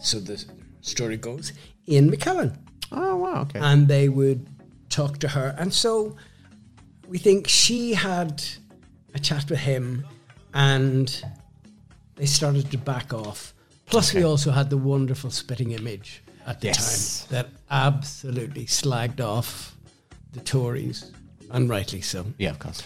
so 0.00 0.18
the 0.20 0.42
story 0.80 1.18
goes, 1.18 1.52
Ian 1.86 2.10
McKellen. 2.10 2.56
Oh, 2.90 3.16
wow. 3.16 3.42
Okay. 3.42 3.58
And 3.60 3.88
they 3.88 4.08
would 4.08 4.46
talk 4.88 5.18
to 5.18 5.28
her. 5.28 5.54
And 5.58 5.72
so 5.72 6.16
we 7.06 7.18
think 7.18 7.46
she 7.46 7.92
had 7.92 8.42
a 9.14 9.18
chat 9.18 9.50
with 9.50 9.58
him, 9.60 10.06
and 10.54 11.22
they 12.16 12.26
started 12.26 12.70
to 12.70 12.78
back 12.78 13.12
off. 13.12 13.52
Plus, 13.86 14.14
we 14.14 14.22
also 14.24 14.50
had 14.50 14.70
the 14.70 14.78
wonderful 14.78 15.30
spitting 15.30 15.72
image 15.72 16.22
at 16.46 16.60
the 16.62 16.68
Yes. 16.68 17.26
time 17.26 17.28
that 17.34 17.48
absolutely 17.70 18.64
slagged 18.64 19.20
off 19.20 19.76
the 20.32 20.40
Tories, 20.40 21.12
and 21.50 21.68
rightly 21.68 22.00
so. 22.00 22.24
yeah, 22.38 22.50
of 22.50 22.58
course. 22.58 22.82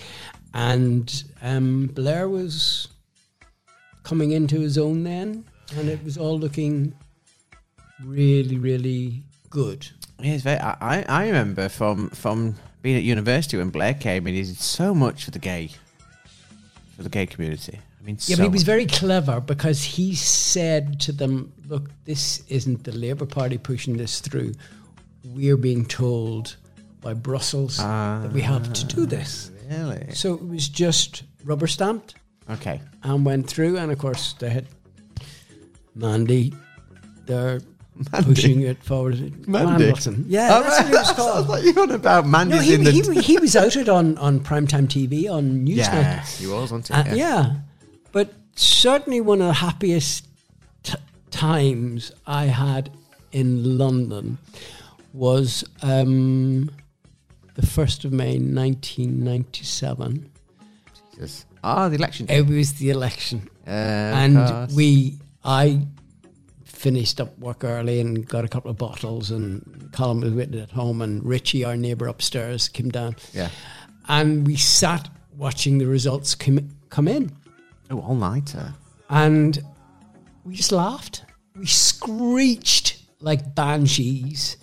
And 0.58 1.22
um, 1.40 1.86
Blair 1.86 2.28
was 2.28 2.88
coming 4.02 4.32
into 4.32 4.58
his 4.58 4.76
own 4.76 5.04
then, 5.04 5.44
and 5.76 5.88
it 5.88 6.02
was 6.02 6.18
all 6.18 6.36
looking 6.36 6.94
really, 8.04 8.58
really 8.58 9.22
good. 9.50 9.86
Yeah, 10.18 10.36
very, 10.38 10.58
I, 10.58 11.04
I 11.08 11.26
remember 11.26 11.68
from, 11.68 12.10
from 12.10 12.56
being 12.82 12.96
at 12.96 13.04
university 13.04 13.56
when 13.56 13.70
Blair 13.70 13.94
came 13.94 14.26
in, 14.26 14.34
he 14.34 14.42
did 14.42 14.56
so 14.56 14.92
much 14.96 15.24
for 15.26 15.30
the 15.30 15.38
gay, 15.38 15.70
for 16.96 17.04
the 17.04 17.08
gay 17.08 17.26
community. 17.26 17.78
I 18.00 18.04
mean, 18.04 18.16
Yeah, 18.22 18.34
so 18.34 18.36
but 18.38 18.42
he 18.42 18.48
was 18.48 18.64
very 18.64 18.86
clever 18.86 19.40
because 19.40 19.84
he 19.84 20.16
said 20.16 20.98
to 21.02 21.12
them, 21.12 21.52
"Look, 21.68 21.88
this 22.04 22.42
isn't 22.48 22.82
the 22.82 22.92
Labour 22.92 23.26
Party 23.26 23.58
pushing 23.58 23.96
this 23.96 24.18
through. 24.18 24.54
We're 25.24 25.56
being 25.56 25.86
told 25.86 26.56
by 27.00 27.14
Brussels 27.14 27.76
that 27.76 28.32
we 28.32 28.40
have 28.40 28.72
to 28.72 28.84
do 28.84 29.06
this." 29.06 29.52
Really? 29.68 30.14
So 30.14 30.34
it 30.34 30.46
was 30.46 30.68
just 30.68 31.22
rubber 31.44 31.66
stamped 31.66 32.14
Okay. 32.50 32.80
and 33.02 33.24
went 33.24 33.46
through, 33.48 33.76
and 33.78 33.92
of 33.92 33.98
course 33.98 34.34
they 34.38 34.50
had 34.50 34.66
Mandy. 35.94 36.54
They're 37.26 37.60
pushing 38.22 38.62
it 38.62 38.82
forward. 38.82 39.46
Mandy? 39.48 39.92
Yeah, 40.28 40.48
Oh, 40.52 40.62
that's 40.62 40.78
what 40.80 40.86
he 40.88 40.92
was 40.94 41.10
I 41.10 41.14
called. 41.14 41.46
thought 41.48 41.62
you 41.62 41.72
were 41.74 41.82
on 41.82 41.90
about 41.90 42.26
Mandy. 42.26 42.54
No, 42.56 42.60
he, 42.62 42.74
in 42.74 42.84
the. 42.84 42.90
he, 42.92 43.02
he 43.20 43.38
was 43.38 43.56
outed 43.56 43.88
on, 43.88 44.16
on 44.18 44.40
primetime 44.40 44.86
TV 44.86 45.30
on 45.30 45.66
Newsnight. 45.66 45.76
yeah, 45.76 46.24
he 46.24 46.46
was, 46.46 46.72
wasn't 46.72 46.88
he? 46.88 46.94
Uh, 46.94 47.14
yeah. 47.14 47.54
but 48.12 48.32
certainly 48.54 49.20
one 49.20 49.40
of 49.40 49.48
the 49.48 49.52
happiest 49.54 50.26
t- 50.84 50.94
times 51.30 52.12
I 52.26 52.46
had 52.46 52.90
in 53.32 53.76
London 53.76 54.38
was 55.12 55.64
um, 55.82 56.70
the 57.58 57.66
1st 57.66 58.04
of 58.04 58.12
May 58.12 58.38
1997. 58.38 60.30
Jesus. 61.12 61.44
Ah, 61.64 61.88
the 61.88 61.96
election. 61.96 62.26
It 62.30 62.46
was 62.46 62.74
the 62.74 62.90
election. 62.90 63.50
Uh, 63.66 63.70
and 63.70 64.72
we, 64.76 65.16
I 65.44 65.80
finished 66.64 67.20
up 67.20 67.36
work 67.40 67.64
early 67.64 67.98
and 68.00 68.24
got 68.28 68.44
a 68.44 68.48
couple 68.48 68.70
of 68.70 68.78
bottles, 68.78 69.32
and 69.32 69.90
Colin 69.92 70.20
was 70.20 70.32
with 70.32 70.54
it 70.54 70.60
at 70.60 70.70
home, 70.70 71.02
and 71.02 71.24
Richie, 71.24 71.64
our 71.64 71.76
neighbour 71.76 72.06
upstairs, 72.06 72.68
came 72.68 72.90
down. 72.90 73.16
Yeah. 73.32 73.48
And 74.06 74.46
we 74.46 74.54
sat 74.54 75.10
watching 75.36 75.78
the 75.78 75.86
results 75.86 76.36
come, 76.36 76.68
come 76.90 77.08
in. 77.08 77.32
Oh, 77.90 78.00
all 78.00 78.14
nighter. 78.14 78.72
and 79.10 79.58
we 80.44 80.54
just 80.54 80.70
laughed. 80.70 81.24
We 81.56 81.66
screeched 81.66 83.02
like 83.20 83.56
banshees 83.56 84.58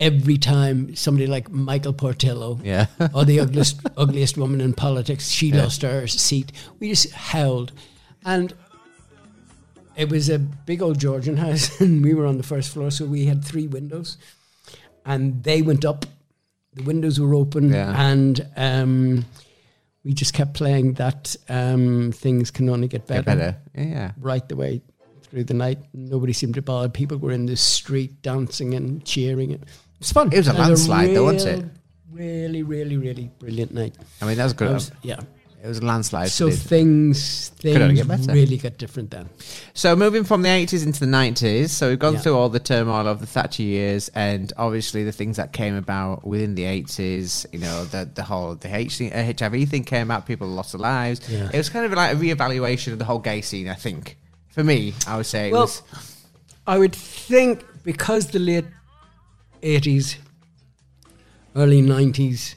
every 0.00 0.38
time 0.38 0.96
somebody 0.96 1.26
like 1.26 1.50
Michael 1.50 1.92
Portillo 1.92 2.58
Yeah. 2.64 2.86
or 3.14 3.24
the 3.26 3.38
ugliest, 3.40 3.80
ugliest 3.96 4.38
woman 4.38 4.60
in 4.60 4.72
politics, 4.72 5.28
she 5.28 5.48
Yeah. 5.50 5.62
lost 5.64 5.82
her 5.82 6.06
seat. 6.06 6.52
We 6.78 6.88
just 6.88 7.12
howled. 7.12 7.72
And 8.24 8.54
it 9.96 10.08
was 10.08 10.28
a 10.30 10.38
big 10.38 10.80
old 10.82 10.98
Georgian 10.98 11.36
house, 11.36 11.80
and 11.80 12.02
we 12.02 12.14
were 12.14 12.26
on 12.26 12.36
the 12.38 12.42
first 12.42 12.72
floor, 12.72 12.90
so 12.90 13.04
we 13.04 13.26
had 13.26 13.44
three 13.44 13.66
windows. 13.66 14.16
And 15.04 15.42
they 15.44 15.62
went 15.62 15.84
up, 15.84 16.06
the 16.74 16.82
windows 16.84 17.20
were 17.20 17.34
open, 17.34 17.70
Yeah. 17.70 17.94
and 18.10 18.46
um, 18.56 19.24
we 20.04 20.14
just 20.14 20.32
kept 20.32 20.54
playing 20.54 20.94
that 20.94 21.36
um, 21.48 22.12
things 22.12 22.50
can 22.50 22.68
only 22.70 22.88
get 22.88 23.06
better 23.06 23.22
Get 23.22 23.36
better. 23.38 23.56
Yeah, 23.76 24.12
right 24.18 24.46
the 24.48 24.56
way 24.56 24.80
through 25.22 25.44
the 25.44 25.54
night. 25.54 25.78
Nobody 25.92 26.32
seemed 26.32 26.54
to 26.54 26.62
bother. 26.62 26.88
People 26.88 27.18
were 27.18 27.32
in 27.32 27.46
the 27.46 27.56
street 27.56 28.22
dancing 28.22 28.74
and 28.74 29.04
cheering. 29.04 29.50
It 29.52 29.62
was 30.00 30.12
fun. 30.12 30.32
It 30.32 30.38
was 30.38 30.48
a 30.48 30.52
landslide 30.52 31.14
though, 31.14 31.24
wasn't 31.24 31.64
it? 31.64 31.70
Really, 32.12 32.62
really, 32.62 32.96
really 32.96 33.30
brilliant 33.38 33.72
night. 33.72 33.94
I 34.20 34.26
mean, 34.26 34.36
that 34.36 34.44
was 34.44 34.52
good. 34.52 34.68
I 34.68 34.72
was- 34.74 34.92
yeah. 35.02 35.20
it 35.62 35.68
was 35.68 35.78
a 35.78 35.84
landslide. 35.84 36.28
So 36.30 36.48
did. 36.50 36.58
things 36.58 37.52
only 37.64 37.78
things 37.78 37.94
get 38.00 38.08
better. 38.08 38.32
really 38.32 38.56
got 38.56 38.76
different 38.78 39.10
then. 39.10 39.28
So 39.74 39.94
moving 39.94 40.24
from 40.24 40.42
the 40.42 40.48
80s 40.48 40.84
into 40.84 41.00
the 41.00 41.06
90s, 41.06 41.68
so 41.70 41.88
we've 41.90 41.98
gone 41.98 42.14
Yeah. 42.14 42.20
through 42.20 42.36
all 42.36 42.48
the 42.48 42.58
turmoil 42.60 43.06
of 43.06 43.20
the 43.20 43.26
Thatcher 43.26 43.62
years 43.62 44.08
and 44.14 44.52
obviously 44.56 45.04
the 45.04 45.12
things 45.12 45.36
that 45.36 45.52
came 45.52 45.74
about 45.76 46.26
within 46.26 46.54
the 46.56 46.64
80s, 46.64 47.46
you 47.52 47.58
know, 47.60 47.84
the 47.84 48.08
the 48.14 48.22
whole 48.22 48.54
the 48.54 48.74
H- 48.74 49.00
uh, 49.02 49.32
HIV 49.38 49.68
thing 49.68 49.84
came 49.84 50.10
out, 50.10 50.26
people 50.26 50.48
lost 50.48 50.72
their 50.72 50.80
lives. 50.80 51.20
Yeah. 51.28 51.48
It 51.52 51.56
was 51.58 51.68
kind 51.70 51.84
of 51.86 51.92
like 51.92 52.14
a 52.14 52.16
reevaluation 52.18 52.92
of 52.92 52.98
the 52.98 53.04
whole 53.04 53.18
gay 53.20 53.40
scene, 53.42 53.68
I 53.68 53.74
think. 53.74 54.16
For 54.48 54.64
me, 54.64 54.94
I 55.06 55.16
would 55.16 55.26
say 55.26 55.48
it 55.48 55.52
Well, 55.52 55.62
was 55.62 55.82
I 56.66 56.76
would 56.78 56.94
think 56.94 57.64
because 57.84 58.26
the 58.28 58.38
late 58.40 58.64
eighties, 59.62 60.16
early 61.54 61.80
nineties 61.82 62.56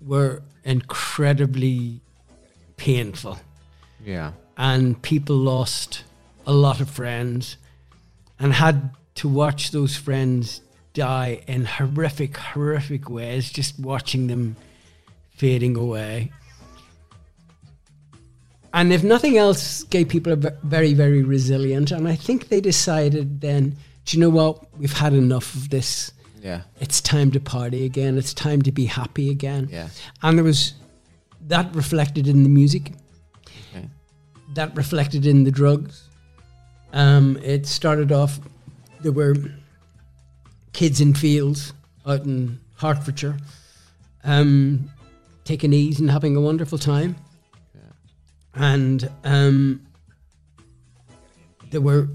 were 0.00 0.42
incredibly 0.64 2.00
painful. 2.76 3.38
yeah. 4.04 4.32
and 4.56 5.00
people 5.02 5.36
lost 5.36 6.04
a 6.46 6.52
lot 6.52 6.80
of 6.80 6.88
friends 6.88 7.56
and 8.38 8.52
had 8.52 8.90
to 9.14 9.28
watch 9.28 9.70
those 9.70 9.96
friends 9.96 10.60
die 10.94 11.40
in 11.46 11.64
horrific, 11.64 12.36
horrific 12.36 13.08
ways, 13.10 13.50
just 13.50 13.78
watching 13.78 14.26
them 14.28 14.56
fading 15.30 15.76
away. 15.76 16.30
And 18.72 18.92
if 18.92 19.02
nothing 19.02 19.38
else, 19.38 19.84
gay 19.84 20.04
people 20.04 20.32
are 20.32 20.52
very, 20.62 20.92
very 20.94 21.22
resilient. 21.22 21.90
And 21.90 22.06
I 22.06 22.14
think 22.14 22.48
they 22.48 22.60
decided 22.60 23.40
then, 23.40 23.76
do 24.04 24.16
you 24.16 24.20
know 24.20 24.30
what? 24.30 24.78
We've 24.78 24.92
had 24.92 25.14
enough 25.14 25.54
of 25.54 25.70
this. 25.70 26.12
Yeah. 26.46 26.62
It's 26.80 27.00
time 27.00 27.32
to 27.32 27.40
party 27.40 27.84
again. 27.84 28.16
It's 28.16 28.32
time 28.32 28.62
to 28.62 28.70
be 28.70 28.84
happy 28.84 29.30
again. 29.30 29.68
Yeah. 29.68 29.88
And 30.22 30.38
there 30.38 30.44
was 30.44 30.74
that 31.48 31.74
reflected 31.74 32.28
in 32.28 32.44
the 32.44 32.48
music 32.48 32.92
Okay. 33.74 33.88
that 34.54 34.76
reflected 34.76 35.26
in 35.26 35.42
the 35.42 35.50
drugs. 35.50 36.08
Um, 36.92 37.36
it 37.42 37.66
started 37.66 38.12
off, 38.12 38.38
there 39.00 39.10
were 39.10 39.34
kids 40.72 41.00
in 41.00 41.14
fields 41.14 41.72
out 42.06 42.24
in 42.24 42.60
Hertfordshire 42.76 43.36
um, 44.22 44.88
taking 45.44 45.72
E's 45.72 45.98
and 45.98 46.08
having 46.10 46.36
a 46.36 46.40
wonderful 46.40 46.78
time. 46.78 47.16
Yeah. 47.74 47.80
And 48.54 49.10
um, 49.24 49.84
there 51.70 51.80
were 51.80 52.08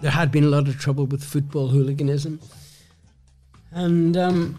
there 0.00 0.10
had 0.10 0.32
been 0.32 0.44
a 0.44 0.48
lot 0.48 0.66
of 0.66 0.78
trouble 0.80 1.06
with 1.06 1.22
football 1.22 1.68
hooliganism, 1.68 2.40
and 3.72 4.16
um, 4.16 4.58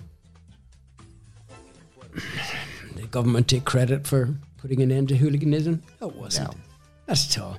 the 2.96 3.08
government 3.08 3.48
take 3.48 3.66
credit 3.66 4.08
for 4.08 4.34
putting 4.58 4.82
an 4.82 4.92
end 4.92 5.10
to 5.10 5.16
hooliganism. 5.18 5.82
It 6.02 6.16
wasn't. 6.16 6.50
No. 6.52 6.58
That's 7.06 7.36
at 7.36 7.42
all. 7.42 7.58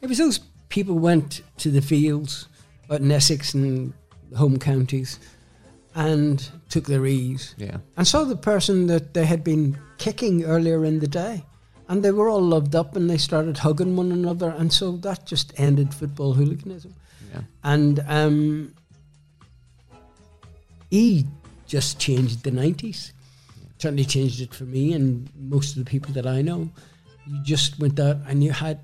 It 0.00 0.08
was 0.08 0.18
those 0.18 0.40
people 0.68 0.98
went 0.98 1.42
to 1.58 1.70
the 1.70 1.80
fields 1.82 2.48
out 2.90 3.00
in 3.00 3.10
Essex 3.10 3.54
and 3.54 3.92
the 4.30 4.36
home 4.38 4.58
counties 4.58 5.18
and 5.94 6.50
took 6.68 6.86
their 6.86 7.04
E's 7.06 7.54
Yeah. 7.58 7.78
and 7.96 8.06
saw 8.06 8.24
the 8.24 8.36
person 8.36 8.86
that 8.86 9.14
they 9.14 9.26
had 9.26 9.44
been 9.44 9.78
kicking 9.98 10.44
earlier 10.44 10.84
in 10.84 11.00
the 11.00 11.06
day. 11.08 11.44
And 11.88 12.02
they 12.02 12.10
were 12.10 12.28
all 12.28 12.40
loved 12.40 12.74
up 12.74 12.96
and 12.96 13.10
they 13.10 13.18
started 13.18 13.58
hugging 13.58 13.96
one 13.96 14.12
another. 14.12 14.48
And 14.50 14.72
so 14.72 14.92
that 14.98 15.26
just 15.26 15.52
ended 15.58 15.92
football 15.92 16.32
hooliganism. 16.32 16.94
Yeah. 17.34 17.40
And 17.64 18.00
um, 18.08 18.74
he 20.92 21.26
just 21.66 21.98
changed 21.98 22.44
the 22.44 22.50
90s. 22.50 23.12
Certainly 23.78 24.04
changed 24.04 24.40
it 24.42 24.52
for 24.54 24.64
me 24.64 24.92
and 24.92 25.26
most 25.54 25.74
of 25.76 25.82
the 25.84 25.90
people 25.90 26.12
that 26.14 26.26
I 26.26 26.42
know. 26.42 26.68
You 27.26 27.42
just 27.42 27.78
went 27.80 27.98
out 27.98 28.18
and 28.28 28.44
you 28.44 28.52
had 28.52 28.78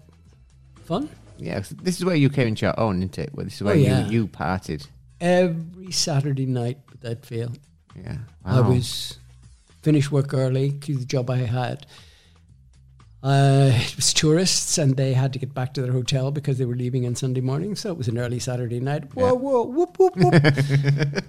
fun 0.87 1.09
Yeah. 1.37 1.61
This 1.83 1.99
is 1.99 2.05
where 2.07 2.17
you 2.17 2.31
came 2.31 2.49
into 2.49 2.65
your 2.67 2.79
own, 2.81 2.97
isn't 2.99 3.19
it? 3.19 3.31
Well, 3.35 3.45
this 3.45 3.57
is 3.57 3.63
where 3.63 3.75
Oh, 3.75 3.77
yeah. 3.77 4.07
you, 4.07 4.23
you 4.23 4.27
partied. 4.29 4.87
every 5.21 5.93
Saturday 5.93 6.47
night 6.47 6.79
without 6.91 7.27
fail. 7.27 7.53
Yeah. 7.95 8.19
I 8.45 8.61
was 8.61 9.19
finished 9.83 10.11
work 10.11 10.33
early 10.33 10.71
because 10.71 10.99
the 11.01 11.05
job 11.05 11.29
I 11.31 11.39
had. 11.39 11.85
Uh, 13.23 13.71
it 13.75 13.97
was 13.97 14.15
tourists 14.15 14.79
and 14.79 14.97
they 14.97 15.13
had 15.13 15.33
to 15.35 15.39
get 15.39 15.53
back 15.53 15.75
to 15.75 15.83
their 15.83 15.93
hotel 15.93 16.31
because 16.31 16.57
they 16.59 16.65
were 16.65 16.77
leaving 16.77 17.05
on 17.07 17.15
Sunday 17.17 17.41
morning. 17.43 17.77
So 17.77 17.91
it 17.91 17.99
was 17.99 18.09
an 18.09 18.17
early 18.17 18.39
Saturday 18.39 18.81
night. 18.81 19.13
Whoa, 19.15 19.27
Yeah. 19.27 19.33
whoa, 19.33 19.63
whoop, 19.65 19.99
whoop, 19.99 20.17
whoop. 20.17 20.35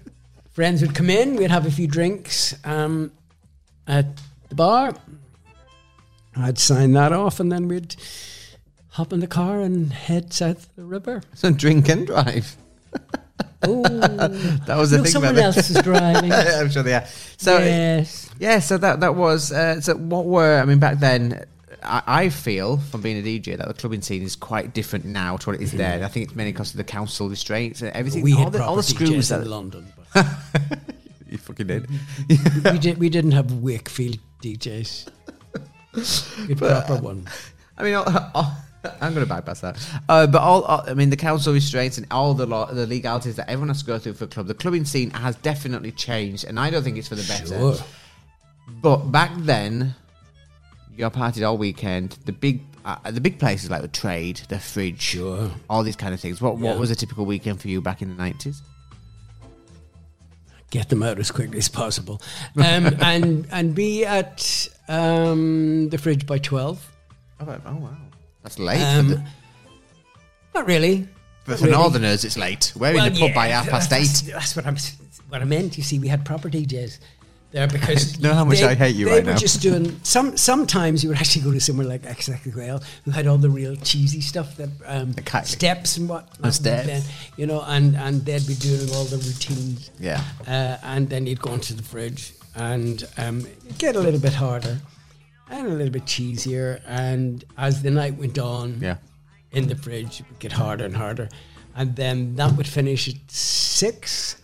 Friends 0.60 0.82
would 0.82 0.93
come 0.93 1.10
in, 1.10 1.38
we'd 1.38 1.51
have 1.51 1.66
a 1.66 1.72
few 1.72 1.88
drinks 1.88 2.53
um, 2.66 3.14
at 3.88 4.07
the 4.49 4.55
bar. 4.55 4.93
I'd 6.36 6.60
sign 6.60 6.91
that 6.91 7.14
off 7.14 7.39
and 7.39 7.49
then 7.49 7.70
we'd 7.70 7.95
hop 8.89 9.14
in 9.14 9.22
the 9.22 9.28
car 9.28 9.62
and 9.62 9.93
head 9.93 10.34
south 10.34 10.66
of 10.66 10.76
the 10.76 10.84
river. 10.84 11.24
So 11.34 11.53
drink 11.53 11.88
and 11.88 12.05
drive. 12.05 12.57
Oh, 13.64 13.84
That 13.84 14.76
was 14.78 14.91
the 14.91 14.97
no, 14.97 15.03
thing 15.03 15.12
someone 15.14 15.32
about 15.32 15.55
else 15.55 15.70
is 15.70 15.82
driving. 15.82 16.32
I'm 16.34 16.70
sure 16.70 16.84
they 16.84 16.95
are. 16.95 17.05
So 17.38 17.57
yes. 17.60 18.30
yeah, 18.38 18.60
so 18.60 18.78
that 18.78 18.99
that 18.99 19.16
was 19.16 19.53
uh, 19.53 19.80
so. 19.80 19.95
What 19.95 20.26
were 20.26 20.60
I 20.60 20.66
mean 20.66 20.80
back 20.80 20.99
then? 20.99 21.45
I, 21.84 22.01
I 22.07 22.30
feel 22.30 22.78
from 22.78 23.01
being 23.01 23.18
a 23.18 23.22
DJ 23.22 23.57
that 23.57 23.68
the 23.68 23.74
clubbing 23.74 24.01
scene 24.01 24.24
is 24.24 24.38
quite 24.38 24.74
different 24.74 25.03
now 25.05 25.36
to 25.38 25.49
what 25.49 25.60
it 25.60 25.62
is 25.62 25.74
then. 25.74 26.03
I 26.03 26.07
think 26.07 26.28
it's 26.28 26.36
mainly 26.36 26.53
because 26.53 26.72
of 26.72 26.78
the 26.78 26.86
council 26.86 27.30
restraints 27.30 27.82
and 27.82 27.91
everything. 27.91 28.24
we 28.24 28.34
all 28.34 28.45
had 28.45 28.53
the, 28.53 28.64
all 28.64 28.78
the 28.78 28.84
screws 28.84 29.10
DJs 29.10 29.30
that 29.30 29.41
in 29.41 29.49
London. 29.49 29.93
But 30.14 30.28
you 31.30 31.38
fucking 31.38 31.68
did. 31.68 31.89
we 32.72 32.80
did. 32.80 32.97
We 32.97 33.10
didn't 33.10 33.32
have 33.32 33.51
Wakefield 33.53 34.18
DJs. 34.43 35.07
Good 36.47 36.57
proper 36.57 36.95
one. 36.97 37.28
I 37.78 37.84
mean, 37.84 37.93
all, 37.95 38.05
all, 38.36 38.57
I'm 39.01 39.14
going 39.14 39.26
to 39.26 39.30
bypass 39.30 39.62
that. 39.62 39.78
Uh, 40.07 40.28
but 40.28 40.41
all, 40.41 40.64
all, 40.64 40.84
I 40.88 40.93
mean, 40.93 41.10
the 41.10 41.18
council 41.18 41.53
restraints 41.53 41.97
and 41.97 42.07
all 42.12 42.34
the 42.34 42.45
law, 42.45 42.66
the 42.72 42.86
legalities 42.88 43.36
that 43.38 43.49
everyone 43.49 43.70
has 43.70 43.80
to 43.82 43.86
go 43.86 43.97
through 43.99 44.14
for 44.14 44.26
a 44.26 44.28
club. 44.28 44.47
The 44.47 44.53
clubbing 44.53 44.86
scene 44.86 45.10
has 45.12 45.36
definitely 45.38 45.91
changed, 45.91 46.45
and 46.45 46.60
I 46.60 46.70
don't 46.70 46.84
think 46.84 46.97
it's 46.97 47.07
for 47.07 47.16
the 47.16 47.24
better. 47.28 47.47
Sure. 47.47 47.76
But 48.82 49.12
back 49.12 49.32
then, 49.38 49.95
you 50.95 51.10
partied 51.10 51.47
all 51.47 51.57
weekend. 51.57 52.18
The 52.26 52.32
big, 52.34 52.62
uh, 52.86 53.10
the 53.12 53.22
big 53.22 53.39
places 53.39 53.70
like 53.70 53.82
the 53.82 53.88
Trade, 53.88 54.41
the 54.49 54.60
Fridge, 54.60 55.01
Sure. 55.01 55.49
all 55.70 55.84
these 55.84 55.95
kind 55.95 56.14
of 56.14 56.20
things. 56.20 56.41
What 56.41 56.57
Yeah. 56.60 56.66
what 56.72 56.80
was 56.80 56.91
a 56.91 56.95
typical 56.95 57.26
weekend 57.26 57.62
for 57.62 57.68
you 57.68 57.82
back 57.82 58.01
in 58.01 58.10
the 58.10 58.16
nineties? 58.16 58.62
Get 60.70 60.90
them 60.90 61.02
out 61.02 61.18
as 61.20 61.32
quickly 61.32 61.58
as 61.58 61.68
possible, 61.68 62.22
um, 62.56 62.64
and 63.02 63.48
and 63.52 63.74
be 63.74 64.06
at 64.06 64.68
um, 64.88 65.90
the 65.90 65.98
fridge 65.98 66.26
by 66.26 66.38
twelve. 66.38 66.86
Oh, 67.40 67.46
wow, 67.46 67.98
that's 68.44 68.60
late. 68.60 68.82
Um, 68.82 69.08
the, 69.10 69.24
Not 70.54 70.68
really. 70.68 71.08
but 71.46 71.58
for 71.58 71.66
really. 71.66 71.78
Northerners, 71.78 72.24
it's 72.24 72.38
late. 72.38 72.74
We're 72.76 72.96
in 72.96 73.14
the 73.14 73.20
pub 73.20 73.34
by 73.34 73.48
half 73.48 73.68
past 73.70 73.90
that's, 73.90 74.24
eight. 74.24 74.32
That's 74.32 74.56
what 74.56 74.68
I'm. 74.68 74.78
What 75.30 75.42
I 75.42 75.46
meant. 75.46 75.78
You 75.78 75.84
see, 75.84 76.00
we 76.00 76.08
had 76.08 76.26
proper 76.26 76.50
DJs 76.50 77.00
there 77.52 77.68
because 77.68 78.20
know 78.22 78.34
how 78.34 78.45
much 78.45 78.60
they, 78.60 78.66
I 78.68 78.76
hate 78.76 78.95
you 78.95 79.06
they 79.06 79.12
right 79.12 79.26
were 79.26 79.32
now. 79.32 79.38
just 79.38 79.62
doing 79.62 80.00
some. 80.04 80.38
Sometimes 80.38 81.04
you 81.04 81.10
would 81.10 81.18
actually 81.18 81.43
go 81.45 81.52
to 81.52 81.60
somewhere 81.60 81.88
like 81.88 82.06
Exactly 82.06 82.52
Well, 82.56 82.82
who 83.06 83.12
had 83.12 83.28
all 83.28 83.38
the 83.38 83.50
real 83.50 83.76
cheesy 83.78 84.22
stuff 84.22 84.56
that 84.58 84.70
um, 84.86 85.14
cat- 85.14 85.47
steps 85.47 85.97
and 85.97 86.08
what. 86.10 86.28
Oh, 86.43 86.50
steps. 86.50 86.86
then, 86.88 87.02
you 87.38 87.47
know, 87.47 87.64
and 87.68 87.95
and 87.95 88.24
they'd 88.26 88.45
be 88.47 88.56
doing 88.56 88.89
all 88.93 89.06
the 89.06 89.18
routines. 89.18 89.91
Yeah. 90.00 90.22
Uh, 90.47 90.78
and 90.84 91.10
then 91.10 91.26
you'd 91.28 91.41
go 91.41 91.54
into 91.54 91.74
the 91.74 91.84
fridge 91.84 92.34
and 92.56 93.08
um, 93.18 93.45
get 93.78 93.95
a 93.95 94.00
little 94.00 94.20
bit 94.20 94.34
harder 94.34 94.78
and 95.50 95.68
a 95.68 95.72
little 95.72 95.91
bit 95.93 96.06
cheesier. 96.06 96.82
And 96.86 97.43
as 97.58 97.82
the 97.82 97.91
night 97.91 98.16
went 98.18 98.38
on, 98.38 98.80
Yeah. 98.82 98.97
in 99.52 99.68
the 99.68 99.76
fridge, 99.76 100.20
it 100.20 100.26
would 100.30 100.39
get 100.39 100.52
harder 100.52 100.86
and 100.86 100.95
harder. 100.95 101.30
And 101.76 101.95
then 101.95 102.36
that 102.36 102.54
would 102.58 102.68
finish 102.68 103.08
at 103.08 103.16
six. 103.32 104.39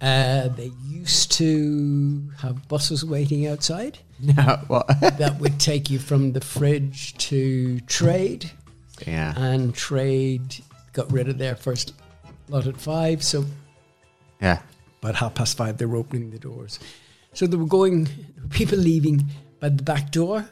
Uh, 0.00 0.48
they 0.48 0.70
used 0.86 1.32
to 1.32 2.30
have 2.38 2.68
buses 2.68 3.04
waiting 3.04 3.48
outside 3.48 3.98
No, 4.20 4.60
what? 4.68 4.86
that 5.00 5.38
would 5.40 5.58
take 5.58 5.90
you 5.90 5.98
from 5.98 6.32
the 6.32 6.40
fridge 6.40 7.16
to 7.28 7.80
trade. 7.80 8.50
yeah. 9.06 9.34
And 9.36 9.74
trade 9.74 10.56
got 10.92 11.10
rid 11.12 11.28
of 11.28 11.38
their 11.38 11.56
first 11.56 11.94
lot 12.48 12.66
at 12.68 12.76
five. 12.76 13.22
So 13.24 13.44
Yeah. 14.40 14.60
about 15.02 15.16
half 15.16 15.34
past 15.34 15.56
five, 15.56 15.78
they 15.78 15.84
were 15.86 15.96
opening 15.96 16.30
the 16.30 16.38
doors. 16.38 16.78
So 17.32 17.46
they 17.46 17.56
were 17.56 17.66
going, 17.66 18.08
people 18.50 18.78
leaving 18.78 19.24
by 19.60 19.68
the 19.70 19.82
back 19.82 20.10
door 20.12 20.48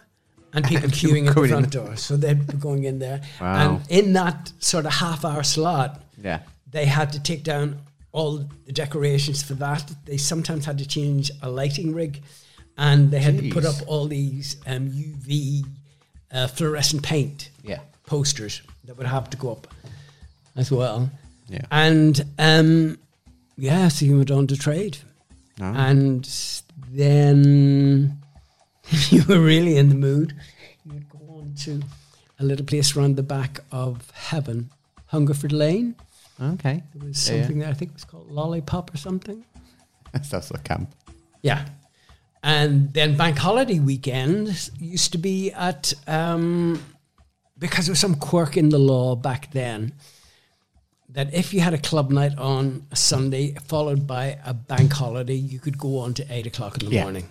and 0.53 0.65
people 0.73 0.89
queuing 0.91 1.29
at 1.29 1.35
the 1.37 1.49
front 1.49 1.71
door. 1.71 1.97
So 1.97 2.17
they'd 2.17 2.47
be 2.47 2.55
going 2.55 2.85
in 2.85 2.99
there. 2.99 3.21
Wow. 3.41 3.77
And 3.77 3.91
in 3.91 4.13
that 4.15 4.53
sort 4.59 4.87
of 4.87 4.93
half 4.95 5.25
hour 5.25 5.43
slot, 5.45 6.03
Yeah. 6.21 6.41
they 6.71 6.87
had 6.87 7.13
to 7.13 7.21
take 7.23 7.43
down 7.45 7.79
all 8.17 8.33
the 8.67 8.73
decorations 8.73 9.43
for 9.43 9.55
that. 9.55 9.93
They 10.07 10.17
sometimes 10.17 10.65
had 10.65 10.79
to 10.79 10.87
change 10.89 11.31
a 11.43 11.51
lighting 11.51 11.95
rig 11.95 12.23
and 12.79 13.11
they 13.11 13.21
had 13.21 13.39
to 13.39 13.51
put 13.51 13.65
up 13.67 13.77
all 13.87 14.07
these 14.09 14.57
um, 14.67 14.89
UV 14.91 15.65
uh, 16.33 16.47
fluorescent 16.47 17.03
paint 17.03 17.51
Yeah. 17.63 17.81
posters 18.07 18.63
that 18.85 18.97
would 18.97 19.07
have 19.07 19.29
to 19.31 19.37
go 19.37 19.53
up 19.53 19.67
as 20.57 20.71
well. 20.71 21.11
Yeah. 21.49 21.67
And 21.71 22.25
um, 22.39 22.99
yeah, 23.59 23.89
so 23.89 24.07
you 24.07 24.17
went 24.17 24.31
on 24.31 24.47
to 24.47 24.57
trade. 24.57 24.97
Oh. 25.61 25.65
And 25.65 26.27
then, 26.93 28.19
if 28.89 29.13
you 29.13 29.23
were 29.29 29.41
really 29.41 29.77
in 29.77 29.89
the 29.91 29.95
mood, 29.95 30.35
you 30.85 30.93
would 30.95 31.09
go 31.11 31.19
on 31.39 31.55
to 31.65 31.83
a 32.41 32.45
little 32.45 32.65
place 32.67 32.97
around 32.97 33.17
the 33.17 33.23
back 33.23 33.61
of 33.73 34.11
Heaven, 34.13 34.71
Hungerford 35.07 35.53
Lane. 35.53 35.95
Okay. 36.41 36.83
There 36.95 37.09
was 37.09 37.29
Yeah, 37.29 37.35
yeah. 37.37 37.41
something 37.43 37.59
there, 37.61 37.69
I 37.69 37.73
think 37.75 37.91
it 37.93 37.95
was 37.95 38.05
called 38.05 38.31
Lollipop 38.31 38.93
or 38.93 38.97
something. 38.97 39.45
That's 40.13 40.51
a 40.51 40.59
camp. 40.59 40.95
Yeah. 41.43 41.67
And 42.43 42.93
then 42.93 43.17
bank 43.17 43.39
holiday 43.39 43.79
weekend 43.81 44.71
used 44.79 45.13
to 45.13 45.19
be 45.19 45.51
at, 45.53 45.93
um, 46.07 46.83
because 47.59 47.87
there 47.87 47.93
was 47.93 48.01
some 48.01 48.15
quirk 48.15 48.57
in 48.57 48.69
the 48.69 48.79
law 48.79 49.17
back 49.17 49.51
then, 49.53 49.95
that 51.09 51.33
if 51.33 51.55
you 51.55 51.61
had 51.61 51.73
a 51.73 51.79
club 51.79 52.11
night 52.11 52.37
on 52.39 52.87
a 52.91 52.97
Sunday 52.97 53.55
followed 53.67 54.07
by 54.07 54.39
a 54.45 54.53
bank 54.53 54.93
holiday, 54.93 55.35
you 55.35 55.59
could 55.59 55.79
go 55.79 55.99
on 55.99 56.13
to 56.15 56.27
eight 56.31 56.47
o'clock 56.47 56.81
in 56.83 56.89
the 56.89 56.95
Yeah. 56.95 57.03
morning. 57.05 57.25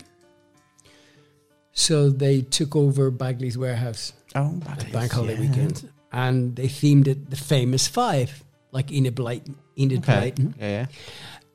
So 1.74 2.10
they 2.10 2.42
took 2.42 2.76
over 2.76 3.12
Bagley's 3.12 3.58
warehouse 3.58 4.14
Oh, 4.34 4.60
at 4.68 4.92
bank 4.92 5.12
holiday 5.12 5.40
weekend 5.40 5.90
and 6.12 6.56
they 6.56 6.68
themed 6.68 7.08
it 7.08 7.30
the 7.30 7.36
famous 7.36 7.88
five, 7.88 8.44
like 8.76 8.92
Enid 8.92 9.16
Blyton. 9.16 9.56
Enid 9.80 10.00
Okay. 10.00 10.32
Blyton. 10.32 10.54
Yeah, 10.60 10.86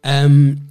yeah. 0.05 0.23
Um, 0.25 0.69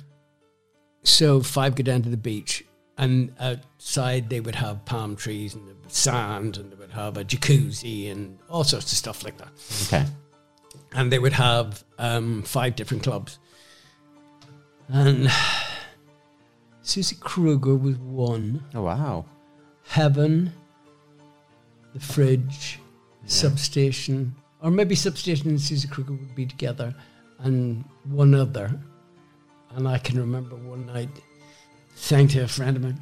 so 1.04 1.41
five 1.41 1.76
go 1.76 1.84
down 1.84 2.02
to 2.02 2.10
the 2.10 2.18
beach, 2.18 2.66
and 2.97 3.32
outside 3.39 4.30
they 4.30 4.41
would 4.41 4.56
have 4.56 4.84
palm 4.86 5.16
trees 5.16 5.54
and 5.54 5.64
sand, 5.88 6.58
and 6.58 6.72
they 6.72 6.76
would 6.76 6.91
have 6.91 7.18
a 7.18 7.24
jacuzzi 7.24 8.12
and 8.12 8.38
all 8.50 8.64
sorts 8.64 8.91
of 8.91 8.97
stuff 8.97 9.24
like 9.24 9.38
that. 9.38 9.52
Okay. 9.88 10.06
And 10.93 11.12
they 11.12 11.20
would 11.20 11.34
have 11.34 11.84
um, 12.00 12.41
five 12.43 12.76
different 12.76 13.04
clubs. 13.04 13.38
And 14.88 15.30
Susie 16.82 17.18
Kruger 17.20 17.76
was 17.76 17.97
one. 17.97 18.64
Oh, 18.74 18.82
wow. 18.82 19.26
Heaven, 19.84 20.52
the 21.93 22.00
fridge, 22.00 22.80
substation, 23.26 24.36
or 24.62 24.72
maybe 24.72 24.95
substation 24.95 25.49
and 25.49 25.62
Susie 25.62 25.88
Kruger 25.88 26.14
would 26.14 26.36
be 26.36 26.45
together, 26.45 26.93
and 27.39 27.84
one 28.03 28.34
other. 28.34 28.80
And 29.72 29.88
I 29.88 29.97
can 29.99 30.20
remember 30.20 30.55
one 30.55 30.88
night 30.88 31.10
saying 31.95 32.30
to 32.30 32.41
a 32.41 32.47
friend 32.47 32.76
of 32.78 32.84
mine, 32.84 33.01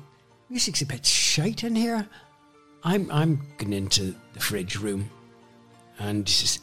"Music's 0.49 0.81
a 0.81 0.85
bit 0.85 1.05
shite 1.05 1.63
in 1.63 1.75
here. 1.75 2.07
I'm 2.83 3.09
I'm 3.11 3.41
going 3.57 3.73
into 3.73 4.15
the 4.33 4.39
fridge 4.39 4.77
room," 4.77 5.09
and 5.99 6.27
he 6.27 6.33
says, 6.33 6.59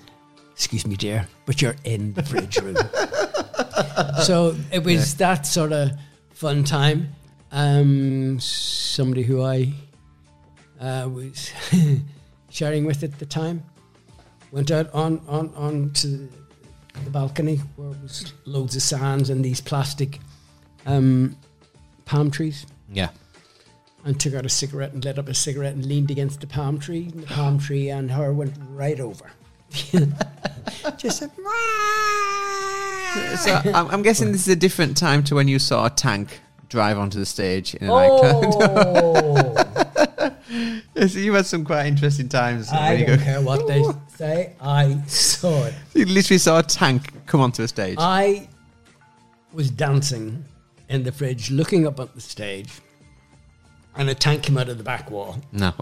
excuse 0.55 0.87
me, 0.87 0.97
dear, 0.97 1.27
but 1.47 1.61
you're 1.61 1.75
in 1.85 2.15
the 2.15 2.23
fridge 2.23 2.59
room. 2.61 2.77
so 4.23 4.55
it 4.73 4.85
was 4.85 5.17
that 5.17 5.47
sort 5.47 5.73
of 5.73 5.91
fun 6.33 6.65
time. 6.65 7.13
Um, 7.51 8.39
somebody 8.41 9.23
who 9.23 9.43
I 9.43 9.73
uh, 10.81 11.09
was 11.13 11.53
sharing 12.51 12.85
with 12.85 13.03
at 13.03 13.19
the 13.19 13.27
time 13.27 13.65
went 14.55 14.71
out 14.71 14.89
on 14.95 15.21
on 15.29 15.53
on 15.57 15.91
to 15.91 16.29
the 17.05 17.11
balcony 17.11 17.57
where 17.77 17.91
it 17.91 18.01
was 18.03 18.33
loads 18.45 18.77
of 18.77 18.83
sands 18.83 19.29
and 19.29 19.45
these 19.45 19.61
plastic 19.61 20.21
um, 20.87 21.37
palm 22.05 22.31
trees 22.31 22.65
Yeah. 22.93 23.09
and 24.05 24.19
took 24.21 24.33
out 24.35 24.47
a 24.47 24.49
cigarette 24.49 24.93
and 24.93 25.05
lit 25.05 25.19
up 25.19 25.29
a 25.29 25.35
cigarette 25.35 25.75
and 25.75 25.85
leaned 25.85 26.13
against 26.13 26.41
the 26.41 26.47
palm 26.47 26.79
tree. 26.79 27.09
And 27.13 27.25
the 27.25 27.27
palm 27.27 27.59
tree 27.59 27.89
and 27.91 28.13
her 28.13 28.33
went 28.33 28.55
right 28.71 29.01
over. 29.01 29.33
Just 30.99 31.19
said, 31.19 31.31
So 33.41 33.61
I'm, 33.75 33.89
I'm 33.89 34.03
guessing 34.03 34.31
this 34.31 34.43
is 34.43 34.49
a 34.53 34.57
different 34.57 34.97
time 34.97 35.25
to 35.25 35.35
when 35.35 35.49
you 35.49 35.59
saw 35.59 35.87
a 35.87 35.91
tank 35.91 36.41
drive 36.69 36.97
onto 36.97 37.19
the 37.19 37.27
stage 37.27 37.75
in 37.75 37.89
a 37.89 37.91
nightclub. 37.91 39.89
so 40.97 41.19
you 41.19 41.33
had 41.35 41.47
some 41.47 41.65
quite 41.65 41.87
interesting 41.87 42.29
times. 42.29 42.71
I 42.73 43.03
don't 43.05 43.21
care 43.21 43.41
what 43.43 43.67
they 43.67 43.83
say. 44.17 44.55
I 44.61 45.01
saw 45.07 45.65
it. 45.65 45.75
you 45.95 46.05
literally 46.07 46.39
saw 46.39 46.59
a 46.59 46.63
tank 46.63 47.11
come 47.27 47.41
onto 47.41 47.63
a 47.63 47.69
stage. 47.69 47.97
I 47.99 48.49
was 49.53 49.71
dancing 49.71 50.45
in 50.89 51.03
the 51.05 51.13
fridge, 51.13 51.51
looking 51.51 51.87
up 51.87 51.99
at 52.01 52.15
the 52.15 52.21
stage, 52.21 52.71
and 53.97 54.09
a 54.11 54.15
tank 54.15 54.43
came 54.43 54.59
out 54.59 54.69
of 54.69 54.79
the 54.79 54.85
back 54.85 55.11
wall. 55.11 55.37
no. 55.53 55.73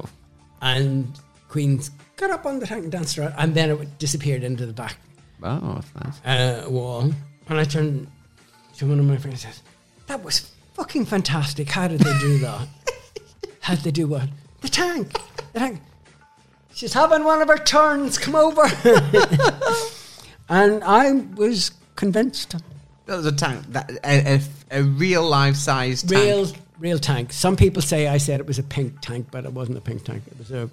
And 0.60 1.18
Queens 1.48 1.90
got 2.16 2.30
up 2.30 2.46
on 2.46 2.60
the 2.60 2.66
tank 2.66 2.84
and 2.84 2.92
danced 2.92 3.18
around, 3.18 3.34
and 3.36 3.52
then 3.54 3.70
it 3.70 3.98
disappeared 3.98 4.44
into 4.44 4.64
the 4.64 4.72
back 4.72 4.96
Oh, 5.42 5.80
that's 5.96 6.22
nice. 6.24 6.64
uh, 6.64 6.70
wall. 6.70 7.12
And 7.48 7.58
I 7.58 7.64
turned 7.64 8.06
to 8.76 8.86
one 8.86 9.00
of 9.00 9.04
my 9.04 9.16
friends 9.16 9.44
and 9.44 9.52
says, 9.52 9.62
That 10.06 10.22
was 10.22 10.52
fucking 10.74 11.06
fantastic. 11.06 11.68
How 11.68 11.88
did 11.88 11.98
they 12.00 12.16
do 12.20 12.38
that? 12.38 12.68
How 13.60 13.74
did 13.74 13.82
they 13.84 13.90
do 13.90 14.06
what? 14.06 14.28
The 14.62 14.68
tank. 14.68 15.12
The 15.52 15.58
tank. 15.58 15.80
She's 16.74 16.92
having 16.94 17.24
one 17.24 17.42
of 17.42 17.48
her 17.48 17.58
turns. 17.58 18.16
Come 18.16 18.34
over. 18.34 18.62
and 20.48 20.82
I 20.82 21.12
was 21.34 21.72
convinced. 21.96 22.56
That 23.06 23.16
was 23.16 23.26
a 23.26 23.32
tank. 23.32 23.64
That 23.68 23.90
a, 24.04 24.36
a, 24.36 24.40
a 24.70 24.82
real 24.82 25.28
life 25.28 25.56
size 25.56 26.02
tank. 26.02 26.22
Real, 26.22 26.50
real 26.78 26.98
tank. 26.98 27.32
Some 27.32 27.56
people 27.56 27.82
say 27.82 28.08
I 28.08 28.16
said 28.18 28.40
it 28.40 28.46
was 28.46 28.58
a 28.58 28.62
pink 28.62 29.00
tank, 29.00 29.28
but 29.30 29.44
it 29.44 29.52
wasn't 29.52 29.78
a 29.78 29.82
pink 29.82 30.04
tank. 30.04 30.22
It 30.26 30.38
was 30.38 30.50
a, 30.50 30.70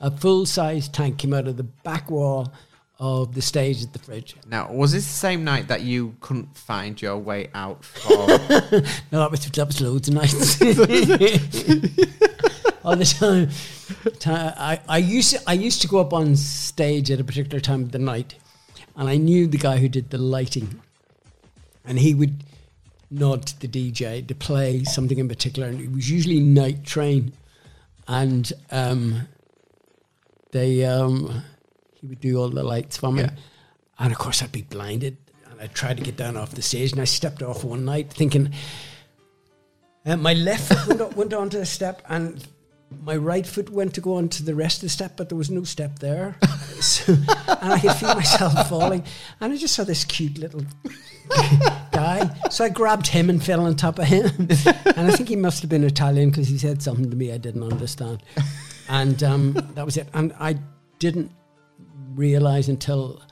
a 0.00 0.10
full 0.10 0.46
size 0.46 0.88
tank 0.88 1.18
came 1.18 1.34
out 1.34 1.46
of 1.46 1.56
the 1.56 1.64
back 1.64 2.10
wall 2.10 2.52
of 2.98 3.34
the 3.34 3.42
stage 3.42 3.82
at 3.82 3.92
the 3.92 3.98
fridge. 3.98 4.36
Now, 4.46 4.72
was 4.72 4.92
this 4.92 5.04
the 5.04 5.12
same 5.12 5.42
night 5.42 5.66
that 5.68 5.80
you 5.80 6.14
couldn't 6.20 6.56
find 6.56 7.02
your 7.02 7.18
way 7.18 7.50
out 7.54 7.84
for? 7.84 8.12
No, 9.10 9.18
that 9.20 9.30
was 9.30 9.44
that 9.44 9.66
was 9.66 9.80
loads 9.80 10.08
of 10.08 10.14
nights. 10.14 10.58
All 12.84 12.96
the 12.96 13.04
time. 13.18 13.50
Ti- 14.18 14.30
I, 14.30 14.80
I 14.88 14.98
used 14.98 15.30
to, 15.34 15.40
I 15.46 15.52
used 15.52 15.82
to 15.82 15.88
go 15.88 16.00
up 16.00 16.12
on 16.12 16.34
stage 16.36 17.10
at 17.10 17.20
a 17.20 17.24
particular 17.24 17.60
time 17.60 17.82
of 17.82 17.92
the 17.92 17.98
night, 17.98 18.34
and 18.96 19.08
I 19.08 19.16
knew 19.16 19.46
the 19.46 19.58
guy 19.58 19.78
who 19.78 19.88
did 19.88 20.10
the 20.10 20.18
lighting, 20.18 20.80
and 21.84 21.98
he 21.98 22.14
would 22.14 22.44
nod 23.10 23.46
to 23.46 23.60
the 23.60 23.68
DJ 23.68 24.26
to 24.26 24.34
play 24.34 24.84
something 24.84 25.18
in 25.18 25.28
particular, 25.28 25.68
and 25.68 25.80
it 25.80 25.92
was 25.92 26.10
usually 26.10 26.40
Night 26.40 26.84
Train, 26.84 27.32
and 28.08 28.52
um, 28.70 29.28
they 30.50 30.84
um, 30.84 31.42
he 32.00 32.06
would 32.06 32.20
do 32.20 32.36
all 32.40 32.48
the 32.48 32.62
lights 32.64 32.96
for 32.96 33.12
me, 33.12 33.22
Yeah. 33.22 33.30
and 33.98 34.12
of 34.12 34.18
course 34.18 34.42
I'd 34.42 34.50
be 34.52 34.62
blinded, 34.62 35.16
and 35.50 35.60
I 35.60 35.66
tried 35.68 35.98
to 35.98 36.02
get 36.02 36.16
down 36.16 36.36
off 36.36 36.50
the 36.52 36.62
stage, 36.62 36.92
and 36.92 37.00
I 37.00 37.04
stepped 37.04 37.42
off 37.42 37.62
one 37.64 37.84
night 37.84 38.10
thinking. 38.12 38.52
Uh, 40.04 40.16
my 40.16 40.34
left 40.34 40.72
foot 40.74 40.98
went, 40.98 41.16
went 41.16 41.32
onto 41.32 41.58
the 41.58 41.66
step, 41.66 42.02
and 42.08 42.44
my 43.02 43.16
right 43.16 43.46
foot 43.46 43.70
went 43.70 43.94
to 43.94 44.00
go 44.00 44.14
onto 44.14 44.44
the 44.44 44.54
rest 44.54 44.78
of 44.78 44.82
the 44.82 44.88
step, 44.88 45.16
but 45.16 45.28
there 45.28 45.38
was 45.38 45.50
no 45.50 45.64
step 45.64 45.98
there. 45.98 46.36
So- 46.82 47.12
and 47.12 47.72
I 47.74 47.78
could 47.78 47.92
feel 47.92 48.12
myself 48.14 48.68
falling. 48.68 49.04
And 49.40 49.52
I 49.52 49.56
just 49.56 49.74
saw 49.76 49.84
this 49.84 50.04
cute 50.04 50.36
little 50.38 50.62
guy. 51.92 52.28
So 52.50 52.64
I 52.64 52.70
grabbed 52.70 53.06
him 53.06 53.30
and 53.30 53.42
fell 53.42 53.60
on 53.64 53.76
top 53.76 54.00
of 54.00 54.06
him. 54.06 54.48
And 54.96 55.06
I 55.08 55.12
think 55.12 55.28
he 55.28 55.36
must 55.36 55.62
have 55.62 55.70
been 55.70 55.84
Italian 55.84 56.30
because 56.30 56.48
he 56.48 56.58
said 56.58 56.82
something 56.82 57.08
to 57.08 57.16
me 57.16 57.32
I 57.32 57.38
didn't 57.38 57.62
understand. 57.62 58.24
And 58.88 59.22
um, 59.22 59.52
that 59.74 59.84
was 59.84 59.96
it. 59.96 60.08
And 60.12 60.32
I 60.40 60.58
didn't 60.98 61.30
realize 62.14 62.68
until 62.68 63.22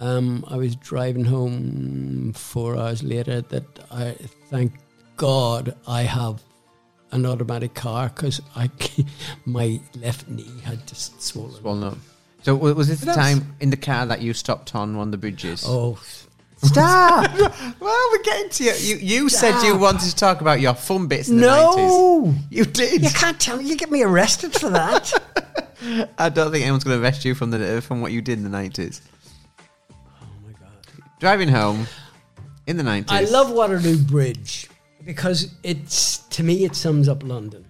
um, 0.00 0.44
I 0.48 0.56
was 0.56 0.74
driving 0.74 1.24
home 1.24 2.32
four 2.32 2.76
hours 2.76 3.04
later 3.04 3.40
that 3.40 3.64
I 3.92 4.16
thank 4.50 4.72
God 5.16 5.76
I 5.86 6.02
have 6.02 6.42
an 7.12 7.26
automatic 7.26 7.74
car 7.74 8.08
because 8.08 8.40
I 8.56 8.70
my 9.44 9.80
left 9.96 10.28
knee 10.28 10.60
had 10.64 10.86
just 10.86 11.20
swollen. 11.22 11.62
well, 11.62 11.74
no. 11.74 11.96
So 12.42 12.54
was 12.54 12.88
this 12.88 13.00
the 13.00 13.12
time 13.12 13.54
in 13.60 13.68
the 13.70 13.76
car 13.76 14.06
that 14.06 14.22
you 14.22 14.32
stopped 14.32 14.74
on 14.74 14.96
one 14.96 15.08
of 15.08 15.12
the 15.12 15.18
bridges? 15.18 15.62
Oh, 15.66 15.98
stop! 16.62 17.30
Well, 17.80 18.08
we're 18.12 18.22
getting 18.22 18.50
to 18.50 18.64
you. 18.64 18.72
You, 18.72 18.96
you 18.96 19.28
said 19.28 19.62
you 19.62 19.76
wanted 19.76 20.08
to 20.08 20.16
talk 20.16 20.40
about 20.40 20.60
your 20.60 20.74
fun 20.74 21.06
bits 21.06 21.28
in 21.28 21.36
the 21.36 21.42
no, 21.42 22.24
90s. 22.24 22.38
You 22.50 22.64
did. 22.64 23.02
you 23.02 23.10
can't 23.10 23.38
tell 23.38 23.58
me. 23.58 23.64
You 23.64 23.76
get 23.76 23.90
me 23.90 24.02
arrested 24.02 24.54
for 24.54 24.70
that. 24.70 25.12
I 26.18 26.28
don't 26.28 26.50
think 26.50 26.62
anyone's 26.62 26.84
going 26.84 26.98
to 26.98 27.02
arrest 27.02 27.24
you 27.24 27.34
from 27.34 27.50
the 27.50 27.82
from 27.82 28.00
what 28.00 28.12
you 28.12 28.22
did 28.22 28.38
in 28.38 28.50
the 28.50 28.56
90s. 28.56 29.00
oh 29.90 29.94
my 30.46 30.52
God! 30.52 31.04
Driving 31.18 31.48
home 31.48 31.86
in 32.66 32.78
the 32.78 32.82
90s. 32.82 33.10
I 33.10 33.22
love 33.24 33.50
Waterloo 33.50 33.98
Bridge 33.98 34.69
because 35.04 35.54
it's 35.62 36.18
to 36.28 36.42
me 36.42 36.64
it 36.64 36.74
sums 36.76 37.08
up 37.08 37.22
London. 37.22 37.64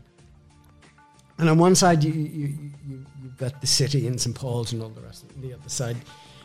And 1.38 1.48
on 1.48 1.58
one 1.58 1.74
side 1.74 2.04
you 2.04 2.12
you, 2.12 2.54
you 2.86 3.06
you've 3.22 3.36
got 3.38 3.60
the 3.60 3.66
city 3.66 4.06
and 4.06 4.20
St 4.20 4.34
Paul's 4.34 4.72
and 4.72 4.82
all 4.82 4.90
the 4.90 5.00
rest. 5.00 5.24
On 5.36 5.42
the 5.42 5.54
other 5.54 5.68
side 5.68 5.96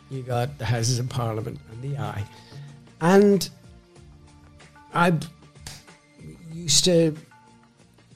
you 0.10 0.22
got 0.22 0.58
the 0.58 0.66
Houses 0.66 1.00
of 1.00 1.10
Parliament 1.10 1.60
and 1.72 1.82
the 1.82 1.98
Eye. 1.98 2.24
And 3.02 3.50
I 4.94 5.14
used 6.54 6.86
to 6.86 7.16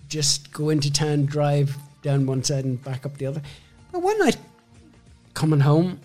just 0.08 0.52
go 0.52 0.70
into 0.70 0.92
town, 0.92 1.26
drive 1.26 1.76
down 2.02 2.26
one 2.26 2.44
side 2.44 2.66
and 2.66 2.82
back 2.84 3.06
up 3.06 3.18
the 3.18 3.26
other. 3.26 3.42
But 3.92 4.02
one 4.02 4.18
night 4.20 4.38
coming 5.34 5.60
home, 5.60 6.00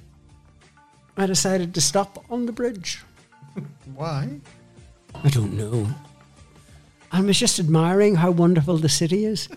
I 1.17 1.27
decided 1.27 1.75
to 1.75 1.81
stop 1.81 2.25
on 2.31 2.47
the 2.47 2.53
bridge. 2.53 3.03
Why? 3.95 4.41
I 5.23 5.29
don't 5.29 5.55
know. 5.55 5.89
I 7.15 7.21
was 7.21 7.39
just 7.39 7.61
admiring 7.61 8.17
how 8.17 8.33
wonderful 8.33 8.77
the 8.77 8.89
city 8.89 9.25
is. 9.25 9.49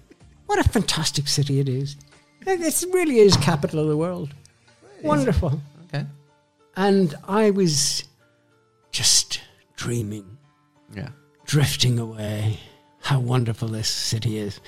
what 0.46 0.58
a 0.58 0.68
fantastic 0.68 1.28
city 1.28 1.60
it 1.60 1.68
is. 1.68 1.94
It 2.44 2.84
really 2.92 3.18
is 3.20 3.36
capital 3.36 3.78
of 3.78 3.86
the 3.86 3.96
world. 3.96 4.34
Wonderful. 5.00 5.60
Okay. 5.86 6.04
And 6.76 7.14
I 7.28 7.50
was 7.52 8.02
just 8.90 9.40
dreaming, 9.76 10.38
Yeah. 10.92 11.10
drifting 11.46 12.00
away. 12.00 12.58
How 13.00 13.20
wonderful 13.20 13.68
this 13.68 13.88
city 13.88 14.36
is. 14.38 14.58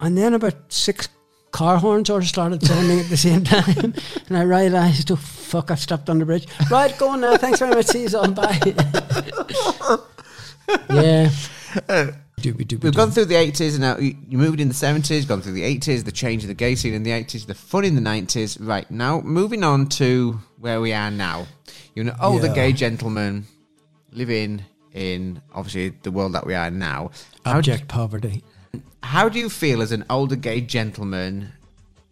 And 0.00 0.18
then 0.18 0.34
about 0.34 0.56
six 0.72 1.08
car 1.52 1.76
horns 1.78 2.08
sort 2.08 2.24
of 2.24 2.28
started 2.28 2.66
sounding 2.66 2.98
at 2.98 3.08
the 3.08 3.16
same 3.16 3.44
time. 3.56 3.94
And 4.28 4.36
I 4.36 4.42
realised, 4.42 5.12
oh, 5.12 5.16
fuck, 5.16 5.70
I've 5.70 5.78
stopped 5.78 6.10
on 6.10 6.18
the 6.18 6.24
bridge. 6.24 6.48
Right, 6.68 6.96
go 6.98 7.10
on 7.10 7.20
now. 7.20 7.36
Thanks 7.36 7.60
very 7.60 7.72
much. 7.72 7.86
See 7.86 8.02
you 8.02 8.08
soon. 8.08 8.34
Bye. 8.34 8.58
yeah. 10.90 11.30
We've 12.44 12.94
gone 12.94 13.10
through 13.12 13.26
the 13.26 13.34
80s 13.34 13.72
and 13.72 13.80
now 13.80 13.98
you 13.98 14.16
you 14.28 14.36
moved 14.36 14.60
in 14.60 14.66
the 14.68 14.74
70s, 14.74 15.26
gone 15.28 15.40
through 15.42 15.52
the 15.52 15.62
80s, 15.78 16.04
the 16.04 16.10
change 16.12 16.42
of 16.42 16.48
the 16.48 16.54
gay 16.54 16.74
scene 16.74 16.92
in 16.92 17.02
the 17.04 17.10
80s, 17.12 17.46
the 17.46 17.54
fun 17.54 17.84
in 17.84 17.94
the 17.94 18.00
90s. 18.00 18.58
Right, 18.60 18.90
now 18.90 19.20
moving 19.20 19.62
on 19.62 19.86
to 20.00 20.40
where 20.58 20.80
we 20.80 20.92
are 20.92 21.10
now. 21.10 21.46
You're 21.94 22.06
an 22.08 22.16
older 22.20 22.46
Yeah. 22.48 22.54
gay 22.54 22.72
gentleman 22.72 23.46
living 24.10 24.64
in, 24.92 25.40
obviously, 25.54 25.90
the 26.02 26.10
world 26.10 26.32
that 26.32 26.44
we 26.46 26.54
are 26.54 26.70
now. 26.70 27.10
How, 27.44 27.58
Abject 27.58 27.86
poverty. 27.88 28.42
how 29.02 29.28
do 29.28 29.38
you 29.38 29.48
feel 29.48 29.80
as 29.80 29.92
an 29.92 30.04
older 30.10 30.36
gay 30.36 30.60
gentleman 30.60 31.50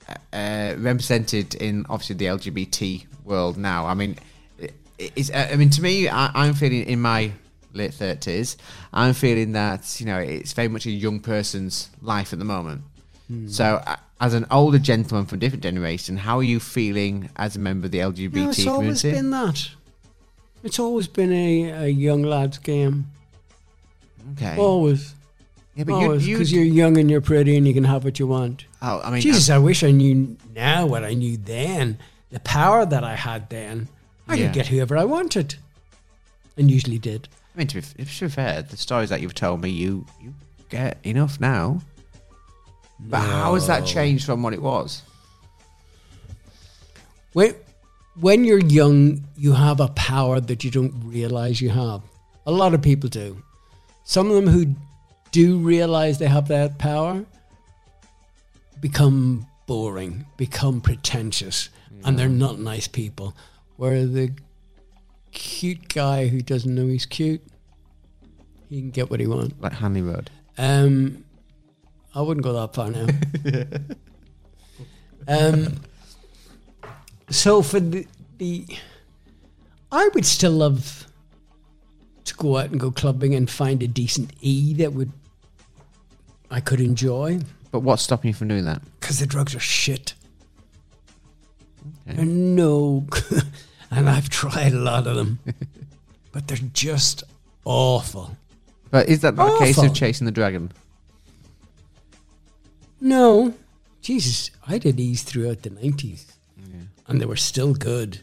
uh, 0.08 0.14
uh, 0.36 0.74
represented 0.78 1.54
in, 1.56 1.84
obviously, 1.90 2.16
the 2.16 2.26
LGBT 2.26 3.04
world 3.24 3.56
now? 3.58 3.86
I 3.86 3.94
mean, 3.94 4.16
i- 4.62 4.70
is, 5.16 5.30
uh, 5.30 5.48
I 5.52 5.56
mean, 5.56 5.70
to 5.70 5.82
me, 5.82 6.08
I, 6.08 6.30
I'm 6.34 6.54
feeling 6.54 6.84
in 6.84 7.00
my 7.00 7.32
late 7.72 7.92
30s, 7.92 8.56
I'm 8.92 9.14
feeling 9.14 9.52
that, 9.52 10.00
you 10.00 10.06
know, 10.06 10.18
it's 10.18 10.52
very 10.52 10.68
much 10.68 10.86
a 10.86 10.90
young 10.90 11.20
person's 11.20 11.88
life 12.02 12.32
at 12.32 12.38
the 12.38 12.44
moment. 12.44 12.82
So, 13.46 13.80
uh, 13.86 13.94
as 14.20 14.34
an 14.34 14.44
older 14.50 14.78
gentleman 14.80 15.24
from 15.24 15.36
a 15.36 15.40
different 15.40 15.62
generation, 15.62 16.16
how 16.16 16.38
are 16.38 16.42
you 16.42 16.58
feeling 16.58 17.30
as 17.36 17.54
a 17.54 17.60
member 17.60 17.86
of 17.86 17.92
the 17.92 17.98
LGBT 18.00 18.32
No, 18.34 18.48
it's 18.50 18.66
always 18.66 19.00
community? 19.02 19.10
been 19.12 19.30
that. 19.30 19.68
It's 20.64 20.78
always 20.80 21.06
been 21.06 21.32
a, 21.32 21.70
a 21.84 21.88
young 21.88 22.22
lad's 22.24 22.58
game. 22.58 23.06
okay. 24.32 24.56
Always. 24.58 25.14
yeah, 25.76 25.84
but 25.84 25.92
Always. 25.94 26.26
you, 26.26 26.36
Because 26.36 26.52
you, 26.52 26.60
you're 26.62 26.74
young 26.74 26.98
and 26.98 27.08
you're 27.10 27.20
pretty 27.20 27.56
and 27.56 27.66
you 27.68 27.72
can 27.72 27.84
have 27.84 28.02
what 28.04 28.18
you 28.18 28.26
want. 28.26 28.64
oh, 28.82 29.00
I 29.04 29.10
mean, 29.12 29.20
Jesus, 29.20 29.48
I 29.48 29.58
wish 29.58 29.84
I 29.84 29.92
knew 29.92 30.36
now 30.54 30.86
what 30.86 31.04
I 31.04 31.14
knew 31.14 31.36
then. 31.36 31.98
the 32.32 32.40
power 32.40 32.84
that 32.84 33.04
I 33.04 33.14
had 33.14 33.48
then, 33.48 33.88
I 34.28 34.34
Yeah. 34.34 34.46
could 34.46 34.54
get 34.54 34.66
whoever 34.66 34.96
I 34.98 35.04
wanted, 35.04 35.54
and 36.56 36.68
usually 36.70 36.98
did. 36.98 37.28
I 37.60 37.62
mean, 37.62 37.68
to 37.68 37.82
be, 37.82 38.04
to 38.06 38.24
be 38.24 38.30
fair, 38.30 38.62
the 38.62 38.78
stories 38.78 39.10
that 39.10 39.20
you've 39.20 39.34
told 39.34 39.60
me, 39.60 39.68
you 39.68 40.06
you 40.18 40.32
get 40.70 40.96
enough 41.04 41.38
now. 41.38 41.82
But 42.98 43.18
how 43.20 43.52
has 43.52 43.66
that 43.66 43.84
changed 43.84 44.24
from 44.24 44.42
what 44.42 44.54
it 44.54 44.62
was? 44.62 45.02
When, 47.34 47.54
when 48.18 48.44
you're 48.44 48.60
young, 48.60 49.26
you 49.36 49.52
have 49.52 49.78
a 49.80 49.88
power 49.88 50.40
that 50.40 50.64
you 50.64 50.70
don't 50.70 51.02
realize 51.04 51.60
you 51.60 51.68
have. 51.68 52.00
A 52.46 52.50
lot 52.50 52.72
of 52.72 52.80
people 52.80 53.10
do. 53.10 53.42
Some 54.04 54.30
of 54.30 54.36
them 54.36 54.46
who 54.46 54.74
do 55.30 55.58
realize 55.58 56.18
they 56.18 56.28
have 56.28 56.48
that 56.48 56.78
power 56.78 57.26
become 58.80 59.46
boring, 59.66 60.24
become 60.38 60.80
pretentious, 60.80 61.68
and 62.06 62.18
they're 62.18 62.30
not 62.30 62.58
nice 62.58 62.88
people. 62.88 63.36
Where 63.76 64.06
the 64.06 64.32
cute 65.32 65.92
guy 65.92 66.28
who 66.28 66.40
doesn't 66.40 66.74
know 66.74 66.86
he's 66.86 67.04
cute, 67.04 67.42
he 68.70 68.80
can 68.80 68.90
get 68.90 69.10
what 69.10 69.20
he 69.20 69.26
wants. 69.26 69.54
Like 69.60 69.72
Hanley 69.72 70.00
Road. 70.02 70.30
Um, 70.56 71.24
I 72.14 72.22
wouldn't 72.22 72.44
go 72.44 72.52
that 72.54 72.74
far 72.74 72.90
now. 72.90 73.06
um, 75.28 75.74
so 77.28 77.62
for 77.62 77.80
the, 77.80 78.06
the, 78.38 78.66
I 79.92 80.08
would 80.14 80.24
still 80.24 80.52
love 80.52 81.06
to 82.24 82.34
go 82.36 82.56
out 82.58 82.70
and 82.70 82.78
go 82.80 82.90
clubbing 82.90 83.34
and 83.34 83.50
find 83.50 83.82
a 83.82 83.88
decent 83.88 84.32
E 84.40 84.72
that 84.74 84.92
would 84.92 85.12
I 86.50 86.60
could 86.60 86.80
enjoy 86.80 87.40
But 87.70 87.80
what's 87.80 88.02
stopping 88.02 88.28
you 88.28 88.34
from 88.34 88.48
doing 88.48 88.64
that? 88.64 88.82
because 89.00 89.18
the 89.18 89.26
drugs 89.26 89.54
are 89.54 89.60
shit. 89.60 90.14
Okay. 92.06 92.16
They're 92.16 92.24
no, 92.24 93.06
and 93.90 94.08
I've 94.08 94.28
tried 94.28 94.72
a 94.72 94.78
lot 94.78 95.06
of 95.06 95.16
them, 95.16 95.38
but 96.32 96.46
they're 96.46 96.58
just 96.72 97.24
awful. 97.64 98.36
But 98.90 99.08
is 99.08 99.20
that 99.20 99.36
not 99.36 99.54
a 99.54 99.58
case 99.64 99.78
Awful. 99.78 99.90
of 99.90 99.96
chasing 99.96 100.24
the 100.24 100.32
dragon? 100.32 100.72
No, 103.00 103.54
Jesus, 104.02 104.50
I 104.66 104.78
did 104.78 104.96
these 104.96 105.22
throughout 105.22 105.62
the 105.62 105.70
nineties, 105.70 106.26
and 107.06 107.20
they 107.20 107.26
were 107.26 107.36
still 107.36 107.72
good. 107.74 108.20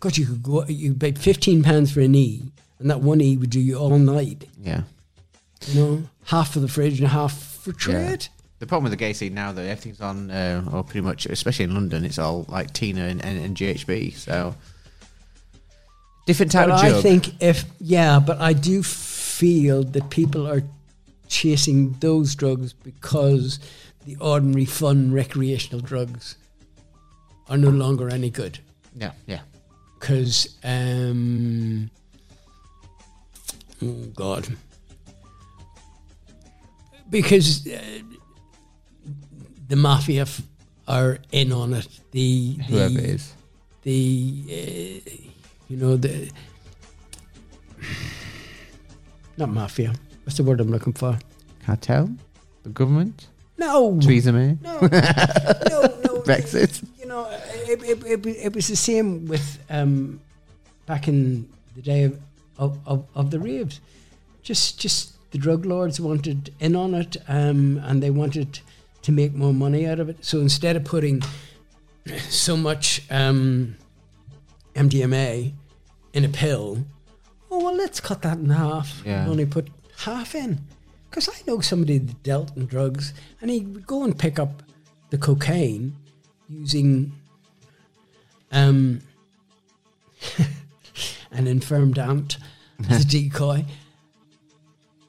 God, 0.00 0.16
you 0.16 0.26
could 0.26 0.42
go, 0.42 0.64
you 0.66 0.94
paid 0.94 1.18
fifteen 1.18 1.62
pounds 1.62 1.92
for 1.92 2.00
an 2.00 2.14
E, 2.14 2.42
and 2.78 2.90
that 2.90 3.00
one 3.00 3.20
E 3.20 3.36
would 3.36 3.50
do 3.50 3.60
you 3.60 3.76
all 3.76 3.98
night. 3.98 4.48
Yeah. 4.62 4.82
You 5.68 5.80
know, 5.80 6.02
half 6.26 6.52
for 6.52 6.60
the 6.60 6.68
fridge 6.68 7.00
and 7.00 7.08
half 7.08 7.36
for 7.38 7.72
trade. 7.72 8.28
The 8.58 8.66
problem 8.66 8.84
with 8.84 8.92
the 8.92 8.96
gay 9.04 9.12
scene 9.12 9.34
now, 9.34 9.52
though, 9.52 9.62
everything's 9.62 10.00
on, 10.00 10.30
uh, 10.30 10.64
or 10.72 10.82
pretty 10.82 11.02
much, 11.02 11.26
especially 11.26 11.66
in 11.66 11.74
London, 11.74 12.06
it's 12.06 12.18
all 12.18 12.46
like 12.48 12.72
Tina 12.72 13.02
and, 13.02 13.22
and, 13.22 13.38
and 13.44 13.54
GHB. 13.56 14.14
So 14.14 14.54
different 16.26 16.52
type 16.52 16.68
But 16.68 16.74
of 16.76 16.80
I 16.84 16.88
joke. 16.90 17.02
think 17.02 17.42
if 17.42 17.64
yeah, 17.80 18.18
but 18.18 18.40
I 18.40 18.52
do 18.54 18.82
feel 19.38 19.82
that 19.94 20.08
people 20.10 20.46
are 20.46 20.62
chasing 21.28 21.92
those 22.00 22.34
drugs 22.34 22.72
because 22.72 23.58
the 24.06 24.16
ordinary 24.20 24.64
fun 24.64 25.12
recreational 25.12 25.80
drugs 25.80 26.36
are 27.48 27.56
no 27.58 27.70
longer 27.70 28.08
any 28.08 28.30
good. 28.30 28.58
yeah, 28.96 29.12
yeah. 29.26 29.40
because 29.98 30.56
um, 30.64 31.90
oh 33.82 34.04
god, 34.14 34.46
because 37.10 37.66
uh, 37.66 37.78
the 39.68 39.76
mafia 39.76 40.22
f- 40.22 40.42
are 40.88 41.18
in 41.32 41.52
on 41.52 41.74
it. 41.74 41.88
The 42.12 42.58
Whoever 42.68 42.94
the, 42.94 43.04
it 43.04 43.10
is. 43.10 43.32
the 43.82 44.44
uh, 44.48 45.10
you 45.68 45.76
know 45.76 45.96
the 45.96 46.30
not 49.36 49.48
mafia. 49.50 49.92
What's 50.24 50.36
the 50.36 50.44
word 50.44 50.60
I'm 50.60 50.70
looking 50.70 50.92
for? 50.92 51.18
Cartel? 51.64 52.10
The 52.62 52.70
government? 52.70 53.28
No, 53.58 53.98
Theresa 54.00 54.32
May? 54.32 54.58
no, 54.62 54.80
no, 54.80 54.88
no. 54.88 54.88
Brexit? 56.26 56.84
you 56.98 57.06
know, 57.06 57.26
it, 57.30 57.82
it, 57.82 58.04
it, 58.04 58.26
it 58.26 58.54
was 58.54 58.68
the 58.68 58.76
same 58.76 59.26
with 59.26 59.58
um, 59.70 60.20
back 60.86 61.08
in 61.08 61.48
the 61.74 61.82
day 61.82 62.04
of, 62.04 62.20
of, 62.58 62.78
of, 62.86 63.06
of 63.14 63.30
the 63.30 63.38
raves. 63.38 63.80
Just 64.42 64.78
just 64.78 65.12
the 65.30 65.38
drug 65.38 65.64
lords 65.64 66.00
wanted 66.00 66.52
in 66.60 66.76
on 66.76 66.94
it, 66.94 67.16
um, 67.28 67.80
and 67.84 68.02
they 68.02 68.10
wanted 68.10 68.60
to 69.02 69.12
make 69.12 69.34
more 69.34 69.52
money 69.52 69.86
out 69.86 70.00
of 70.00 70.08
it. 70.08 70.24
So 70.24 70.40
instead 70.40 70.76
of 70.76 70.84
putting 70.84 71.22
so 72.28 72.56
much 72.56 73.02
um, 73.10 73.76
MDMA 74.74 75.52
in 76.12 76.24
a 76.24 76.28
pill, 76.28 76.84
oh 77.50 77.64
well, 77.64 77.74
let's 77.76 78.00
cut 78.00 78.22
that 78.22 78.38
in 78.38 78.50
half. 78.50 79.02
Yeah. 79.04 79.22
And 79.22 79.30
only 79.30 79.46
put 79.46 79.68
half 79.98 80.34
in. 80.34 80.60
Because 81.08 81.28
I 81.28 81.34
know 81.46 81.60
somebody 81.60 81.98
that 81.98 82.22
dealt 82.22 82.56
in 82.56 82.66
drugs, 82.66 83.14
and 83.40 83.50
he 83.50 83.60
would 83.60 83.86
go 83.86 84.04
and 84.04 84.18
pick 84.18 84.38
up 84.38 84.62
the 85.10 85.18
cocaine 85.18 85.96
using 86.48 87.12
um, 88.52 89.00
an 91.30 91.46
infirmed 91.46 91.98
aunt 91.98 92.38
as 92.90 93.04
a 93.04 93.08
decoy. 93.08 93.64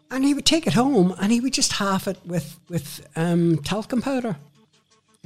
And 0.10 0.24
he 0.24 0.34
would 0.34 0.46
take 0.46 0.68
it 0.68 0.74
home 0.74 1.14
and 1.20 1.32
he 1.34 1.42
would 1.42 1.52
just 1.52 1.74
half 1.74 2.08
it 2.08 2.18
with, 2.26 2.58
with 2.70 3.06
um, 3.18 3.58
talcum 3.58 4.02
powder. 4.02 4.38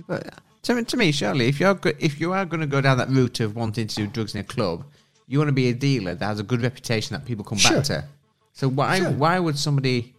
But 0.08 0.40
to, 0.64 0.74
me- 0.74 0.84
to 0.86 0.98
me, 0.98 1.12
surely, 1.12 1.48
if 1.48 1.60
you're 1.60 1.76
go- 1.76 1.94
if 2.00 2.20
you 2.20 2.34
are 2.34 2.46
going 2.46 2.62
to 2.62 2.68
go 2.68 2.82
down 2.82 2.98
that 2.98 3.10
route 3.10 3.40
of 3.42 3.56
wanting 3.56 3.88
to 3.88 3.96
do 3.96 4.08
drugs 4.08 4.34
in 4.34 4.42
a 4.42 4.44
club, 4.44 4.84
you 5.32 5.38
want 5.40 5.48
to 5.48 5.54
be 5.54 5.70
a 5.70 5.74
dealer 5.74 6.14
that 6.14 6.26
has 6.26 6.40
a 6.40 6.44
good 6.52 6.62
reputation 6.62 7.14
that 7.16 7.26
people 7.26 7.44
come 7.46 7.58
Sure. 7.58 7.78
back 7.78 7.86
to. 7.86 8.04
So 8.54 8.68
why 8.68 9.00
Sure. 9.00 9.12
why 9.12 9.40
would 9.40 9.58
somebody 9.58 10.14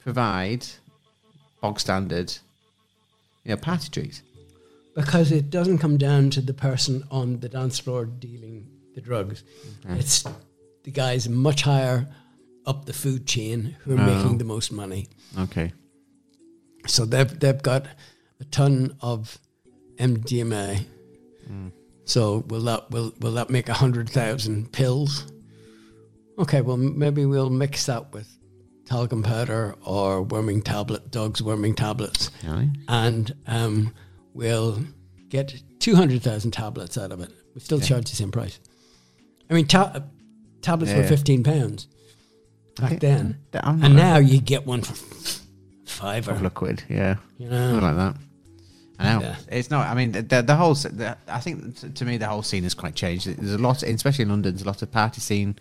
provide 0.00 0.66
bog 1.60 1.78
standard, 1.78 2.28
you 3.44 3.50
know, 3.50 3.56
party 3.56 3.88
trees? 3.90 4.22
Because 4.94 5.30
it 5.30 5.50
doesn't 5.50 5.78
come 5.78 5.96
down 5.98 6.30
to 6.30 6.40
the 6.40 6.52
person 6.68 7.04
on 7.10 7.40
the 7.40 7.48
dance 7.48 7.78
floor 7.78 8.04
dealing 8.06 8.66
the 8.96 9.00
drugs. 9.00 9.44
It's 10.00 10.24
the 10.82 10.90
guys 10.90 11.28
much 11.28 11.62
higher 11.62 12.08
up 12.66 12.86
the 12.86 12.92
food 12.92 13.26
chain 13.26 13.76
who 13.84 13.96
are 13.96 14.00
Oh. 14.00 14.06
making 14.14 14.38
the 14.38 14.44
most 14.44 14.72
money. 14.72 15.06
Okay. 15.38 15.72
So 16.88 17.04
they've 17.04 17.32
they've 17.38 17.62
got 17.62 17.82
a 18.40 18.44
ton 18.46 18.96
of 19.00 19.38
MDMA. 19.98 20.86
Mm. 21.48 21.70
So 22.10 22.38
will 22.48 22.62
that 22.62 22.90
will 22.90 23.12
will 23.20 23.34
that 23.34 23.50
make 23.50 23.68
a 23.68 23.72
hundred 23.72 24.10
thousand 24.10 24.72
pills? 24.72 25.30
Okay, 26.40 26.60
well 26.60 26.76
maybe 26.76 27.24
we'll 27.24 27.50
mix 27.50 27.86
that 27.86 28.12
with 28.12 28.28
talcum 28.84 29.22
powder 29.22 29.76
or 29.84 30.22
worming 30.22 30.60
tablet, 30.60 31.12
dogs 31.12 31.40
worming 31.40 31.76
tablets, 31.76 32.32
Really? 32.42 32.68
and 32.88 33.32
um, 33.46 33.94
we'll 34.34 34.80
get 35.28 35.54
two 35.78 35.94
hundred 35.94 36.20
thousand 36.22 36.50
tablets 36.50 36.98
out 36.98 37.12
of 37.12 37.20
it. 37.20 37.30
We 37.54 37.60
still 37.60 37.78
charge 37.78 38.10
the 38.10 38.16
same 38.16 38.32
price. 38.32 38.58
I 39.48 39.54
mean, 39.54 39.68
ta- 39.68 40.02
tablets 40.62 40.92
were 40.92 41.04
fifteen 41.04 41.44
pounds 41.44 41.86
back 42.74 42.98
then, 42.98 43.38
and 43.52 43.94
now 43.94 44.16
you 44.16 44.40
get 44.40 44.66
one 44.66 44.82
for 44.82 44.96
five 45.86 46.28
or 46.28 46.32
of 46.32 46.54
quid, 46.54 46.82
yeah. 46.88 47.18
you 47.38 47.48
know. 47.48 47.78
like 47.78 47.94
that. 47.94 48.16
I 49.00 49.12
know 49.14 49.20
Yeah. 49.20 49.36
it's 49.48 49.70
not. 49.70 49.86
I 49.88 49.94
mean, 49.94 50.12
the 50.12 50.42
the 50.42 50.54
whole. 50.56 50.74
The, 50.74 51.16
I 51.26 51.40
think 51.40 51.94
to 51.94 52.04
me 52.04 52.16
the 52.18 52.26
whole 52.26 52.42
scene 52.42 52.62
has 52.64 52.74
quite 52.74 52.94
changed. 52.94 53.26
There's 53.26 53.54
a 53.54 53.58
lot, 53.58 53.82
especially 53.82 54.24
in 54.24 54.28
London. 54.28 54.52
There's 54.52 54.62
a 54.62 54.66
lot 54.66 54.82
of 54.82 54.90
party 54.92 55.20
scene, 55.20 55.56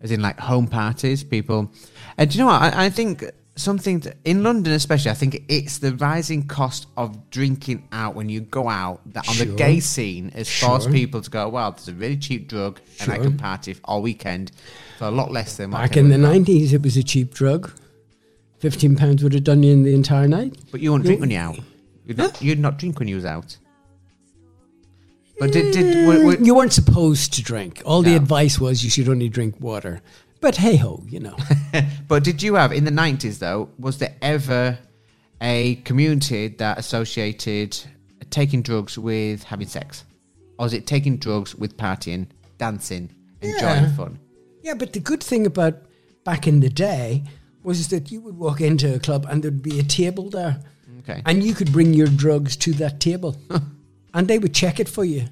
as 0.00 0.10
in 0.10 0.22
like 0.22 0.38
home 0.38 0.66
parties. 0.68 1.24
People, 1.24 1.72
and 2.16 2.30
do 2.30 2.38
you 2.38 2.44
know 2.44 2.50
what? 2.52 2.62
I, 2.62 2.86
I 2.86 2.90
think 2.90 3.24
something 3.56 4.00
that, 4.00 4.16
in 4.24 4.42
London, 4.42 4.72
especially. 4.72 5.10
I 5.10 5.14
think 5.14 5.42
it's 5.48 5.78
the 5.78 5.94
rising 5.94 6.46
cost 6.46 6.86
of 6.96 7.30
drinking 7.30 7.86
out 7.92 8.14
when 8.14 8.28
you 8.28 8.40
go 8.40 8.68
out 8.68 9.00
that 9.12 9.28
on 9.28 9.38
the 9.38 9.46
gay 9.46 9.80
scene 9.80 10.30
has 10.30 10.48
forced 10.48 10.84
Sure. 10.86 10.92
people 10.92 11.20
to 11.20 11.30
go. 11.30 11.48
Well, 11.48 11.70
there's 11.72 11.88
a 11.88 11.94
really 11.94 12.16
cheap 12.16 12.48
drug, 12.48 12.80
and 13.00 13.10
I 13.12 13.18
can 13.18 13.36
party 13.36 13.76
all 13.84 14.02
weekend 14.02 14.52
for 14.98 15.06
a 15.06 15.10
lot 15.10 15.30
less 15.32 15.56
than 15.56 15.70
Back 15.70 15.96
in 15.96 16.08
the 16.10 16.18
nineties, 16.18 16.72
it 16.72 16.82
was 16.82 16.96
a 16.96 17.02
cheap 17.02 17.34
drug. 17.34 17.70
Fifteen 18.58 18.96
pounds 18.96 19.22
would 19.22 19.34
have 19.34 19.44
done 19.44 19.62
you 19.62 19.72
in 19.72 19.82
the 19.82 19.94
entire 19.94 20.26
night. 20.28 20.56
But 20.70 20.80
you 20.80 20.90
wouldn't 20.92 21.06
drink 21.06 21.20
when 21.20 21.30
you're 21.30 21.42
out. 21.42 21.58
You'd 22.06 22.18
not, 22.18 22.42
you'd 22.42 22.58
not 22.58 22.78
drink 22.78 22.98
when 22.98 23.08
you 23.08 23.16
was 23.16 23.24
out. 23.24 23.56
But 25.38 25.52
did 25.52 25.72
did 25.72 25.96
mm, 25.96 26.06
were, 26.06 26.24
were, 26.24 26.36
You 26.36 26.54
weren't 26.54 26.72
supposed 26.72 27.32
to 27.34 27.42
drink. 27.42 27.82
All 27.84 28.02
the 28.02 28.10
No. 28.10 28.16
advice 28.16 28.60
was 28.60 28.84
you 28.84 28.90
should 28.90 29.08
only 29.08 29.28
drink 29.28 29.58
water. 29.60 30.00
But 30.40 30.56
hey 30.56 30.76
ho, 30.76 31.02
you 31.08 31.20
know. 31.20 31.36
but 32.08 32.22
did 32.22 32.42
you 32.42 32.54
have 32.54 32.72
in 32.72 32.84
the 32.84 32.90
nineties 32.90 33.38
though? 33.40 33.70
Was 33.78 33.98
there 33.98 34.14
ever 34.22 34.78
a 35.40 35.76
community 35.84 36.48
that 36.48 36.78
associated 36.78 37.76
taking 38.30 38.62
drugs 38.62 38.96
with 38.98 39.42
having 39.44 39.66
sex, 39.66 40.04
or 40.58 40.66
was 40.66 40.72
it 40.72 40.86
taking 40.86 41.16
drugs 41.18 41.54
with 41.54 41.76
partying, 41.76 42.26
dancing, 42.58 43.10
enjoying 43.40 43.84
Yeah. 43.84 43.96
fun? 43.96 44.18
yeah, 44.62 44.74
but 44.74 44.92
the 44.92 45.00
good 45.00 45.22
thing 45.22 45.46
about 45.46 45.82
back 46.24 46.46
in 46.46 46.60
the 46.60 46.70
day 46.70 47.22
was 47.62 47.88
that 47.88 48.10
you 48.12 48.20
would 48.20 48.36
walk 48.38 48.60
into 48.60 48.94
a 48.94 48.98
club 48.98 49.26
and 49.28 49.42
there'd 49.42 49.62
be 49.62 49.78
a 49.78 49.82
table 49.82 50.30
there, 50.30 50.60
Okay. 51.08 51.22
and 51.26 51.42
you 51.44 51.54
could 51.54 51.70
bring 51.72 51.92
your 51.94 52.06
drugs 52.08 52.56
to 52.56 52.72
that 52.74 52.98
table, 53.00 53.36
and 54.14 54.26
they 54.28 54.38
would 54.38 54.54
check 54.54 54.80
it 54.80 54.88
for 54.88 55.04
you. 55.04 55.24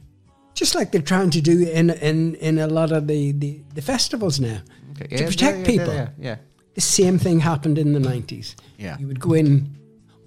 just 0.54 0.74
like 0.74 0.90
they're 0.92 1.00
trying 1.02 1.30
to 1.30 1.40
do 1.40 1.62
in 1.62 1.90
in 1.90 2.34
in 2.36 2.58
a 2.58 2.66
lot 2.66 2.92
of 2.92 3.06
the 3.06 3.32
the, 3.32 3.60
the 3.74 3.82
festivals 3.82 4.38
now. 4.38 4.58
Okay, 5.02 5.16
To 5.16 5.24
protect 5.24 5.66
people. 5.66 5.94
Yeah, 5.94 6.08
yeah. 6.18 6.36
The 6.74 6.80
same 6.80 7.18
thing 7.18 7.40
happened 7.40 7.78
in 7.78 7.92
the 7.94 8.00
nineties. 8.00 8.54
Yeah. 8.78 8.98
you 9.00 9.06
would 9.06 9.20
go 9.20 9.32
in, 9.34 9.66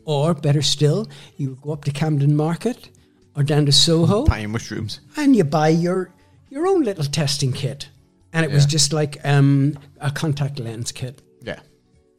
or 0.05 0.33
better 0.33 0.61
still, 0.63 1.07
you 1.37 1.49
would 1.49 1.61
go 1.61 1.73
up 1.73 1.83
to 1.85 1.91
Camden 1.91 2.35
Market 2.35 2.89
or 3.35 3.43
down 3.43 3.65
to 3.65 3.71
Soho, 3.71 4.25
Buying 4.25 4.51
mushrooms. 4.51 4.99
and 5.17 5.35
you 5.35 5.43
buy 5.43 5.69
your 5.69 6.09
your 6.49 6.67
own 6.67 6.83
little 6.83 7.03
testing 7.05 7.53
kit, 7.53 7.89
and 8.33 8.45
it 8.45 8.51
was 8.51 8.65
just 8.65 8.93
like 8.93 9.17
um, 9.23 9.77
a 9.99 10.09
contact 10.11 10.59
lens 10.59 10.91
kit. 10.91 11.21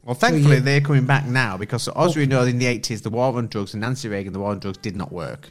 Well, 0.07 0.14
thankfully 0.14 0.57
you- 0.57 0.61
they're 0.62 0.80
coming 0.80 1.04
back 1.04 1.26
now 1.26 1.57
because 1.57 1.88
as 1.88 2.16
we 2.16 2.26
know 2.26 2.44
in 2.44 2.59
the 2.59 2.66
80s, 2.66 3.02
the 3.02 3.11
war 3.11 3.36
on 3.36 3.48
drugs 3.48 3.74
and 3.74 3.80
Nancy 3.82 4.09
Reagan, 4.09 4.32
the 4.32 4.38
war 4.38 4.52
on 4.52 4.61
drugs 4.61 4.78
did 4.78 4.96
not 4.96 5.12
work. 5.12 5.50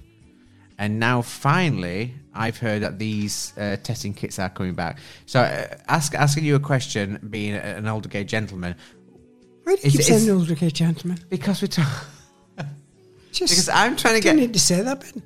And 0.78 1.00
now 1.00 1.22
finally, 1.22 2.14
I've 2.34 2.58
heard 2.58 2.82
that 2.84 2.98
these 3.00 3.54
uh, 3.58 3.78
testing 3.84 4.14
kits 4.14 4.40
are 4.40 4.50
coming 4.50 4.74
back. 4.74 4.98
So, 5.26 5.40
uh, 5.42 5.68
ask, 5.88 6.14
asking 6.16 6.44
you 6.46 6.56
a 6.56 6.60
question, 6.60 7.20
being 7.30 7.54
an 7.54 7.88
older 7.88 8.10
gay 8.10 8.24
gentleman, 8.26 8.76
Why 9.64 9.76
do 9.76 9.82
you 9.82 9.88
Is- 9.88 9.92
keep 9.94 10.00
is- 10.02 10.08
saying 10.08 10.30
older 10.30 10.56
gay 10.56 10.70
gentleman? 10.70 11.20
because 11.30 11.62
we're 11.62 11.68
talking. 11.70 11.94
Just 13.32 13.52
Because 13.54 13.70
I'm 13.70 13.96
trying 13.98 14.16
to 14.16 14.22
get. 14.22 14.36
need 14.36 14.54
to 14.54 14.60
say 14.60 14.82
that, 14.82 15.00
Ben. 15.02 15.22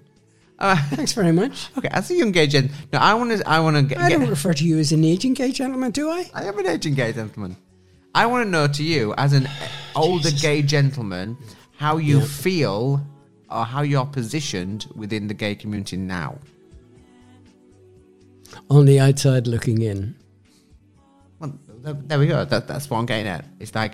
Uh, 0.57 0.75
Thanks 0.89 1.13
very 1.13 1.31
much. 1.31 1.69
okay, 1.77 1.87
as 1.91 2.09
a 2.11 2.15
young 2.15 2.31
gay 2.31 2.47
gentleman, 2.47 2.77
no, 2.93 2.99
I 2.99 3.13
want 3.13 3.31
to. 3.37 3.47
I 3.47 3.59
want 3.59 3.75
to 3.77 3.83
get. 3.83 3.97
I 3.99 4.09
don't 4.09 4.21
get 4.21 4.29
refer 4.29 4.53
to 4.53 4.63
you 4.65 4.77
as 4.79 4.91
an 4.91 5.03
aging 5.05 5.33
gay 5.35 5.51
gentleman, 5.51 5.91
do 5.91 6.09
I? 6.09 6.29
I 6.33 6.43
am 6.45 6.57
an 6.59 6.67
aging 6.67 6.95
gay 6.95 7.11
gentleman. 7.13 7.55
I 8.19 8.25
want 8.25 8.45
to 8.45 8.49
know 8.49 8.67
to 8.67 8.83
you, 8.83 9.13
as 9.17 9.31
an 9.31 9.47
oh, 9.95 10.03
older 10.03 10.29
gay 10.31 10.61
gentleman, 10.61 11.37
how 11.77 11.95
you 11.95 12.19
feel 12.19 13.01
or 13.49 13.63
how 13.63 13.81
you're 13.81 14.05
positioned 14.05 14.87
within 14.93 15.27
the 15.27 15.33
gay 15.33 15.55
community 15.55 15.95
now. 15.95 16.37
On 18.69 18.83
the 18.83 18.99
outside 18.99 19.47
looking 19.47 19.81
in. 19.81 20.17
Well, 21.39 21.57
there, 21.77 22.19
we 22.19 22.27
go. 22.27 22.43
That, 22.43 22.67
that's 22.67 22.89
what 22.89 22.97
I'm 22.97 23.05
getting 23.05 23.27
at. 23.27 23.45
It's 23.61 23.73
like, 23.73 23.93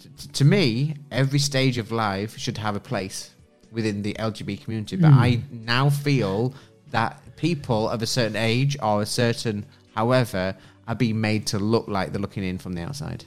t- 0.00 0.28
to 0.32 0.46
me, 0.46 0.94
every 1.10 1.38
stage 1.38 1.76
of 1.76 1.92
life 1.92 2.38
should 2.38 2.56
have 2.56 2.74
a 2.74 2.80
place 2.80 3.34
within 3.70 4.00
the 4.00 4.14
LGBT 4.14 4.64
community. 4.64 4.96
But 4.96 5.12
hmm. 5.12 5.18
I 5.18 5.42
now 5.50 5.90
feel 5.90 6.54
that 6.90 7.20
people 7.36 7.90
of 7.90 8.00
a 8.00 8.06
certain 8.06 8.36
age 8.36 8.78
or 8.82 9.02
a 9.02 9.06
certain, 9.06 9.66
however, 9.94 10.56
are 10.86 10.94
being 10.94 11.20
made 11.20 11.46
to 11.48 11.58
look 11.58 11.86
like 11.86 12.12
they're 12.12 12.22
looking 12.22 12.44
in 12.44 12.56
from 12.56 12.72
the 12.72 12.80
outside. 12.80 13.26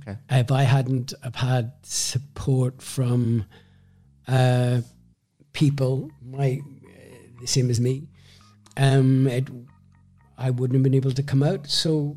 Okay. 0.00 0.16
If 0.30 0.50
I 0.50 0.62
hadn't 0.62 1.12
have 1.22 1.34
had 1.34 1.72
support 1.82 2.80
from 2.80 3.44
uh, 4.26 4.80
people, 5.52 6.10
my 6.24 6.62
uh, 6.86 7.40
the 7.42 7.46
same 7.46 7.68
as 7.68 7.78
me, 7.78 8.08
um, 8.78 9.26
it, 9.26 9.46
I 10.38 10.48
wouldn't 10.48 10.74
have 10.74 10.82
been 10.82 10.94
able 10.94 11.12
to 11.12 11.22
come 11.22 11.42
out. 11.42 11.66
So 11.66 12.16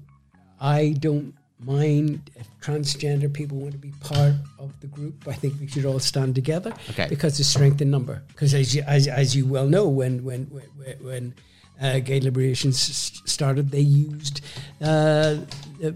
I 0.61 0.95
don't 0.97 1.33
mind 1.65 2.29
if 2.35 2.47
transgender 2.61 3.31
people 3.31 3.57
want 3.57 3.71
to 3.73 3.77
be 3.77 3.91
part 4.01 4.33
of 4.59 4.71
the 4.81 4.87
group. 4.87 5.27
I 5.27 5.33
think 5.33 5.59
we 5.59 5.67
should 5.67 5.85
all 5.85 5.99
stand 5.99 6.35
together 6.35 6.73
Okay. 6.91 7.07
because 7.09 7.39
of 7.39 7.45
strength 7.45 7.81
in 7.81 7.91
number. 7.91 8.23
Because 8.29 8.53
as 8.53 8.73
you, 8.75 8.83
as, 8.87 9.07
as 9.07 9.35
you 9.35 9.45
well 9.45 9.67
know, 9.67 9.87
when 9.87 10.23
when 10.23 10.45
when, 10.45 10.95
when 11.01 11.33
uh, 11.81 11.99
gay 11.99 12.19
liberation 12.19 12.69
s- 12.71 13.21
started, 13.25 13.69
they 13.71 13.79
used 13.81 14.41
uh, 14.81 15.37
the 15.79 15.95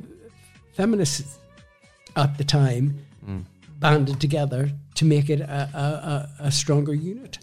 feminists 0.73 1.37
at 2.15 2.37
the 2.37 2.43
time 2.43 2.99
banded 3.79 4.19
together 4.21 4.71
to 4.95 5.05
make 5.05 5.29
it 5.29 5.41
a, 5.41 5.69
a, 5.73 5.79
a, 5.79 6.29
a 6.47 6.51
stronger 6.51 6.93
unit. 6.93 7.37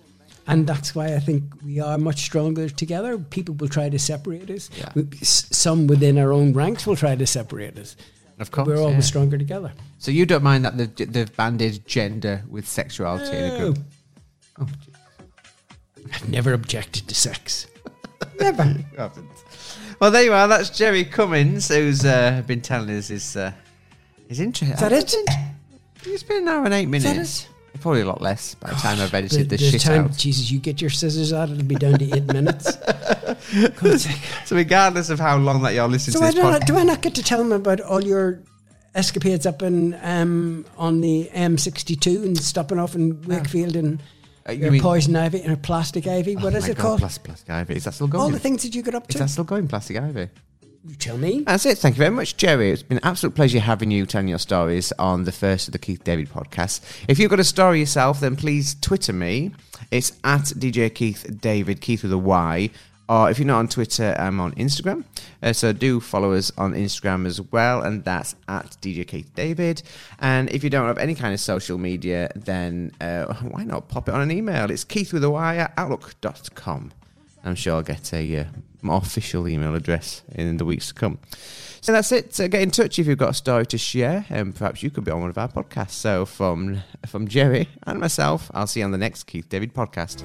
And 0.47 0.66
that's 0.66 0.95
why 0.95 1.14
I 1.14 1.20
think 1.20 1.45
we 1.64 1.78
are 1.78 1.99
much 1.99 2.22
stronger 2.22 2.68
together. 2.68 3.18
People 3.18 3.55
will 3.55 3.68
try 3.68 3.88
to 3.88 3.99
separate 3.99 4.51
us. 4.51 4.70
Yeah. 4.76 5.05
Some 5.22 5.86
within 5.86 6.18
our 6.18 6.32
own 6.32 6.53
ranks 6.53 6.86
will 6.86 6.97
try 6.97 7.14
to 7.14 7.26
separate 7.26 7.78
us. 7.78 7.97
Of 8.38 8.51
course. 8.51 8.66
We're 8.66 8.78
always 8.78 8.97
yeah. 8.97 9.01
stronger 9.03 9.38
together. 9.38 9.72
So 9.99 10.11
you 10.11 10.26
don't 10.26 10.43
mind 10.43 10.64
that 10.64 10.76
they've, 10.76 11.12
they've 11.12 11.36
banded 11.36 11.86
gender 11.86 12.43
with 12.49 12.66
sexuality 12.66 13.36
in 13.36 13.45
a 13.45 13.59
group? 13.59 13.78
Oh, 14.59 14.66
I've 16.12 16.28
never 16.28 16.53
objected 16.53 17.07
to 17.09 17.14
sex. 17.14 17.68
never. 18.40 18.64
haven't. 18.97 19.30
Well, 20.01 20.11
there 20.11 20.24
you 20.24 20.32
are. 20.32 20.49
That's 20.49 20.70
Jerry 20.70 21.05
Cummins, 21.05 21.68
who's 21.68 22.05
uh, 22.05 22.43
been 22.47 22.61
telling 22.61 22.90
us 22.90 23.09
his 23.09 23.36
uh, 23.36 23.53
his 24.28 24.40
interest. 24.40 24.74
Is 24.74 24.80
that 24.80 24.93
it? 24.93 25.14
It's 26.05 26.24
been 26.24 26.43
an 26.43 26.49
hour 26.49 26.64
and 26.64 26.74
eight 26.74 26.88
minutes. 26.88 27.47
Probably 27.80 28.02
a 28.02 28.06
lot 28.06 28.20
less 28.22 28.54
by 28.54 28.68
the 28.70 28.76
time 28.76 29.00
I've 29.00 29.12
edited 29.12 29.48
the, 29.48 29.56
the 29.56 29.70
shit 29.70 29.80
time, 29.80 30.04
out. 30.04 30.16
Jesus, 30.16 30.50
you 30.52 30.60
get 30.60 30.80
your 30.80 30.90
scissors 30.90 31.32
out, 31.32 31.50
it'll 31.50 31.64
be 31.64 31.74
down 31.74 31.98
to 31.98 32.16
eight 32.16 32.24
minutes. 32.26 32.76
So, 34.44 34.54
regardless 34.56 35.10
of 35.10 35.18
how 35.18 35.36
long 35.36 35.62
that 35.62 35.74
you're 35.74 35.88
listening 35.88 36.12
So 36.12 36.20
to 36.20 36.26
I 36.26 36.28
this 36.30 36.34
don't, 36.36 36.52
podcast, 36.62 36.66
do 36.66 36.76
I 36.76 36.84
not 36.84 37.02
get 37.02 37.14
to 37.16 37.22
tell 37.22 37.38
them 37.38 37.52
about 37.52 37.80
all 37.80 38.02
your 38.02 38.40
escapades 38.94 39.46
up 39.46 39.62
in 39.62 39.98
um, 40.02 40.64
on 40.76 41.00
the 41.00 41.28
M62 41.34 42.24
and 42.24 42.38
stopping 42.38 42.78
off 42.78 42.94
in 42.94 43.20
Wakefield 43.22 43.74
and 43.76 44.00
Uh, 44.48 44.52
you 44.52 44.62
your 44.64 44.70
mean- 44.72 44.82
poison 44.82 45.16
ivy 45.16 45.40
and 45.42 45.60
plastic 45.62 46.06
ivy? 46.06 46.36
What 46.36 46.54
Oh 46.54 46.58
is 46.58 46.68
it 46.68 46.76
God, 46.76 46.82
called? 46.82 47.00
Plas- 47.00 47.18
Plastic 47.18 47.50
Ivy. 47.50 47.74
Is 47.76 47.84
that 47.84 47.94
still 47.94 48.06
going? 48.08 48.22
all 48.22 48.30
the 48.30 48.38
things 48.38 48.62
that 48.62 48.74
you 48.74 48.82
got 48.82 48.94
up 48.94 49.06
to. 49.08 49.14
Is 49.14 49.20
that 49.20 49.30
still 49.30 49.44
going, 49.44 49.66
Plastic 49.68 49.96
Ivy? 49.96 50.28
You 50.85 50.97
tell 50.97 51.16
me. 51.16 51.45
That's 51.47 51.64
it. 51.64 51.78
Thank 51.78 51.95
you 51.95 52.01
very 52.01 52.11
much, 52.11 52.37
Jerry. 52.37 52.72
It's 52.72 52.83
been 52.83 52.99
an 52.99 53.05
absolute 53.05 53.37
pleasure 53.37 53.61
having 53.61 53.93
you 53.93 54.05
telling 54.05 54.26
your 54.26 54.41
stories 54.41 54.93
on 54.99 55.22
the 55.22 55.30
first 55.30 55.68
of 55.68 55.72
the 55.72 55.78
Keith 55.78 56.03
David 56.03 56.28
podcast. 56.28 56.80
If 57.07 57.20
you've 57.20 57.30
got 57.30 57.39
a 57.39 57.45
story 57.45 57.78
yourself, 57.78 58.18
then 58.18 58.35
please 58.35 58.74
Twitter 58.80 59.12
me. 59.12 59.53
It's 59.93 60.11
at 60.24 60.43
DJ 60.43 60.93
Keith 60.93 61.39
David, 61.41 61.80
Keith 61.80 62.03
with 62.03 62.12
a 62.12 62.18
Y. 62.18 62.70
Or 63.09 63.30
if 63.30 63.39
you're 63.39 63.47
not 63.47 63.59
on 63.59 63.68
Twitter, 63.68 64.16
I'm 64.18 64.41
on 64.41 64.55
Instagram. 64.55 65.05
Uh, 65.41 65.53
so 65.53 65.72
do 65.72 66.01
follow 66.01 66.33
us 66.33 66.51
on 66.59 66.72
Instagram 66.72 67.26
as 67.26 67.41
well, 67.41 67.83
and 67.83 68.03
that's 68.03 68.35
at 68.49 68.76
DJ 68.80 69.07
Keith 69.07 69.30
David. 69.37 69.83
And 70.18 70.51
if 70.51 70.64
you 70.64 70.70
don't 70.70 70.87
have 70.87 70.99
any 70.99 71.14
kind 71.14 71.33
of 71.33 71.39
social 71.39 71.78
media, 71.78 72.28
then 72.35 72.91
uh, 73.01 73.26
why 73.43 73.62
not 73.62 73.89
pop 73.89 74.09
it 74.09 74.14
on 74.14 74.20
an 74.20 74.33
email? 74.33 74.68
It's 74.68 74.83
Keith 74.83 75.12
with 75.12 75.22
a 75.22 75.30
Y 75.30 75.59
at 75.59 75.74
outlook.com. 75.76 76.91
I'm 77.45 77.55
sure 77.55 77.74
I'll 77.74 77.83
get 77.83 78.12
a 78.12 78.39
uh, 78.39 78.45
more 78.83 78.99
official 78.99 79.49
email 79.49 79.74
address 79.74 80.22
in 80.35 80.57
the 80.57 80.64
weeks 80.64 80.89
to 80.89 80.95
come. 80.95 81.18
So 81.80 81.93
that's 81.93 82.12
it. 82.12 82.35
So 82.35 82.47
get 82.47 82.62
in 82.62 82.70
touch 82.70 82.99
if 82.99 83.07
you've 83.07 83.18
got 83.18 83.30
a 83.30 83.35
story 83.35 83.66
to 83.66 83.78
share, 83.78 84.24
and 84.30 84.55
perhaps 84.55 84.83
you 84.83 84.91
could 84.91 85.05
be 85.05 85.11
on 85.11 85.20
one 85.20 85.30
of 85.30 85.39
our 85.39 85.49
podcasts. 85.49 85.91
So 85.91 86.24
from 86.24 86.83
from 87.07 87.26
Jerry 87.26 87.68
and 87.85 87.99
myself, 87.99 88.51
I'll 88.55 88.66
see 88.66 88.80
you 88.80 88.87
on 88.87 88.93
the 88.93 88.99
next 88.99 89.24
Keith 89.24 89.49
David 89.49 89.74
podcast. 89.74 90.22